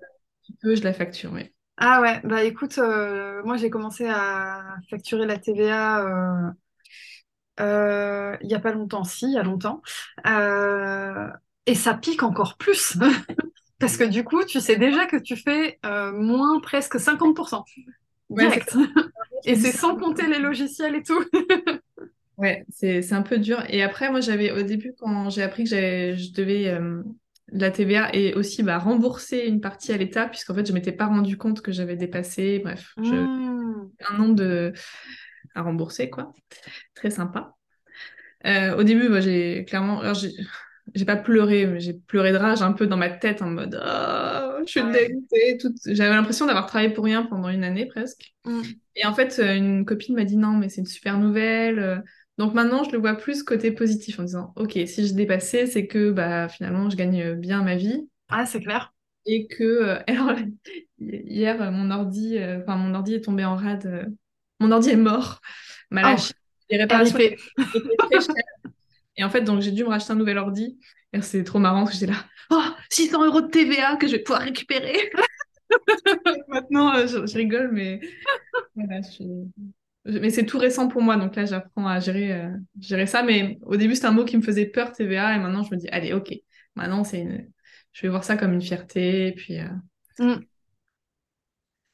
peu, 0.62 0.76
je 0.76 0.82
la 0.84 0.92
facture, 0.94 1.32
oui. 1.34 1.52
Ah 1.78 2.00
ouais, 2.00 2.20
bah 2.24 2.42
écoute, 2.44 2.78
euh, 2.78 3.42
moi 3.44 3.56
j'ai 3.58 3.68
commencé 3.68 4.06
à 4.08 4.76
facturer 4.88 5.26
la 5.26 5.38
TVA 5.38 6.00
euh, 6.06 6.50
euh, 7.60 8.36
il 8.42 8.50
y 8.50 8.54
a 8.54 8.60
pas 8.60 8.72
longtemps, 8.72 9.04
si, 9.04 9.26
il 9.26 9.32
y 9.32 9.38
a 9.38 9.42
longtemps. 9.42 9.82
Euh, 10.26 11.28
et 11.66 11.74
ça 11.74 11.94
pique 11.94 12.22
encore 12.22 12.56
plus. 12.56 12.96
Parce 13.78 13.96
que 13.96 14.04
du 14.04 14.24
coup, 14.24 14.42
tu 14.44 14.60
sais 14.60 14.76
déjà 14.76 15.06
que 15.06 15.16
tu 15.16 15.36
fais 15.36 15.78
moins 16.14 16.60
presque 16.60 16.98
50%. 16.98 17.64
Ouais, 18.30 18.44
Direct. 18.44 18.76
Et 19.44 19.54
c'est 19.54 19.70
sans 19.70 19.96
compter 19.96 20.26
les 20.26 20.38
logiciels 20.38 20.96
et 20.96 21.02
tout. 21.02 21.22
Ouais, 22.38 22.66
c'est 22.68 23.00
c'est 23.00 23.14
un 23.14 23.22
peu 23.22 23.38
dur. 23.38 23.64
Et 23.70 23.82
après, 23.82 24.10
moi, 24.10 24.20
j'avais 24.20 24.50
au 24.50 24.62
début, 24.62 24.94
quand 24.98 25.30
j'ai 25.30 25.42
appris 25.42 25.64
que 25.64 25.70
je 25.70 26.32
devais 26.32 26.78
de 26.78 27.04
la 27.52 27.70
TVA 27.70 28.14
et 28.14 28.34
aussi 28.34 28.62
bah, 28.62 28.78
rembourser 28.78 29.46
une 29.46 29.60
partie 29.60 29.92
à 29.92 29.96
l'État, 29.96 30.26
puisqu'en 30.26 30.54
fait, 30.54 30.66
je 30.66 30.72
m'étais 30.72 30.92
pas 30.92 31.06
rendu 31.06 31.36
compte 31.36 31.60
que 31.62 31.72
j'avais 31.72 31.96
dépassé. 31.96 32.60
Bref, 32.62 32.92
je... 32.98 33.14
Mmh. 33.14 33.90
un 34.10 34.18
nombre 34.18 34.34
de... 34.34 34.72
à 35.54 35.62
rembourser, 35.62 36.10
quoi. 36.10 36.34
Très 36.94 37.10
sympa. 37.10 37.54
Euh, 38.46 38.76
au 38.76 38.82
début, 38.82 39.08
moi, 39.08 39.20
j'ai 39.20 39.64
clairement... 39.64 40.00
alors, 40.00 40.14
j'ai 40.14 40.32
j'ai 40.94 41.04
pas 41.04 41.16
pleuré, 41.16 41.66
mais 41.66 41.80
j'ai 41.80 41.94
pleuré 41.94 42.30
de 42.30 42.36
rage 42.36 42.62
un 42.62 42.72
peu 42.72 42.86
dans 42.86 42.96
ma 42.96 43.10
tête 43.10 43.42
en 43.42 43.50
mode 43.50 43.74
oh, 43.74 44.62
je 44.64 44.70
suis 44.70 44.80
Ouais. 44.80 45.08
dégoûtée. 45.08 45.58
Toute... 45.60 45.76
J'avais 45.84 46.14
l'impression 46.14 46.46
d'avoir 46.46 46.66
travaillé 46.66 46.90
pour 46.92 47.04
rien 47.04 47.24
pendant 47.24 47.48
une 47.48 47.64
année 47.64 47.86
presque. 47.86 48.34
Mmh. 48.44 48.62
Et 48.94 49.04
en 49.04 49.12
fait, 49.12 49.38
euh, 49.40 49.56
une 49.56 49.84
copine 49.84 50.14
m'a 50.14 50.24
dit 50.24 50.36
non, 50.36 50.52
mais 50.52 50.68
c'est 50.68 50.80
une 50.80 50.86
super 50.86 51.18
nouvelle. 51.18 52.04
Donc 52.38 52.54
maintenant, 52.54 52.84
je 52.84 52.90
le 52.90 52.98
vois 52.98 53.14
plus 53.14 53.42
côté 53.42 53.70
positif 53.72 54.18
en 54.20 54.24
disant 54.24 54.52
ok, 54.56 54.72
si 54.86 55.06
je 55.06 55.14
dépassais, 55.14 55.66
c'est 55.66 55.86
que 55.86 56.10
bah, 56.10 56.48
finalement, 56.48 56.90
je 56.90 56.96
gagne 56.96 57.34
bien 57.34 57.62
ma 57.62 57.76
vie. 57.76 58.08
Ah, 58.28 58.46
c'est 58.46 58.60
clair. 58.60 58.92
Et 59.24 59.46
que 59.48 59.62
euh, 59.64 59.98
alors, 60.06 60.32
hier, 60.98 61.72
mon 61.72 61.90
ordi, 61.90 62.38
euh, 62.38 62.60
enfin, 62.62 62.76
mon 62.76 62.94
ordi 62.94 63.14
est 63.14 63.22
tombé 63.22 63.44
en 63.44 63.56
rade. 63.56 63.86
euh, 63.86 64.04
Mon 64.60 64.70
ordi 64.70 64.90
est 64.90 64.96
mort. 64.96 65.40
Ma 65.90 66.02
Oh, 66.02 66.06
lâche. 66.12 66.32
Les 66.70 66.78
réparations 66.78 67.18
RIP. 67.18 67.40
étaient 67.74 67.96
très 67.98 68.20
chères. 68.20 68.34
Et 69.16 69.24
en 69.24 69.30
fait, 69.30 69.42
donc 69.42 69.60
j'ai 69.62 69.72
dû 69.72 69.84
me 69.84 69.88
racheter 69.88 70.12
un 70.12 70.16
nouvel 70.16 70.38
ordi. 70.38 70.78
Et 71.12 71.22
c'est 71.22 71.44
trop 71.44 71.58
marrant 71.58 71.84
parce 71.84 71.92
que 71.92 72.00
j'étais 72.00 72.12
là, 72.12 72.18
oh, 72.50 72.62
600 72.90 73.24
euros 73.24 73.40
de 73.40 73.48
TVA 73.48 73.96
que 73.96 74.06
je 74.06 74.12
vais 74.12 74.18
pouvoir 74.22 74.42
récupérer. 74.42 75.10
Maintenant, 76.48 76.94
je, 77.06 77.26
je 77.26 77.36
rigole, 77.36 77.70
mais 77.72 78.00
voilà, 78.74 79.02
je 79.02 79.10
suis- 79.10 79.52
mais 80.06 80.30
c'est 80.30 80.46
tout 80.46 80.58
récent 80.58 80.88
pour 80.88 81.02
moi, 81.02 81.16
donc 81.16 81.36
là 81.36 81.44
j'apprends 81.46 81.86
à 81.86 82.00
gérer, 82.00 82.32
euh, 82.32 82.50
gérer 82.80 83.06
ça. 83.06 83.22
Mais 83.22 83.58
au 83.62 83.76
début, 83.76 83.94
c'était 83.94 84.06
un 84.06 84.12
mot 84.12 84.24
qui 84.24 84.36
me 84.36 84.42
faisait 84.42 84.66
peur, 84.66 84.92
TVA, 84.92 85.34
et 85.36 85.38
maintenant 85.38 85.62
je 85.62 85.74
me 85.74 85.80
dis, 85.80 85.88
allez, 85.88 86.12
ok, 86.12 86.32
maintenant 86.76 87.04
c'est 87.04 87.48
je 87.92 88.02
vais 88.02 88.08
voir 88.08 88.24
ça 88.24 88.36
comme 88.36 88.52
une 88.52 88.62
fierté. 88.62 89.32
Puis, 89.36 89.58
euh, 89.60 89.68
Mmh. 90.18 90.46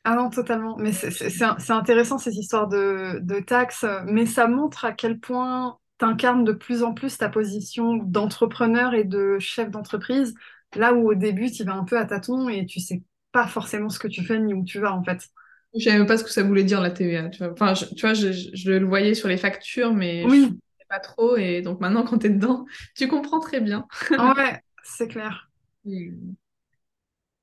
Ah 0.05 0.17
non, 0.17 0.31
totalement. 0.31 0.77
Mais 0.79 0.93
c'est 0.93 1.71
intéressant 1.71 2.19
ces 2.19 2.35
histoires 2.37 2.67
de, 2.69 3.21
de 3.23 3.39
taxes, 3.41 3.87
mais 4.07 4.27
ça 4.27 4.49
montre 4.49 4.85
à 4.85 4.93
quel 4.93 5.21
point 5.21 5.79
tu 5.99 6.05
incarnes 6.05 6.43
de 6.45 6.53
plus 6.53 6.83
en 6.83 6.93
plus 6.93 7.19
ta 7.19 7.29
position 7.29 7.95
d'entrepreneur 7.99 8.95
et 8.95 9.05
de 9.05 9.39
chef 9.39 9.71
d'entreprise, 9.71 10.35
là 10.75 10.93
où 10.93 11.09
au 11.11 11.15
début 11.15 11.51
tu 11.53 11.63
vas 11.65 11.75
un 11.75 11.85
peu 11.85 11.99
à 11.99 12.05
tâtons 12.05 12.49
et 12.49 12.67
tu 12.67 12.81
sais 12.81 13.03
pas 13.31 13.47
forcément 13.47 13.89
ce 13.91 14.01
que 14.01 14.09
tu 14.09 14.25
fais 14.25 14.41
ni 14.41 14.55
où 14.55 14.65
tu 14.65 14.81
vas 14.81 14.93
en 14.93 15.05
fait. 15.05 15.29
Je 15.75 15.85
savais 15.85 15.99
même 15.99 16.07
pas 16.07 16.19
ce 16.19 16.25
que 16.25 16.31
ça 16.31 16.43
voulait 16.43 16.65
dire 16.65 16.81
la 16.81 16.91
TVA. 16.91 17.29
Tu 17.31 17.39
vois, 17.39 17.53
enfin, 17.53 17.75
je, 17.75 17.87
tu 17.87 18.01
vois, 18.03 18.15
je, 18.15 18.33
je- 18.33 18.51
je 18.55 18.71
le 18.73 18.87
voyais 18.87 19.15
sur 19.15 19.29
les 19.29 19.37
factures, 19.39 19.95
mais 19.95 20.29
je 20.31 20.37
savais 20.39 20.51
pas 20.89 21.01
trop. 21.01 21.37
Et 21.37 21.63
donc 21.63 21.81
maintenant, 21.81 22.05
quand 22.05 22.19
tu 22.19 22.27
es 22.27 22.31
dedans, 22.31 22.67
tu 22.97 23.09
comprends 23.09 23.41
très 23.41 23.61
bien. 23.61 23.87
ouais, 24.19 24.63
c'est 24.83 25.09
clair. 25.09 25.51
Et 25.87 26.13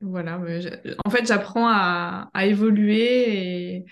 Voilà, 0.02 0.38
mais 0.38 0.62
en 1.06 1.10
fait, 1.10 1.26
j'apprends 1.28 1.68
à, 1.68 2.30
à 2.34 2.46
évoluer 2.46 3.76
et, 3.80 3.86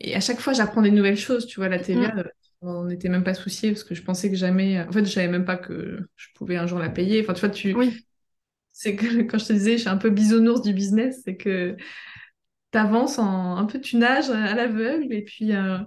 et 0.00 0.14
à 0.14 0.20
chaque 0.20 0.40
fois, 0.40 0.52
j'apprends 0.52 0.82
des 0.82 0.90
nouvelles 0.90 1.16
choses. 1.16 1.46
Tu 1.46 1.56
vois, 1.60 1.68
la 1.68 1.78
TVA, 1.78 2.10
Mm. 2.10 2.18
euh, 2.18 2.24
on 2.62 2.84
n'était 2.84 3.08
même 3.08 3.24
pas 3.24 3.34
soucié 3.34 3.70
parce 3.72 3.84
que 3.84 3.94
je 3.94 4.02
pensais 4.02 4.30
que 4.30 4.36
jamais. 4.36 4.80
En 4.80 4.92
fait, 4.92 5.04
je 5.04 5.10
savais 5.10 5.28
même 5.28 5.44
pas 5.44 5.56
que 5.56 6.08
je 6.16 6.28
pouvais 6.34 6.56
un 6.56 6.66
jour 6.66 6.78
la 6.78 6.88
payer. 6.90 7.20
Enfin, 7.22 7.34
tu 7.34 7.40
vois, 7.40 7.50
tu, 7.50 7.76
Oui, 7.76 8.06
c'est 8.72 8.96
que 8.96 9.22
quand 9.24 9.38
je 9.38 9.46
te 9.46 9.52
disais, 9.54 9.74
je 9.74 9.82
suis 9.82 9.88
un 9.90 9.96
peu 9.98 10.10
bisounours 10.10 10.62
du 10.62 10.72
business, 10.74 11.22
c'est 11.24 11.36
que 11.36 11.76
t'avances 12.78 13.18
en 13.18 13.56
un 13.56 13.64
peu, 13.64 13.80
tu 13.80 13.96
nages 13.96 14.30
à 14.30 14.54
l'aveugle 14.54 15.12
et 15.12 15.22
puis 15.22 15.52
euh, 15.54 15.78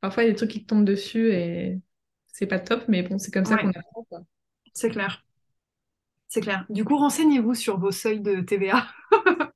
parfois 0.00 0.22
il 0.22 0.26
y 0.26 0.28
a 0.28 0.32
des 0.32 0.36
trucs 0.36 0.50
qui 0.50 0.62
te 0.62 0.66
tombent 0.66 0.84
dessus 0.84 1.32
et 1.32 1.80
c'est 2.26 2.46
pas 2.46 2.58
top, 2.58 2.84
mais 2.88 3.02
bon, 3.02 3.18
c'est 3.18 3.32
comme 3.32 3.44
ça 3.44 3.54
ouais, 3.54 3.62
qu'on 3.62 3.70
apprend, 3.70 4.26
c'est 4.74 4.90
clair. 4.90 5.24
C'est 6.28 6.40
clair. 6.40 6.66
Du 6.68 6.84
coup, 6.84 6.96
renseignez-vous 6.96 7.54
sur 7.54 7.78
vos 7.78 7.92
seuils 7.92 8.20
de 8.20 8.40
TVA. 8.40 8.86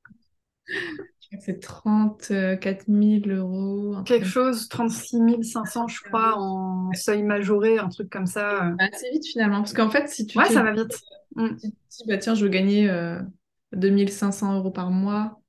C'est 1.40 1.60
34 1.60 2.86
000 2.88 3.26
euros, 3.26 3.94
truc 3.96 4.06
Quelque 4.06 4.26
chose, 4.26 4.66
36 4.68 5.42
500, 5.42 5.86
je 5.88 6.00
crois, 6.02 6.36
en 6.38 6.90
seuil 6.94 7.22
majoré, 7.22 7.78
un 7.78 7.90
truc 7.90 8.08
comme 8.08 8.24
ça. 8.26 8.64
euh. 8.64 8.70
Bah, 8.78 8.84
assez 8.90 9.10
vite 9.10 9.26
finalement. 9.26 9.58
Parce 9.58 9.74
qu'en 9.74 9.90
fait, 9.90 10.08
si 10.08 10.26
tu 10.26 10.38
Ouais, 10.38 10.46
ça 10.46 10.62
va 10.62 10.72
vite. 10.72 10.92
Si 10.92 11.00
tu 11.38 11.58
te 11.58 11.64
dis, 11.66 12.04
bah, 12.06 12.16
tiens, 12.16 12.34
je 12.34 12.44
veux 12.44 12.50
gagner 12.50 12.88
euh, 12.88 13.20
2500 13.72 14.56
euros 14.56 14.70
par 14.70 14.90
mois, 14.90 15.42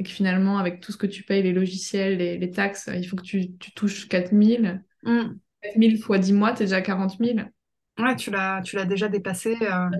et 0.00 0.02
que 0.02 0.08
finalement, 0.08 0.56
avec 0.56 0.80
tout 0.80 0.92
ce 0.92 0.96
que 0.96 1.06
tu 1.06 1.22
payes, 1.24 1.42
les 1.42 1.52
logiciels, 1.52 2.16
les, 2.16 2.38
les 2.38 2.50
taxes, 2.50 2.88
il 2.92 3.04
faut 3.06 3.16
que 3.16 3.22
tu, 3.22 3.54
tu 3.58 3.72
touches 3.72 4.08
4000. 4.08 4.82
Mm. 5.02 5.34
4000 5.60 6.02
fois 6.02 6.16
10 6.16 6.32
mois, 6.32 6.52
t'es 6.52 6.64
déjà 6.64 6.76
à 6.76 6.80
40 6.80 7.18
000. 7.18 7.40
Ouais, 7.98 8.16
tu 8.16 8.30
l'as, 8.30 8.62
tu 8.62 8.76
l'as 8.76 8.86
déjà 8.86 9.08
dépassé. 9.08 9.58
euh. 9.60 9.90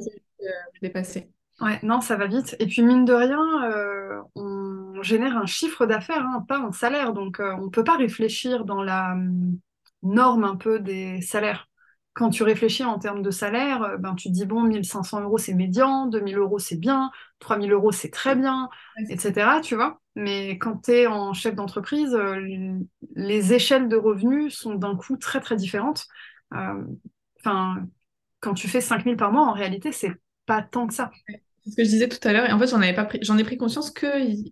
Je 0.41 0.81
l'ai 0.81 0.89
passé. 0.89 1.29
Ouais, 1.61 1.79
non, 1.83 2.01
ça 2.01 2.17
va 2.17 2.27
vite. 2.27 2.57
Et 2.61 2.67
puis, 2.67 2.81
mine 2.81 3.05
de 3.05 3.13
rien, 3.13 3.71
euh, 3.71 4.23
on 4.37 5.03
génère 5.03 5.37
un 5.37 5.45
chiffre 5.45 5.85
d'affaires, 5.85 6.25
hein, 6.25 6.47
pas 6.49 6.59
un 6.59 6.73
salaire. 6.73 7.13
Donc, 7.13 7.39
euh, 7.41 7.55
on 7.61 7.69
peut 7.69 7.85
pas 7.85 7.99
réfléchir 7.99 8.65
dans 8.65 8.83
la 8.83 9.13
hum, 9.13 9.59
norme 10.03 10.45
un 10.45 10.57
peu 10.57 10.81
des 10.81 11.21
salaires. 11.21 11.69
Quand 12.15 12.31
tu 12.31 12.43
réfléchis 12.43 12.85
en 12.85 12.99
termes 12.99 13.23
de 13.23 13.31
salaire, 13.31 13.83
euh, 13.83 13.97
ben, 13.97 14.15
tu 14.15 14.29
te 14.29 14.35
dis, 14.35 14.45
bon, 14.47 14.63
1500 14.63 15.21
euros, 15.21 15.39
c'est 15.39 15.55
médian, 15.55 16.07
2000 16.07 16.37
euros, 16.39 16.59
c'est 16.59 16.77
bien, 16.77 17.11
3000 17.39 17.73
euros, 17.73 17.93
c'est 17.93 18.11
très 18.11 18.35
bien, 18.37 18.69
etc. 19.09 19.61
Tu 19.61 19.77
vois? 19.77 20.01
Mais 20.17 20.59
quand 20.59 20.83
tu 20.85 20.93
es 20.93 21.07
en 21.07 21.33
chef 21.33 21.55
d'entreprise, 21.55 22.15
euh, 22.15 22.79
les 23.15 23.53
échelles 23.55 23.89
de 23.89 23.97
revenus 23.97 24.55
sont 24.57 24.75
d'un 24.75 24.97
coup 24.97 25.17
très, 25.17 25.41
très 25.41 25.57
différentes. 25.57 26.07
Euh, 26.55 26.83
Enfin, 27.43 27.87
quand 28.41 28.55
tu 28.55 28.69
fais 28.69 28.81
5000 28.83 29.17
par 29.17 29.33
mois, 29.33 29.47
en 29.47 29.53
réalité, 29.53 29.93
c'est 29.93 30.13
pas 30.47 30.63
tant 30.63 30.87
que 30.87 30.95
ça. 30.95 31.11
C'est 31.65 31.71
ce 31.71 31.77
que 31.77 31.85
je 31.85 31.89
disais 31.91 32.09
tout 32.09 32.27
à 32.27 32.33
l'heure. 32.33 32.47
Et 32.49 32.53
en 32.53 32.59
fait, 32.59 32.67
j'en 32.69 32.79
avais 32.81 32.95
pas 32.95 33.05
pris, 33.05 33.19
j'en 33.23 33.39
ai 33.39 33.45
pris 33.45 33.57
conscience 33.57 33.91
que, 33.91 34.07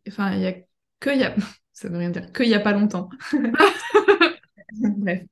enfin, 0.09 0.33
il 0.35 0.41
y 0.41 0.47
a 0.47 0.53
que 1.01 1.11
il 1.11 1.21
y 1.21 1.25
a, 1.25 1.35
ça 1.73 1.89
veut 1.89 1.99
rien 1.99 2.11
dire, 2.11 2.33
que 2.33 2.43
il 2.43 2.49
y 2.49 2.55
a 2.55 2.61
pas 2.61 2.73
longtemps. 2.73 3.09
Bref, 4.81 5.23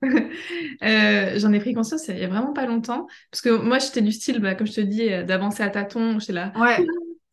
euh, 0.83 1.39
j'en 1.39 1.53
ai 1.53 1.61
pris 1.61 1.75
conscience 1.75 2.09
il 2.09 2.19
y 2.19 2.25
a 2.25 2.29
vraiment 2.29 2.53
pas 2.53 2.67
longtemps. 2.67 3.07
Parce 3.31 3.43
que 3.43 3.51
moi, 3.51 3.79
j'étais 3.79 4.01
du 4.01 4.13
style, 4.13 4.41
bah, 4.41 4.55
comme 4.55 4.67
je 4.67 4.73
te 4.73 4.81
dis, 4.81 5.13
euh, 5.13 5.25
d'avancer 5.25 5.63
à 5.63 5.69
tâtons. 5.71 6.19
J'étais 6.19 6.33
là, 6.33 6.53
Ouais. 6.57 6.87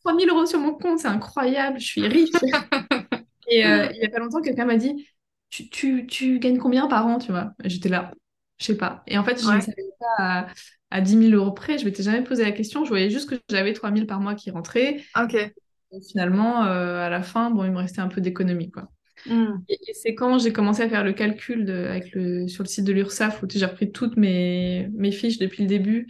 3000 0.03 0.29
euros 0.29 0.45
sur 0.45 0.59
mon 0.59 0.73
compte, 0.73 0.99
c'est 0.99 1.07
incroyable, 1.07 1.79
je 1.79 1.85
suis 1.85 2.07
riche. 2.07 2.29
Et 3.47 3.65
euh, 3.65 3.87
il 3.93 4.01
y 4.01 4.05
a 4.05 4.09
pas 4.09 4.19
longtemps, 4.19 4.41
quelqu'un 4.41 4.65
m'a 4.65 4.77
dit, 4.77 5.07
tu, 5.49 5.69
tu, 5.69 6.07
tu 6.07 6.39
gagnes 6.39 6.57
combien 6.57 6.87
par 6.87 7.05
an, 7.07 7.19
tu 7.19 7.31
vois? 7.31 7.53
J'étais 7.63 7.89
là, 7.89 8.11
je 8.59 8.65
sais 8.65 8.77
pas. 8.77 9.03
Et 9.07 9.17
en 9.17 9.23
fait, 9.23 9.41
je 9.41 9.45
ne 9.49 9.59
savais 9.61 9.83
pas 9.99 10.23
à, 10.23 10.47
à 10.91 11.01
10 11.01 11.15
000 11.15 11.33
euros 11.35 11.51
près, 11.51 11.77
je 11.77 11.85
m'étais 11.85 12.03
jamais 12.03 12.23
posé 12.23 12.43
la 12.43 12.51
question. 12.51 12.83
Je 12.85 12.89
voyais 12.89 13.09
juste 13.09 13.29
que 13.29 13.35
j'avais 13.49 13.73
3000 13.73 14.07
par 14.07 14.19
mois 14.19 14.35
qui 14.35 14.51
rentraient. 14.51 15.03
Ok. 15.15 15.53
Et 15.91 16.01
finalement, 16.01 16.63
euh, 16.65 16.99
à 17.05 17.09
la 17.09 17.21
fin, 17.21 17.51
bon, 17.51 17.63
il 17.65 17.71
me 17.71 17.77
restait 17.77 18.01
un 18.01 18.07
peu 18.07 18.21
d'économie, 18.21 18.71
quoi. 18.71 18.89
Hmm. 19.25 19.65
Et, 19.69 19.79
et 19.89 19.93
c'est 19.93 20.15
quand 20.15 20.39
j'ai 20.39 20.53
commencé 20.53 20.81
à 20.83 20.89
faire 20.89 21.03
le 21.03 21.13
calcul 21.13 21.65
de, 21.65 21.73
avec 21.87 22.13
le, 22.13 22.47
sur 22.47 22.63
le 22.63 22.69
site 22.69 22.85
de 22.85 22.93
l'URSSAF 22.93 23.43
où 23.43 23.47
j'ai 23.49 23.65
repris 23.65 23.91
toutes 23.91 24.17
mes, 24.17 24.89
mes 24.93 25.11
fiches 25.11 25.39
depuis 25.39 25.63
le 25.63 25.69
début 25.69 26.07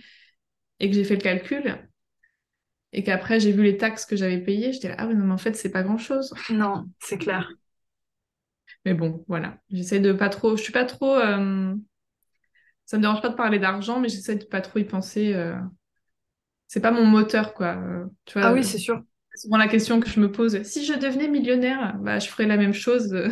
et 0.80 0.89
que 0.89 0.95
j'ai 0.95 1.04
fait 1.06 1.16
le 1.18 1.22
calcul 1.22 1.78
et 2.93 3.04
qu'après 3.04 3.39
j'ai 3.41 3.51
vu 3.51 3.64
les 3.64 3.78
taxes 3.78 4.06
que 4.06 4.16
j'avais 4.16 4.38
payées, 4.39 4.72
j'étais 4.74 4.88
là, 4.89 4.95
ah 4.99 5.08
oui, 5.08 5.16
non, 5.16 5.26
mais 5.26 5.34
en 5.34 5.38
fait, 5.38 5.56
c'est 5.56 5.72
pas 5.72 5.84
grand-chose. 5.84 6.34
Non, 6.49 6.89
c'est 6.99 7.18
clair. 7.18 7.49
Mais 8.86 8.93
bon, 8.93 9.24
voilà. 9.28 9.58
J'essaie 9.72 9.99
de 9.99 10.14
pas 10.14 10.30
trop. 10.30 10.56
Je 10.58 10.64
suis 10.64 10.72
pas 10.74 10.86
trop. 10.86 11.16
euh, 11.16 11.76
Ça 12.86 12.97
me 12.97 13.01
dérange 13.01 13.22
pas 13.22 13.30
de 13.30 13.36
parler 13.36 13.60
d'argent, 13.60 13.99
mais 13.99 14.10
j'essaie 14.10 14.36
de 14.36 14.45
pas 14.45 14.62
trop 14.62 14.80
y 14.80 14.84
penser. 14.86 15.34
euh, 15.34 15.56
C'est 16.68 16.82
pas 16.82 16.91
mon 16.91 17.06
moteur, 17.06 17.54
quoi. 17.54 17.76
Euh, 17.78 18.06
Tu 18.26 18.39
vois, 18.39 18.47
Ah 18.47 18.54
oui, 18.54 18.64
c'est 18.64 18.78
sûr. 18.78 19.04
C'est 19.34 19.41
souvent 19.47 19.57
la 19.57 19.67
question 19.67 19.99
que 19.99 20.09
je 20.09 20.19
me 20.19 20.31
pose. 20.31 20.61
Si 20.63 20.86
je 20.86 20.93
devenais 20.93 21.27
millionnaire, 21.27 21.97
bah, 21.99 22.19
je 22.19 22.27
ferais 22.27 22.45
la 22.45 22.57
même 22.57 22.73
chose. 22.73 23.13
euh, 23.13 23.29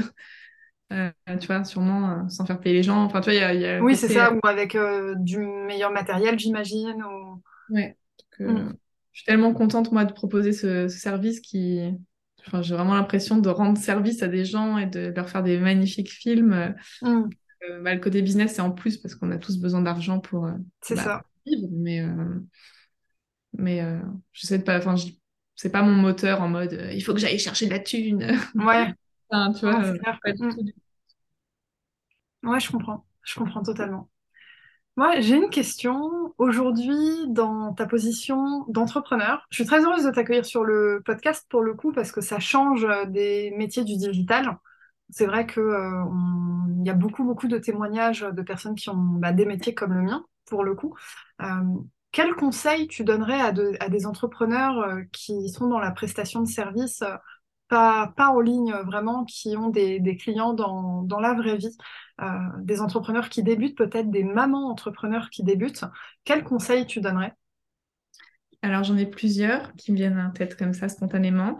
euh, 0.91 1.12
tu 1.39 1.47
vois, 1.47 1.64
sûrement 1.64 2.12
euh, 2.12 2.28
sans 2.30 2.45
faire 2.45 2.60
payer 2.60 2.76
les 2.76 2.84
gens. 2.84 3.04
Enfin, 3.04 3.22
tu 3.22 3.26
vois, 3.32 3.34
il 3.36 3.39
y 3.39 3.43
a, 3.43 3.54
y 3.54 3.66
a 3.66 3.82
Oui, 3.82 3.95
c'est 3.95 4.08
ça, 4.10 4.34
ou 4.34 4.39
avec 4.43 4.76
euh, 4.76 5.16
du 5.18 5.39
meilleur 5.39 5.91
matériel, 5.91 6.38
j'imagine. 6.39 7.04
Ou... 7.04 7.41
Ouais. 7.70 7.97
Donc, 8.39 8.52
Mm. 8.54 8.74
Je 9.14 9.20
suis 9.20 9.26
tellement 9.26 9.54
contente, 9.54 9.91
moi, 9.91 10.06
de 10.06 10.14
proposer 10.14 10.54
ce, 10.54 10.88
ce 10.88 10.97
service 10.97 11.41
qui. 11.41 11.82
Enfin, 12.47 12.62
j'ai 12.62 12.74
vraiment 12.74 12.95
l'impression 12.95 13.38
de 13.38 13.49
rendre 13.49 13.78
service 13.78 14.24
à 14.24 14.28
des 14.28 14.45
gens 14.45 14.78
et 14.78 14.86
de 14.88 15.14
leur 15.16 15.30
faire 15.30 15.43
des 15.43 15.60
magnifiques 15.60 16.10
films. 16.12 16.74
Euh, 17.04 17.82
bah, 17.82 17.93
le 17.93 17.99
côté 17.99 18.22
business, 18.22 18.56
c'est 18.56 18.62
en 18.62 18.72
plus 18.72 18.97
parce 18.97 19.16
qu'on 19.16 19.30
a 19.32 19.38
tous 19.38 19.60
besoin 19.60 19.82
d'argent 19.82 20.20
pour, 20.20 20.43
bah, 20.43 20.58
ça. 20.95 21.24
vivre. 21.45 21.68
Mais, 21.72 22.04
mais 23.58 23.84
j'essaie 24.34 24.58
de 24.60 24.64
pas. 24.64 24.78
Enfin, 24.78 24.95
je- 24.95 25.12
c'est 25.56 25.72
pas 25.72 25.82
mon 25.84 25.93
moteur 25.93 26.41
en 26.41 26.49
mode 26.49 26.74
euh, 26.74 26.91
il 26.93 27.02
faut 27.04 27.14
que 27.14 27.20
j'aille 27.20 27.39
chercher 27.39 27.66
de 27.68 27.72
la 27.72 27.80
thune. 27.80 28.38
Ouais, 28.56 28.93
Enfin, 29.32 29.54
tu 29.54 29.62
non, 29.66 29.72
vois, 29.72 29.84
c'est 29.84 29.99
euh, 30.28 30.34
tout. 30.38 30.52
Ouais, 32.43 32.60
je 32.60 32.72
comprends. 32.72 33.06
Je 33.24 33.36
comprends 33.39 33.62
totalement. 33.64 34.10
Moi, 34.97 35.20
j'ai 35.22 35.38
une 35.38 35.49
question. 35.49 36.34
Aujourd'hui, 36.38 36.97
dans 37.30 37.74
ta 37.74 37.86
position 37.88 38.66
d'entrepreneur, 38.70 39.47
je 39.52 39.58
suis 39.58 39.66
très 39.66 39.84
heureuse 39.86 40.06
de 40.06 40.12
t'accueillir 40.12 40.45
sur 40.45 40.66
le 40.66 41.02
podcast 41.06 41.45
pour 41.49 41.62
le 41.64 41.74
coup 41.76 41.93
parce 41.93 42.12
que 42.12 42.22
ça 42.22 42.39
change 42.39 42.86
euh, 42.86 43.06
des 43.06 43.52
métiers 43.58 43.84
du 43.86 43.97
digital. 43.97 44.58
C'est 45.10 45.26
vrai 45.28 45.47
que, 45.47 45.62
euh, 45.62 46.04
on- 46.06 46.84
y 46.86 46.89
a 46.89 46.93
beaucoup, 46.93 47.24
beaucoup 47.26 47.47
de 47.47 47.58
témoignages 47.60 48.22
de 48.22 48.41
personnes 48.43 48.76
qui 48.76 48.89
ont 48.89 48.95
bah, 48.97 49.34
des 49.34 49.45
métiers 49.45 49.74
comme 49.76 49.93
le 49.93 50.02
mien, 50.04 50.26
pour 50.47 50.64
le 50.64 50.76
coup. 50.76 50.95
Euh, 51.41 51.45
quel 52.12 52.34
conseil 52.36 52.88
tu 52.88 53.03
donnerais 53.03 53.39
à, 53.41 53.51
de- 53.51 53.74
à 53.80 53.89
des 53.89 54.05
entrepreneurs 54.05 54.80
euh, 54.80 55.01
qui 55.12 55.49
sont 55.49 55.68
dans 55.68 55.80
la 55.80 55.91
prestation 55.91 56.41
de 56.41 56.47
services, 56.47 57.01
euh, 57.03 57.16
pas, 57.70 58.14
pas 58.18 58.30
en 58.30 58.39
ligne 58.41 58.74
euh, 58.74 58.84
vraiment, 58.84 59.24
qui 59.26 59.55
ont 59.57 59.70
des, 59.70 59.99
des 59.99 60.18
clients 60.18 60.53
dans, 60.53 61.03
dans 61.03 61.20
la 61.20 61.34
vraie 61.34 61.57
vie, 61.57 61.76
euh, 62.22 62.26
des 62.59 62.82
entrepreneurs 62.82 63.30
qui 63.30 63.43
débutent, 63.43 63.78
peut-être 63.78 64.12
des 64.12 64.24
mamans 64.24 64.70
entrepreneurs 64.70 65.30
qui 65.30 65.43
débutent. 65.43 65.86
Quel 66.26 66.43
conseil 66.43 66.86
tu 66.86 66.99
donnerais? 67.01 67.34
Alors, 68.62 68.84
j'en 68.84 68.97
ai 68.97 69.05
plusieurs 69.05 69.74
qui 69.76 69.91
me 69.91 69.97
viennent 69.97 70.20
en 70.20 70.32
tête 70.32 70.55
comme 70.55 70.74
ça 70.74 70.88
spontanément. 70.89 71.57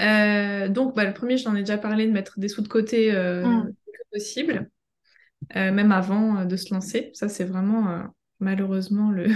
Euh, 0.00 0.68
donc, 0.68 0.96
bah, 0.96 1.04
le 1.04 1.12
premier, 1.12 1.36
j'en 1.36 1.54
ai 1.54 1.60
déjà 1.60 1.78
parlé, 1.78 2.06
de 2.06 2.12
mettre 2.12 2.38
des 2.40 2.48
sous 2.48 2.62
de 2.62 2.68
côté 2.68 3.14
euh, 3.14 3.46
Mm. 3.46 3.72
le 3.86 3.92
plus 3.92 4.02
possible, 4.12 4.70
euh, 5.56 5.72
même 5.72 5.92
avant 5.92 6.44
de 6.44 6.56
se 6.56 6.72
lancer. 6.74 7.10
Ça, 7.14 7.28
c'est 7.28 7.44
vraiment 7.44 8.04
malheureusement 8.40 9.10
le, 9.10 9.28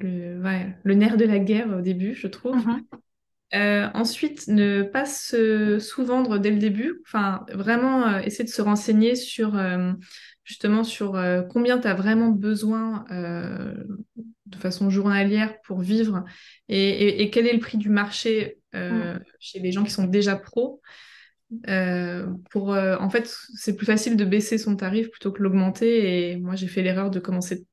le, 0.00 0.40
ouais, 0.42 0.74
le 0.84 0.94
nerf 0.94 1.16
de 1.16 1.24
la 1.24 1.38
guerre 1.38 1.68
au 1.76 1.80
début, 1.80 2.14
je 2.14 2.26
trouve. 2.26 2.56
Mhm. 2.56 2.86
Euh, 3.54 3.88
ensuite, 3.94 4.48
ne 4.48 4.82
pas 4.82 5.06
se 5.06 5.78
sous-vendre 5.78 6.38
dès 6.38 6.50
le 6.50 6.58
début. 6.58 7.00
Enfin, 7.06 7.46
vraiment 7.52 8.06
euh, 8.08 8.20
essayer 8.20 8.44
de 8.44 8.50
se 8.50 8.62
renseigner 8.62 9.14
sur 9.14 9.56
euh, 9.56 9.92
justement 10.44 10.84
sur 10.84 11.20
combien 11.50 11.78
tu 11.78 11.88
as 11.88 11.94
vraiment 11.94 12.28
besoin 12.30 13.04
de 14.46 14.56
façon 14.56 14.90
journalière 14.90 15.60
pour 15.62 15.80
vivre 15.80 16.24
et, 16.68 16.78
et- 16.88 17.22
et 17.22 17.30
quel 17.30 17.46
est 17.46 17.52
le 17.52 17.58
prix 17.58 17.78
du 17.78 17.88
marché 17.90 18.58
euh, 18.74 19.18
chez 19.40 19.58
les 19.58 19.72
gens 19.72 19.84
qui 19.84 19.90
sont 19.90 20.04
déjà 20.04 20.36
pros. 20.36 20.80
Euh, 21.68 22.26
pour, 22.50 22.72
euh, 22.74 22.96
en 22.98 23.10
fait, 23.10 23.32
c'est 23.54 23.76
plus 23.76 23.86
facile 23.86 24.16
de 24.16 24.24
baisser 24.24 24.58
son 24.58 24.76
tarif 24.76 25.10
plutôt 25.10 25.32
que 25.32 25.42
l'augmenter. 25.42 26.30
Et 26.32 26.36
moi, 26.36 26.56
j'ai 26.56 26.66
fait 26.68 26.82
l'erreur 26.82 27.10
de 27.10 27.20
commencer 27.20 27.66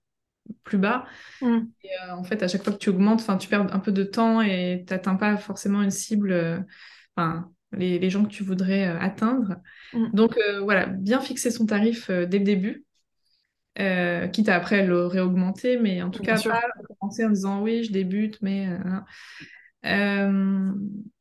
plus 0.64 0.78
bas. 0.78 1.06
Mm. 1.42 1.68
Et, 1.84 1.90
euh, 2.08 2.14
en 2.16 2.24
fait, 2.24 2.44
à 2.44 2.48
chaque 2.48 2.64
fois 2.64 2.74
que 2.74 2.78
tu 2.78 2.90
augmentes, 2.90 3.24
tu 3.40 3.48
perds 3.48 3.74
un 3.74 3.80
peu 3.80 3.92
de 3.92 4.04
temps 4.04 4.42
et 4.42 4.84
tu 4.88 4.94
n'atteins 4.94 5.16
pas 5.16 5.38
forcément 5.38 5.82
une 5.82 5.92
cible, 5.92 6.32
euh, 6.32 6.60
les, 7.72 8.00
les 8.00 8.10
gens 8.10 8.24
que 8.24 8.30
tu 8.30 8.44
voudrais 8.44 8.88
euh, 8.88 9.00
atteindre. 9.00 9.56
Mm. 9.94 10.10
Donc 10.14 10.38
voilà, 10.62 10.86
bien 10.86 11.22
fixer 11.22 11.52
son 11.52 11.66
tarif 11.66 12.10
dès 12.10 12.40
le 12.40 12.46
début, 12.46 12.86
quitte 13.76 14.50
à 14.50 14.56
après 14.56 14.86
le 14.86 15.08
réaugmenter, 15.08 15.78
mais 15.78 16.02
en 16.02 16.10
tout 16.10 16.24
Bien 16.24 16.36
cas, 16.36 16.42
sûr. 16.42 16.52
pas 16.52 16.62
commencer 17.00 17.26
en 17.26 17.30
disant 17.30 17.62
oui, 17.62 17.84
je 17.84 17.92
débute, 17.92 18.38
mais. 18.42 18.68
euh, 19.86 20.72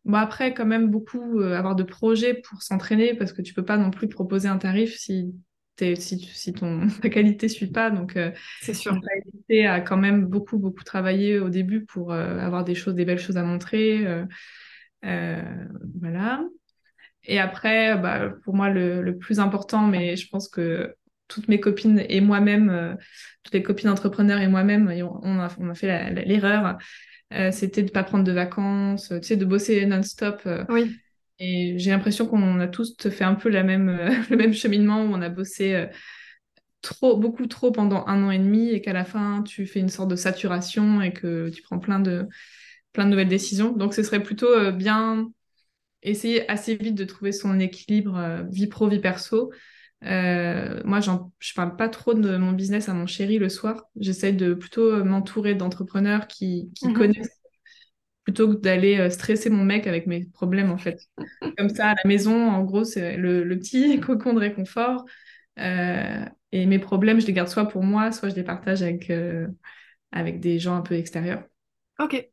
bon, 0.04 0.14
après, 0.18 0.54
quand 0.54 0.66
même, 0.66 0.88
beaucoup 0.88 1.40
euh, 1.40 1.56
avoir 1.56 1.74
de 1.74 1.82
projets 1.82 2.34
pour 2.34 2.62
s'entraîner 2.62 3.14
parce 3.14 3.32
que 3.32 3.42
tu 3.42 3.54
peux 3.54 3.64
pas 3.64 3.76
non 3.76 3.90
plus 3.90 4.08
proposer 4.08 4.48
un 4.48 4.58
tarif 4.58 4.96
si, 4.96 5.34
si, 5.96 6.52
ton, 6.52 6.86
ta 7.02 7.08
qualité 7.08 7.48
suit 7.48 7.68
pas. 7.68 7.90
Donc, 7.90 8.16
euh, 8.16 8.30
C'est 8.60 8.74
sûr. 8.74 8.94
ne 8.94 9.30
hésiter 9.34 9.66
à 9.66 9.80
quand 9.80 9.96
même 9.96 10.26
beaucoup, 10.26 10.58
beaucoup 10.58 10.84
travailler 10.84 11.38
au 11.38 11.48
début 11.48 11.84
pour 11.84 12.12
euh, 12.12 12.38
avoir 12.38 12.64
des 12.64 12.74
choses, 12.74 12.94
des 12.94 13.04
belles 13.04 13.18
choses 13.18 13.36
à 13.36 13.42
montrer. 13.44 14.06
euh, 14.06 14.24
euh, 15.04 15.42
voilà. 16.00 16.44
Et 17.24 17.38
après, 17.38 17.96
bah, 17.98 18.30
pour 18.44 18.54
moi, 18.54 18.70
le, 18.70 19.02
le 19.02 19.18
plus 19.18 19.40
important, 19.40 19.86
mais 19.86 20.16
je 20.16 20.28
pense 20.28 20.48
que 20.48 20.94
toutes 21.28 21.48
mes 21.48 21.60
copines 21.60 22.04
et 22.08 22.20
moi-même, 22.20 22.96
toutes 23.42 23.54
les 23.54 23.62
copines 23.62 23.88
entrepreneurs 23.90 24.40
et 24.40 24.48
moi-même, 24.48 24.88
on, 25.22 25.38
a, 25.40 25.48
on 25.58 25.70
a 25.70 25.74
fait 25.74 26.12
l'erreur, 26.26 26.78
c'était 27.52 27.82
de 27.82 27.90
pas 27.90 28.04
prendre 28.04 28.24
de 28.24 28.32
vacances, 28.32 29.08
tu 29.08 29.22
sais, 29.22 29.36
de 29.36 29.44
bosser 29.46 29.86
non-stop. 29.86 30.42
Oui. 30.68 31.02
Et 31.42 31.78
j'ai 31.78 31.90
l'impression 31.90 32.26
qu'on 32.26 32.60
a 32.60 32.68
tous 32.68 32.96
fait 33.10 33.24
un 33.24 33.34
peu 33.34 33.48
la 33.48 33.62
même, 33.64 33.88
euh, 33.88 34.10
le 34.30 34.36
même 34.36 34.52
cheminement 34.54 35.02
où 35.04 35.06
on 35.14 35.22
a 35.22 35.28
bossé 35.28 35.74
euh, 35.74 35.86
trop, 36.82 37.16
beaucoup 37.16 37.46
trop 37.46 37.72
pendant 37.72 38.06
un 38.06 38.24
an 38.24 38.30
et 38.30 38.38
demi 38.38 38.70
et 38.70 38.80
qu'à 38.82 38.92
la 38.92 39.04
fin, 39.04 39.42
tu 39.42 39.66
fais 39.66 39.80
une 39.80 39.88
sorte 39.90 40.10
de 40.10 40.16
saturation 40.16 41.02
et 41.02 41.12
que 41.12 41.50
tu 41.50 41.62
prends 41.62 41.78
plein 41.80 42.00
de, 42.00 42.28
plein 42.92 43.04
de 43.06 43.10
nouvelles 43.10 43.28
décisions. 43.28 43.72
Donc, 43.72 43.94
ce 43.94 44.02
serait 44.02 44.22
plutôt 44.22 44.48
euh, 44.48 44.72
bien 44.72 45.30
essayer 46.02 46.50
assez 46.50 46.76
vite 46.76 46.96
de 46.96 47.04
trouver 47.04 47.32
son 47.32 47.60
équilibre 47.60 48.44
vie 48.50 48.68
pro, 48.68 48.88
vie 48.88 49.00
perso. 49.00 49.52
Moi, 50.02 51.00
je 51.00 51.54
parle 51.54 51.76
pas 51.76 51.88
trop 51.90 52.14
de 52.14 52.36
mon 52.38 52.52
business 52.52 52.88
à 52.88 52.94
mon 52.94 53.06
chéri 53.06 53.38
le 53.38 53.48
soir. 53.48 53.84
J'essaie 54.00 54.32
de 54.32 54.54
plutôt 54.54 55.04
m'entourer 55.04 55.54
d'entrepreneurs 55.54 56.26
qui, 56.28 56.70
qui 56.74 56.90
Mhm. 56.90 56.92
connaissent 56.92 57.41
plutôt 58.24 58.48
que 58.48 58.60
d'aller 58.60 58.98
euh, 58.98 59.10
stresser 59.10 59.50
mon 59.50 59.64
mec 59.64 59.86
avec 59.86 60.06
mes 60.06 60.24
problèmes, 60.26 60.70
en 60.70 60.78
fait. 60.78 61.08
Comme 61.58 61.68
ça, 61.68 61.90
à 61.90 61.94
la 61.94 62.02
maison, 62.08 62.34
en 62.50 62.62
gros, 62.64 62.84
c'est 62.84 63.16
le, 63.16 63.44
le 63.44 63.58
petit 63.58 64.00
cocon 64.06 64.32
de 64.34 64.40
réconfort. 64.40 65.04
Euh, 65.58 66.24
et 66.52 66.66
mes 66.66 66.78
problèmes, 66.78 67.20
je 67.20 67.26
les 67.26 67.32
garde 67.32 67.48
soit 67.48 67.68
pour 67.68 67.82
moi, 67.82 68.12
soit 68.12 68.28
je 68.30 68.34
les 68.36 68.44
partage 68.44 68.82
avec, 68.82 69.10
euh, 69.10 69.48
avec 70.12 70.40
des 70.40 70.58
gens 70.58 70.76
un 70.76 70.82
peu 70.82 70.94
extérieurs. 70.94 71.44
Ok. 71.98 72.28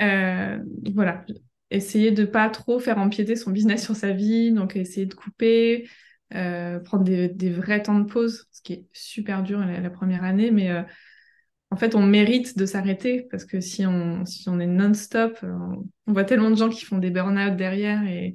Euh, 0.00 0.58
voilà. 0.94 1.24
Essayer 1.70 2.12
de 2.12 2.24
pas 2.24 2.48
trop 2.50 2.78
faire 2.80 2.98
empiéter 2.98 3.36
son 3.36 3.50
business 3.50 3.84
sur 3.84 3.96
sa 3.96 4.12
vie, 4.12 4.52
donc 4.52 4.76
essayer 4.76 5.06
de 5.06 5.14
couper, 5.14 5.88
prendre 6.30 7.04
des, 7.04 7.28
des 7.28 7.50
vrais 7.50 7.82
temps 7.82 7.98
de 7.98 8.04
pause, 8.04 8.46
ce 8.52 8.62
qui 8.62 8.72
est 8.74 8.86
super 8.92 9.42
dur 9.42 9.58
la, 9.60 9.80
la 9.80 9.90
première 9.90 10.24
année, 10.24 10.50
mais 10.50 10.70
en 11.70 11.76
fait, 11.76 11.94
on 11.94 12.06
mérite 12.06 12.56
de 12.56 12.64
s'arrêter 12.66 13.22
parce 13.30 13.44
que 13.44 13.60
si 13.60 13.86
on, 13.86 14.24
si 14.24 14.48
on 14.48 14.60
est 14.60 14.66
non-stop, 14.66 15.38
euh, 15.42 15.52
on 16.06 16.12
voit 16.12 16.24
tellement 16.24 16.50
de 16.50 16.56
gens 16.56 16.70
qui 16.70 16.84
font 16.84 16.98
des 16.98 17.10
burn-out 17.10 17.56
derrière 17.56 18.04
et 18.04 18.34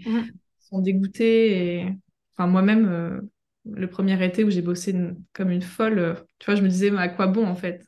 sont 0.59 0.79
dégoûtés. 0.81 1.77
Et... 1.81 1.87
Enfin, 2.35 2.47
moi-même, 2.47 2.87
euh, 2.87 3.21
le 3.65 3.89
premier 3.89 4.23
été 4.25 4.43
où 4.43 4.49
j'ai 4.49 4.61
bossé 4.61 4.91
une- 4.91 5.17
comme 5.33 5.51
une 5.51 5.61
folle, 5.61 5.99
euh, 5.99 6.13
tu 6.39 6.45
vois, 6.47 6.55
je 6.55 6.61
me 6.63 6.67
disais, 6.69 6.95
à 6.97 7.07
quoi 7.09 7.27
bon 7.27 7.45
en 7.47 7.55
fait? 7.55 7.85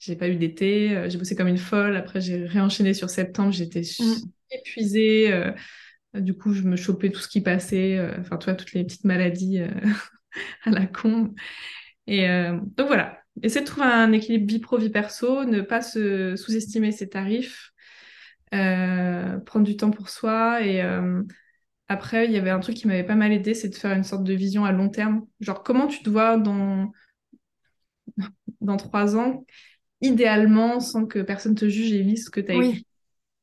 J'ai 0.00 0.16
pas 0.16 0.28
eu 0.28 0.36
d'été, 0.36 0.96
euh, 0.96 1.08
j'ai 1.08 1.18
bossé 1.18 1.36
comme 1.36 1.48
une 1.48 1.58
folle. 1.58 1.96
Après, 1.96 2.20
j'ai 2.20 2.44
réenchaîné 2.46 2.94
sur 2.94 3.10
septembre, 3.10 3.52
j'étais 3.52 3.82
épuisée. 4.50 5.32
du 6.14 6.34
coup, 6.34 6.52
je 6.54 6.62
me 6.62 6.76
chopais 6.76 7.10
tout 7.10 7.20
ce 7.20 7.28
qui 7.28 7.40
passait, 7.40 8.00
enfin, 8.20 8.36
tu 8.38 8.46
vois, 8.46 8.54
toutes 8.54 8.72
les 8.74 8.84
petites 8.84 9.04
maladies. 9.04 9.60
à 10.64 10.70
la 10.70 10.86
con. 10.86 11.34
Et 12.06 12.26
donc 12.76 12.88
voilà, 12.88 13.23
essayer 13.42 13.62
de 13.62 13.66
trouver 13.66 13.86
un 13.86 14.12
équilibre 14.12 14.46
vie 14.46 14.58
pro, 14.58 14.78
vie 14.78 14.90
perso, 14.90 15.44
ne 15.44 15.60
pas 15.60 15.82
se 15.82 16.36
sous-estimer 16.36 16.92
ses 16.92 17.08
tarifs, 17.08 17.72
prendre 18.50 19.64
du 19.64 19.76
temps 19.76 19.90
pour 19.90 20.08
soi. 20.08 20.64
Et 20.64 20.82
après, 21.88 22.26
il 22.26 22.32
y 22.32 22.36
avait 22.36 22.50
un 22.50 22.60
truc 22.60 22.76
qui 22.76 22.86
m'avait 22.86 23.04
pas 23.04 23.14
mal 23.14 23.32
aidé, 23.32 23.54
c'est 23.54 23.68
de 23.68 23.74
faire 23.74 23.92
une 23.92 24.04
sorte 24.04 24.24
de 24.24 24.32
vision 24.32 24.64
à 24.64 24.72
long 24.72 24.88
terme. 24.88 25.26
Genre, 25.40 25.62
comment 25.62 25.86
tu 25.86 26.02
te 26.02 26.08
vois 26.08 26.38
dans, 26.38 26.92
dans 28.60 28.76
trois 28.76 29.16
ans, 29.16 29.44
idéalement, 30.00 30.80
sans 30.80 31.04
que 31.06 31.18
personne 31.18 31.54
te 31.54 31.68
juge 31.68 31.92
et 31.92 32.02
lise 32.02 32.24
ce 32.26 32.30
que 32.30 32.40
tu 32.40 32.52
as 32.52 32.54
écrit? 32.54 32.86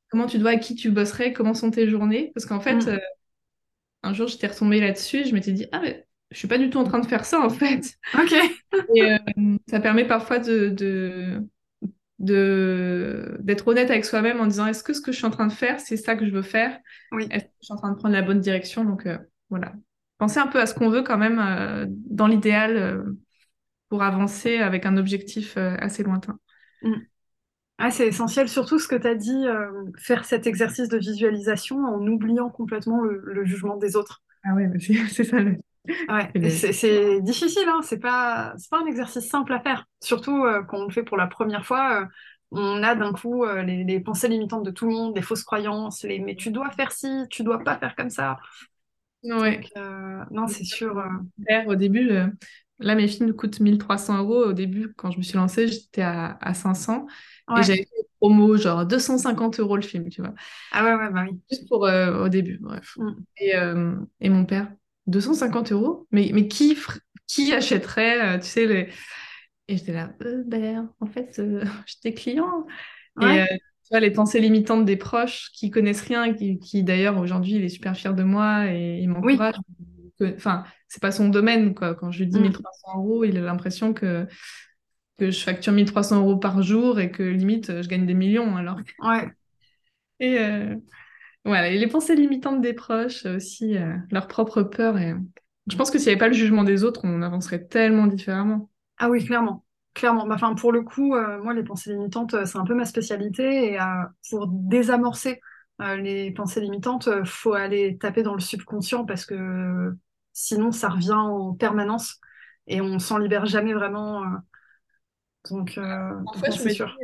Comment 0.09 0.25
tu 0.25 0.37
te 0.37 0.41
vois 0.41 0.51
à 0.51 0.57
qui 0.57 0.75
tu 0.75 0.89
bosserais? 0.89 1.33
Comment 1.33 1.53
sont 1.53 1.71
tes 1.71 1.87
journées? 1.87 2.31
Parce 2.33 2.45
qu'en 2.45 2.59
fait, 2.59 2.85
mm. 2.85 2.89
euh, 2.89 2.99
un 4.03 4.13
jour, 4.13 4.27
j'étais 4.27 4.47
retombée 4.47 4.81
là-dessus 4.81 5.17
et 5.17 5.25
je 5.25 5.33
m'étais 5.33 5.53
dit, 5.53 5.67
ah, 5.71 5.79
mais 5.81 6.05
je 6.31 6.37
suis 6.37 6.47
pas 6.47 6.57
du 6.57 6.69
tout 6.69 6.79
en 6.79 6.85
train 6.85 6.99
de 6.99 7.05
faire 7.05 7.25
ça, 7.25 7.41
en 7.41 7.49
fait. 7.49 7.97
Ok. 8.15 8.33
et 8.95 9.03
euh, 9.03 9.17
ça 9.69 9.79
permet 9.81 10.05
parfois 10.07 10.39
de, 10.39 10.69
de 10.69 11.43
d'être 12.19 13.67
honnête 13.67 13.89
avec 13.89 14.05
soi-même 14.05 14.39
en 14.39 14.45
disant 14.45 14.67
est-ce 14.67 14.83
que 14.83 14.93
ce 14.93 15.01
que 15.01 15.11
je 15.11 15.17
suis 15.17 15.25
en 15.25 15.31
train 15.31 15.47
de 15.47 15.51
faire 15.51 15.79
c'est 15.79 15.97
ça 15.97 16.15
que 16.15 16.25
je 16.25 16.31
veux 16.31 16.43
faire? 16.43 16.77
Oui. 17.11 17.27
est-ce 17.31 17.45
que 17.45 17.51
je 17.61 17.65
suis 17.65 17.73
en 17.73 17.77
train 17.77 17.91
de 17.91 17.97
prendre 17.97 18.13
la 18.13 18.21
bonne 18.21 18.39
direction? 18.39 18.85
Donc 18.85 19.05
euh, 19.07 19.17
voilà 19.49 19.73
penser 20.19 20.39
un 20.39 20.45
peu 20.45 20.59
à 20.59 20.67
ce 20.67 20.75
qu'on 20.75 20.89
veut 20.91 21.01
quand 21.01 21.17
même 21.17 21.39
euh, 21.39 21.87
dans 21.89 22.27
l'idéal 22.27 23.03
pour 23.89 24.03
avancer 24.03 24.57
avec 24.57 24.85
un 24.85 24.97
objectif 24.97 25.57
assez 25.57 26.03
lointain 26.03 26.37
mm. 26.83 26.93
ah, 27.79 27.89
c'est 27.89 28.07
essentiel 28.07 28.47
surtout 28.47 28.77
ce 28.77 28.87
que 28.87 28.95
tu 28.95 29.07
as 29.07 29.15
dit 29.15 29.45
faire 29.97 30.23
cet 30.25 30.45
exercice 30.45 30.89
de 30.89 30.99
visualisation 30.99 31.77
en 31.79 32.05
oubliant 32.05 32.51
complètement 32.51 33.01
le, 33.01 33.45
jugement 33.45 33.77
des 33.77 33.95
autres 33.95 34.21
ah 34.43 34.53
ouais 34.53 34.69
c'est 35.09 35.23
ça 35.23 35.39
le... 35.39 35.57
Ouais, 35.87 36.29
c'est 36.51 37.21
difficile, 37.21 37.67
hein. 37.67 37.81
c'est 37.83 37.99
pas, 37.99 38.53
pas 38.69 38.79
un 38.79 38.85
exercice 38.85 39.27
simple 39.27 39.53
à 39.53 39.59
faire. 39.59 39.85
Surtout 40.01 40.45
euh, 40.45 40.63
quand 40.63 40.77
on 40.77 40.85
le 40.85 40.91
fait 40.91 41.03
pour 41.03 41.17
la 41.17 41.27
première 41.27 41.65
fois, 41.65 42.01
euh, 42.01 42.05
on 42.51 42.83
a 42.83 42.93
d'un 42.95 43.13
coup 43.13 43.45
euh, 43.45 43.63
les, 43.63 43.99
pensées 43.99 44.27
limitantes 44.27 44.63
de 44.63 44.71
tout 44.71 44.85
le 44.85 44.93
monde, 44.93 45.15
les 45.15 45.21
fausses 45.23 45.43
croyances, 45.43 46.03
les 46.03 46.19
mais 46.19 46.35
tu 46.35 46.51
dois 46.51 46.69
faire 46.71 46.91
ci, 46.91 47.07
tu 47.29 47.43
dois 47.43 47.63
pas 47.63 47.77
faire 47.77 47.95
comme 47.95 48.09
ça. 48.09 48.37
Ouais. 49.23 49.61
non, 50.31 50.47
c'est 50.47 50.63
sûr. 50.63 51.03
Au 51.67 51.75
début, 51.75 52.11
là, 52.79 52.95
mes 52.95 53.07
films 53.07 53.33
coûtent 53.33 53.59
1300 53.59 54.19
euros. 54.19 54.45
Au 54.45 54.53
début, 54.53 54.93
quand 54.95 55.11
je 55.11 55.17
me 55.17 55.23
suis 55.23 55.37
lancée, 55.37 55.67
j'étais 55.67 56.01
à, 56.01 56.37
à 56.41 56.53
500. 56.53 57.07
Et 57.57 57.63
j'avais 57.63 57.77
fait 57.79 58.07
promo, 58.19 58.55
genre 58.55 58.85
250 58.85 59.59
euros 59.59 59.75
le 59.75 59.81
film, 59.81 60.09
tu 60.09 60.21
vois. 60.21 60.33
Ah 60.71 60.83
ouais, 60.83 60.93
ouais, 60.93 61.11
bah 61.11 61.25
oui. 61.27 61.39
Juste 61.51 61.67
pour 61.67 61.81
au 61.81 62.29
début, 62.29 62.59
bref. 62.59 62.93
Mm. 62.97 63.11
Et, 63.37 63.53
et 64.21 64.29
mon 64.29 64.45
père, 64.45 64.67
250 65.07 65.71
euros 65.71 66.07
mais, 66.11 66.31
mais 66.33 66.47
qui, 66.47 66.77
qui 67.27 67.53
achèterait, 67.53 68.35
euh, 68.35 68.39
tu 68.39 68.47
sais, 68.47 68.65
les... 68.65 68.89
Et 69.67 69.77
j'étais 69.77 69.93
là, 69.93 70.11
euh, 70.23 70.43
ben, 70.45 70.89
en 70.99 71.05
fait, 71.05 71.39
euh, 71.39 71.63
j'étais 71.85 72.13
client. 72.13 72.65
Et 73.21 73.45
tu 73.85 73.89
vois, 73.89 73.99
les 73.99 74.11
pensées 74.11 74.39
limitantes 74.39 74.85
des 74.85 74.97
proches 74.97 75.49
qui 75.53 75.69
connaissent 75.69 76.01
rien, 76.01 76.33
qui, 76.33 76.59
qui 76.59 76.83
d'ailleurs 76.83 77.17
aujourd'hui, 77.17 77.55
il 77.55 77.63
est 77.63 77.69
super 77.69 77.95
fier 77.95 78.13
de 78.13 78.23
moi 78.23 78.67
et 78.67 78.99
il 79.01 79.09
m'encourage. 79.09 79.55
Enfin, 80.35 80.65
c'est 80.87 81.01
pas 81.01 81.11
son 81.11 81.29
domaine, 81.29 81.73
quoi. 81.73 81.95
Quand 81.95 82.11
je 82.11 82.19
lui 82.19 82.27
dis 82.27 82.39
1300 82.39 82.61
mm. 82.93 82.99
euros, 82.99 83.23
il 83.23 83.37
a 83.37 83.41
l'impression 83.41 83.93
que, 83.93 84.27
que 85.17 85.31
je 85.31 85.43
facture 85.43 85.73
1300 85.73 86.19
euros 86.19 86.37
par 86.37 86.61
jour 86.61 86.99
et 86.99 87.11
que 87.11 87.23
limite, 87.23 87.81
je 87.81 87.87
gagne 87.87 88.05
des 88.05 88.13
millions. 88.13 88.55
Alors. 88.55 88.77
Ouais. 88.99 89.29
Et, 90.19 90.37
voilà, 91.43 91.69
et 91.69 91.77
les 91.77 91.87
pensées 91.87 92.15
limitantes 92.15 92.61
des 92.61 92.73
proches 92.73 93.25
aussi, 93.25 93.77
euh, 93.77 93.95
leur 94.11 94.27
propre 94.27 94.61
peur. 94.61 94.97
Et... 94.97 95.15
Je 95.67 95.75
pense 95.75 95.89
que 95.89 95.97
s'il 95.97 96.07
n'y 96.07 96.11
avait 96.13 96.19
pas 96.19 96.27
le 96.27 96.33
jugement 96.33 96.63
des 96.63 96.83
autres, 96.83 97.01
on 97.03 97.21
avancerait 97.21 97.65
tellement 97.65 98.07
différemment. 98.07 98.69
Ah 98.97 99.09
oui, 99.09 99.25
clairement. 99.25 99.65
Clairement. 99.93 100.27
Bah, 100.27 100.35
enfin, 100.35 100.53
pour 100.53 100.71
le 100.71 100.83
coup, 100.83 101.15
euh, 101.15 101.41
moi, 101.41 101.53
les 101.53 101.63
pensées 101.63 101.91
limitantes, 101.91 102.33
euh, 102.35 102.45
c'est 102.45 102.57
un 102.57 102.63
peu 102.63 102.75
ma 102.75 102.85
spécialité. 102.85 103.73
Et 103.73 103.79
pour 104.29 104.47
désamorcer 104.47 105.41
les 105.79 106.29
pensées 106.29 106.61
limitantes, 106.61 107.09
il 107.11 107.25
faut 107.25 107.53
aller 107.53 107.97
taper 107.97 108.21
dans 108.21 108.35
le 108.35 108.39
subconscient 108.39 109.03
parce 109.03 109.25
que 109.25 109.95
sinon, 110.31 110.71
ça 110.71 110.89
revient 110.89 111.13
en 111.13 111.55
permanence 111.55 112.19
et 112.67 112.81
on 112.81 112.99
s'en 112.99 113.17
libère 113.17 113.47
jamais 113.47 113.73
vraiment. 113.73 114.21
Donc, 115.49 115.73
Parfois, 115.73 116.51
je 116.51 116.63
me 116.63 116.69
sûr. 116.69 116.95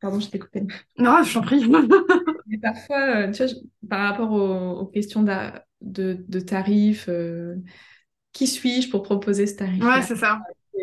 Pardon, 0.00 0.20
je 0.20 0.28
t'ai 0.28 0.38
coupé. 0.38 0.64
Non, 0.98 1.24
je 1.24 1.34
t'en 1.34 1.42
prie. 1.42 1.68
Mais 2.52 2.58
parfois, 2.58 3.00
euh, 3.00 3.30
tu 3.32 3.44
vois, 3.44 3.54
par 3.88 4.10
rapport 4.10 4.30
aux, 4.30 4.86
questions 4.86 5.22
de, 5.80 6.40
tarifs, 6.40 7.08
euh, 7.08 7.56
qui 8.32 8.46
suis-je 8.46 8.90
pour 8.90 9.02
proposer 9.02 9.46
ce 9.46 9.56
tarif 9.56 9.82
Ouais, 9.82 10.02
c'est 10.02 10.16
ça. 10.16 10.40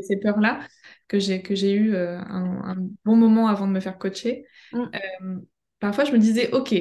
Ces 0.07 0.17
peurs-là 0.17 0.59
que 1.07 1.20
j'ai 1.20 1.41
que 1.41 1.55
j'ai 1.55 1.74
eu 1.74 1.93
euh, 1.93 2.17
un, 2.17 2.76
bon 3.05 3.15
moment 3.15 3.47
avant 3.47 3.67
de 3.67 3.72
me 3.72 3.80
faire 3.80 3.99
coacher. 3.99 4.45
Mm. 4.72 5.41
parfois, 5.80 6.05
je 6.05 6.11
me 6.11 6.17
disais, 6.17 6.51
ok, 6.53 6.74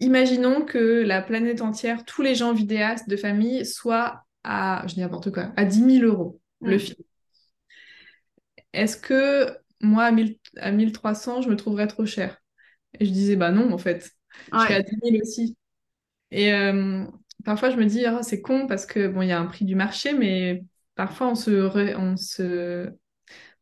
imaginons 0.00 0.64
que 0.64 1.02
la 1.02 1.20
planète 1.20 1.60
entière, 1.60 2.04
tous 2.06 2.22
les 2.22 2.34
gens 2.34 2.54
vidéastes 2.54 3.10
de 3.10 3.16
famille 3.16 3.66
soient 3.66 4.24
à, 4.42 4.84
je 4.86 4.94
dis 4.94 5.00
n'importe 5.00 5.32
quoi, 5.32 5.52
à 5.56 5.66
10 5.66 6.00
000 6.00 6.06
euros 6.06 6.40
le 6.62 6.76
mm. 6.76 6.80
film. 6.80 6.98
Est-ce 8.72 8.96
que 8.96 9.54
moi, 9.82 10.04
à, 10.04 10.12
1000, 10.12 10.38
à 10.56 10.70
1300, 10.70 11.42
je 11.42 11.50
me 11.50 11.56
trouverais 11.56 11.86
trop 11.86 12.06
cher? 12.06 12.40
Et 13.00 13.06
je 13.06 13.10
disais, 13.10 13.36
bah 13.36 13.50
non, 13.50 13.72
en 13.72 13.78
fait. 13.78 14.10
Je 14.52 14.58
suis 14.58 14.74
à 14.74 14.82
10 14.82 14.96
000 15.02 15.16
aussi. 15.22 15.56
Et 16.30 16.52
euh, 16.52 17.04
parfois, 17.44 17.70
je 17.70 17.76
me 17.76 17.84
dis, 17.84 18.04
oh, 18.08 18.22
c'est 18.22 18.40
con 18.40 18.66
parce 18.66 18.86
que, 18.86 19.08
bon, 19.08 19.22
il 19.22 19.28
y 19.28 19.32
a 19.32 19.40
un 19.40 19.46
prix 19.46 19.64
du 19.64 19.74
marché, 19.74 20.12
mais 20.12 20.64
parfois, 20.94 21.28
on 21.28 21.34
se, 21.34 21.96
on 21.96 22.16
se, 22.16 22.90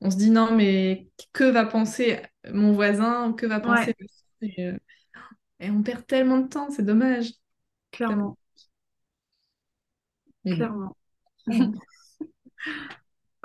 on 0.01 0.11
se 0.11 0.17
dit, 0.17 0.31
non, 0.31 0.55
mais 0.55 1.09
que 1.33 1.45
va 1.45 1.65
penser 1.65 2.21
mon 2.53 2.73
voisin 2.73 3.33
Que 3.33 3.47
va 3.47 3.61
penser 3.61 3.95
et, 4.43 4.67
euh, 4.67 4.77
et, 5.61 5.71
on 5.71 5.83
perd 5.83 6.07
tellement 6.07 6.39
de 6.39 6.49
temps, 6.49 6.71
c'est 6.71 6.85
dommage. 6.85 7.33
Clairement. 7.93 8.37
Clairement. 10.45 10.97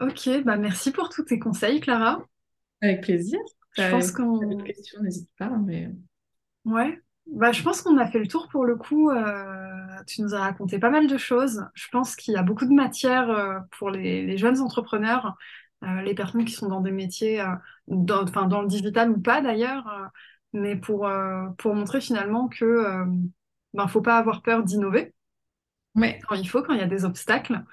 ok, 0.01 0.43
bah 0.43 0.57
merci 0.57 0.91
pour 0.91 1.09
tous 1.09 1.23
tes 1.23 1.39
conseils, 1.39 1.79
Clara. 1.79 2.25
Avec 2.81 3.01
plaisir. 3.01 3.39
Je 3.73 3.89
pense 3.89 4.11
qu'on. 4.11 4.57
questions, 4.63 5.01
n'hésite 5.01 5.29
pas. 5.37 5.49
Mais... 5.49 5.89
Ouais. 6.65 7.01
Bah, 7.27 7.51
je 7.51 7.61
pense 7.61 7.81
qu'on 7.81 7.97
a 7.97 8.07
fait 8.07 8.19
le 8.19 8.27
tour 8.27 8.47
pour 8.49 8.65
le 8.65 8.75
coup. 8.75 9.11
Euh, 9.11 10.03
tu 10.07 10.21
nous 10.21 10.33
as 10.33 10.39
raconté 10.39 10.79
pas 10.79 10.89
mal 10.89 11.07
de 11.07 11.17
choses. 11.17 11.65
Je 11.73 11.87
pense 11.91 12.15
qu'il 12.15 12.33
y 12.33 12.37
a 12.37 12.43
beaucoup 12.43 12.65
de 12.65 12.73
matière 12.73 13.29
euh, 13.29 13.59
pour 13.77 13.91
les, 13.91 14.37
jeunes 14.37 14.59
entrepreneurs, 14.59 15.35
euh, 15.83 16.01
les 16.01 16.15
personnes 16.15 16.45
qui 16.45 16.53
sont 16.53 16.67
dans 16.67 16.81
des 16.81 16.91
métiers, 16.91 17.43
dans, 17.87 18.23
enfin, 18.23 18.47
dans 18.47 18.61
le 18.61 18.67
digital 18.67 19.11
ou 19.11 19.19
pas 19.19 19.41
d'ailleurs, 19.41 20.09
mais 20.53 20.75
pour, 20.75 21.09
pour 21.57 21.75
montrer 21.75 22.01
finalement 22.01 22.47
que 22.47 23.05
ben, 23.73 23.87
faut 23.87 24.01
pas 24.01 24.17
avoir 24.17 24.41
peur 24.41 24.63
d'innover. 24.63 25.13
Ouais. 25.95 26.19
Quand 26.27 26.35
il 26.35 26.47
faut, 26.47 26.63
quand 26.63 26.73
il 26.73 26.79
y 26.79 26.83
a 26.83 26.87
des 26.87 27.05
obstacles. 27.05 27.63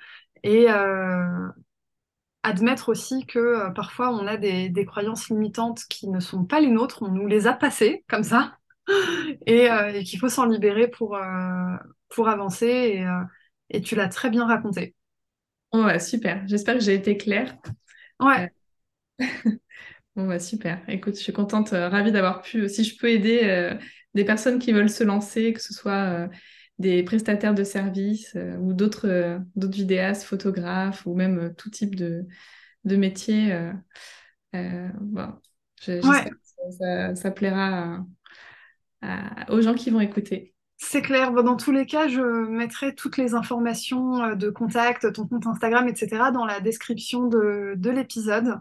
Et, 0.43 0.67
admettre 2.47 2.91
aussi 2.91 3.27
que 3.27 3.39
euh, 3.39 3.71
parfois 3.71 4.11
on 4.11 4.27
a 4.27 4.37
des, 4.37 4.85
croyances 4.87 5.29
limitantes 5.29 5.83
qui 5.89 6.09
ne 6.09 6.21
sont 6.21 6.45
pas 6.45 6.61
les 6.61 6.69
nôtres, 6.69 7.03
on 7.03 7.09
nous 7.09 7.27
les 7.27 7.49
a 7.49 7.53
passées 7.53 8.05
comme 8.09 8.23
ça, 8.23 8.57
et, 9.47 9.71
euh, 9.71 10.03
qu'il 10.03 10.19
faut 10.21 10.29
s'en 10.29 10.47
libérer 10.47 10.89
pour, 10.89 11.17
euh, 11.17 11.77
pour 12.09 12.29
avancer, 12.29 13.05
et, 13.71 13.81
tu 13.83 13.97
l'as 13.97 14.09
très 14.09 14.31
bien 14.31 14.47
raconté. 14.47 14.95
ouais, 15.73 15.99
super, 15.99 16.47
j'espère 16.47 16.75
que 16.75 16.81
j'ai 16.81 16.95
été 16.95 17.17
claire. 17.17 17.57
Ouais. 18.21 18.53
bon, 20.15 20.29
bah, 20.29 20.39
super. 20.39 20.81
Écoute, 20.87 21.17
je 21.17 21.23
suis 21.23 21.33
contente, 21.33 21.71
ravie 21.71 22.13
d'avoir 22.13 22.43
pu, 22.43 22.69
si 22.69 22.85
je 22.85 22.97
peux 22.97 23.11
aider 23.11 23.77
des 24.15 24.25
personnes 24.25 24.61
qui 24.61 24.73
veulent 24.73 24.89
se 24.89 25.03
lancer, 25.03 25.53
que 25.53 25.61
ce 25.61 25.75
soit 25.75 26.29
des 26.79 27.03
prestataires 27.03 27.55
de 27.55 27.65
services 27.65 28.35
euh, 28.37 28.57
ou 28.59 28.73
d'autres 28.73 29.09
euh, 29.09 29.39
d'autres 29.55 29.77
vidéastes, 29.77 30.25
photographes 30.25 31.07
ou 31.07 31.15
même 31.15 31.39
euh, 31.39 31.51
tout 31.51 31.71
type 31.71 31.95
de, 31.95 32.27
de 32.85 32.97
métier. 32.97 33.59
Bon, 34.53 35.35
que 35.85 36.01
ça, 37.15 37.31
plaira 37.31 38.05
aux 39.51 39.61
gens 39.61 39.75
qui 39.75 39.91
vont 39.91 40.01
écouter. 40.01 40.55
C'est 40.79 41.03
clair. 41.03 41.33
dans 41.33 41.57
tous 41.57 41.73
les 41.73 41.85
cas, 41.85 42.09
je 42.09 42.21
mettrai 42.49 42.95
toutes 42.95 43.19
les 43.19 43.35
informations 43.35 44.35
de 44.35 44.49
contact, 44.49 45.13
ton 45.13 45.27
compte 45.27 45.47
Instagram, 45.47 45.89
etc., 45.89 46.31
dans 46.33 46.47
la 46.47 46.61
description 46.61 47.27
de, 47.27 47.75
de 47.77 47.91
l'épisode. 47.91 48.61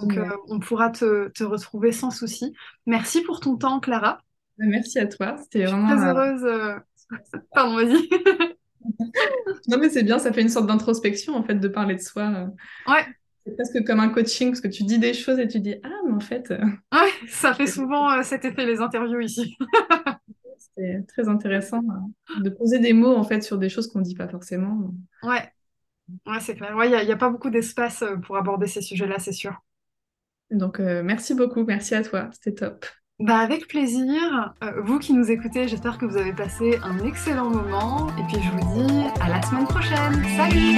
Donc, 0.00 0.18
on 0.48 0.58
pourra 0.58 0.88
te, 0.88 1.28
te, 1.28 1.44
retrouver 1.44 1.92
sans 1.92 2.10
souci. 2.10 2.54
Merci 2.86 3.20
pour 3.22 3.40
ton 3.40 3.56
temps, 3.56 3.80
Clara. 3.80 4.20
Merci 4.56 4.98
à 4.98 5.06
toi. 5.06 5.36
C'était 5.38 5.64
vraiment. 5.64 5.88
Très 5.88 6.06
heureuse 6.06 6.80
Pardon, 7.52 7.76
vas-y. 7.76 8.08
non, 9.68 9.78
mais 9.78 9.88
c'est 9.88 10.02
bien, 10.02 10.18
ça 10.18 10.32
fait 10.32 10.42
une 10.42 10.48
sorte 10.48 10.66
d'introspection, 10.66 11.34
en 11.34 11.42
fait, 11.42 11.56
de 11.56 11.68
parler 11.68 11.94
de 11.94 12.00
soi. 12.00 12.50
Ouais. 12.86 13.04
C'est 13.46 13.54
presque 13.54 13.84
comme 13.86 14.00
un 14.00 14.08
coaching, 14.08 14.50
parce 14.50 14.60
que 14.60 14.68
tu 14.68 14.82
dis 14.82 14.98
des 14.98 15.14
choses 15.14 15.38
et 15.38 15.46
tu 15.46 15.60
dis 15.60 15.76
Ah, 15.84 16.00
mais 16.04 16.12
en 16.12 16.20
fait. 16.20 16.50
Euh, 16.50 16.64
ouais, 16.92 17.10
ça 17.28 17.54
fait 17.54 17.68
souvent 17.68 18.10
euh, 18.10 18.22
cet 18.22 18.44
effet, 18.44 18.66
les 18.66 18.80
interviews 18.80 19.20
ici. 19.20 19.56
c'est 20.76 21.06
très 21.06 21.28
intéressant 21.28 21.80
euh, 22.36 22.40
de 22.40 22.50
poser 22.50 22.80
des 22.80 22.92
mots, 22.92 23.14
en 23.14 23.22
fait, 23.22 23.42
sur 23.42 23.58
des 23.58 23.68
choses 23.68 23.86
qu'on 23.86 24.00
ne 24.00 24.04
dit 24.04 24.16
pas 24.16 24.28
forcément. 24.28 24.92
Ouais. 25.22 25.52
Ouais, 26.26 26.40
c'est 26.40 26.56
clair. 26.56 26.72
Il 26.84 26.90
n'y 26.90 26.94
a, 26.96 27.14
a, 27.14 27.16
pas 27.16 27.30
beaucoup 27.30 27.50
d'espace 27.50 28.02
pour 28.24 28.36
aborder 28.36 28.66
ces 28.66 28.82
sujets-là, 28.82 29.18
c'est 29.18 29.32
sûr. 29.32 29.54
Donc, 30.50 30.78
merci 30.78 31.34
beaucoup. 31.34 31.64
Merci 31.64 31.94
à 31.94 32.02
toi. 32.02 32.28
C'était 32.32 32.54
top. 32.54 32.86
Bah 33.18 33.38
avec 33.38 33.66
plaisir. 33.66 34.54
vous 34.82 34.98
qui 34.98 35.14
nous 35.14 35.30
écoutez, 35.30 35.68
j'espère 35.68 35.96
que 35.96 36.04
vous 36.04 36.18
avez 36.18 36.34
passé 36.34 36.78
un 36.82 36.98
excellent 36.98 37.48
moment. 37.48 38.08
Et 38.18 38.22
puis 38.24 38.42
je 38.42 38.50
vous 38.50 38.74
dis 38.74 39.04
à 39.22 39.30
la 39.30 39.40
semaine 39.40 39.66
prochaine. 39.66 40.22
Salut 40.36 40.76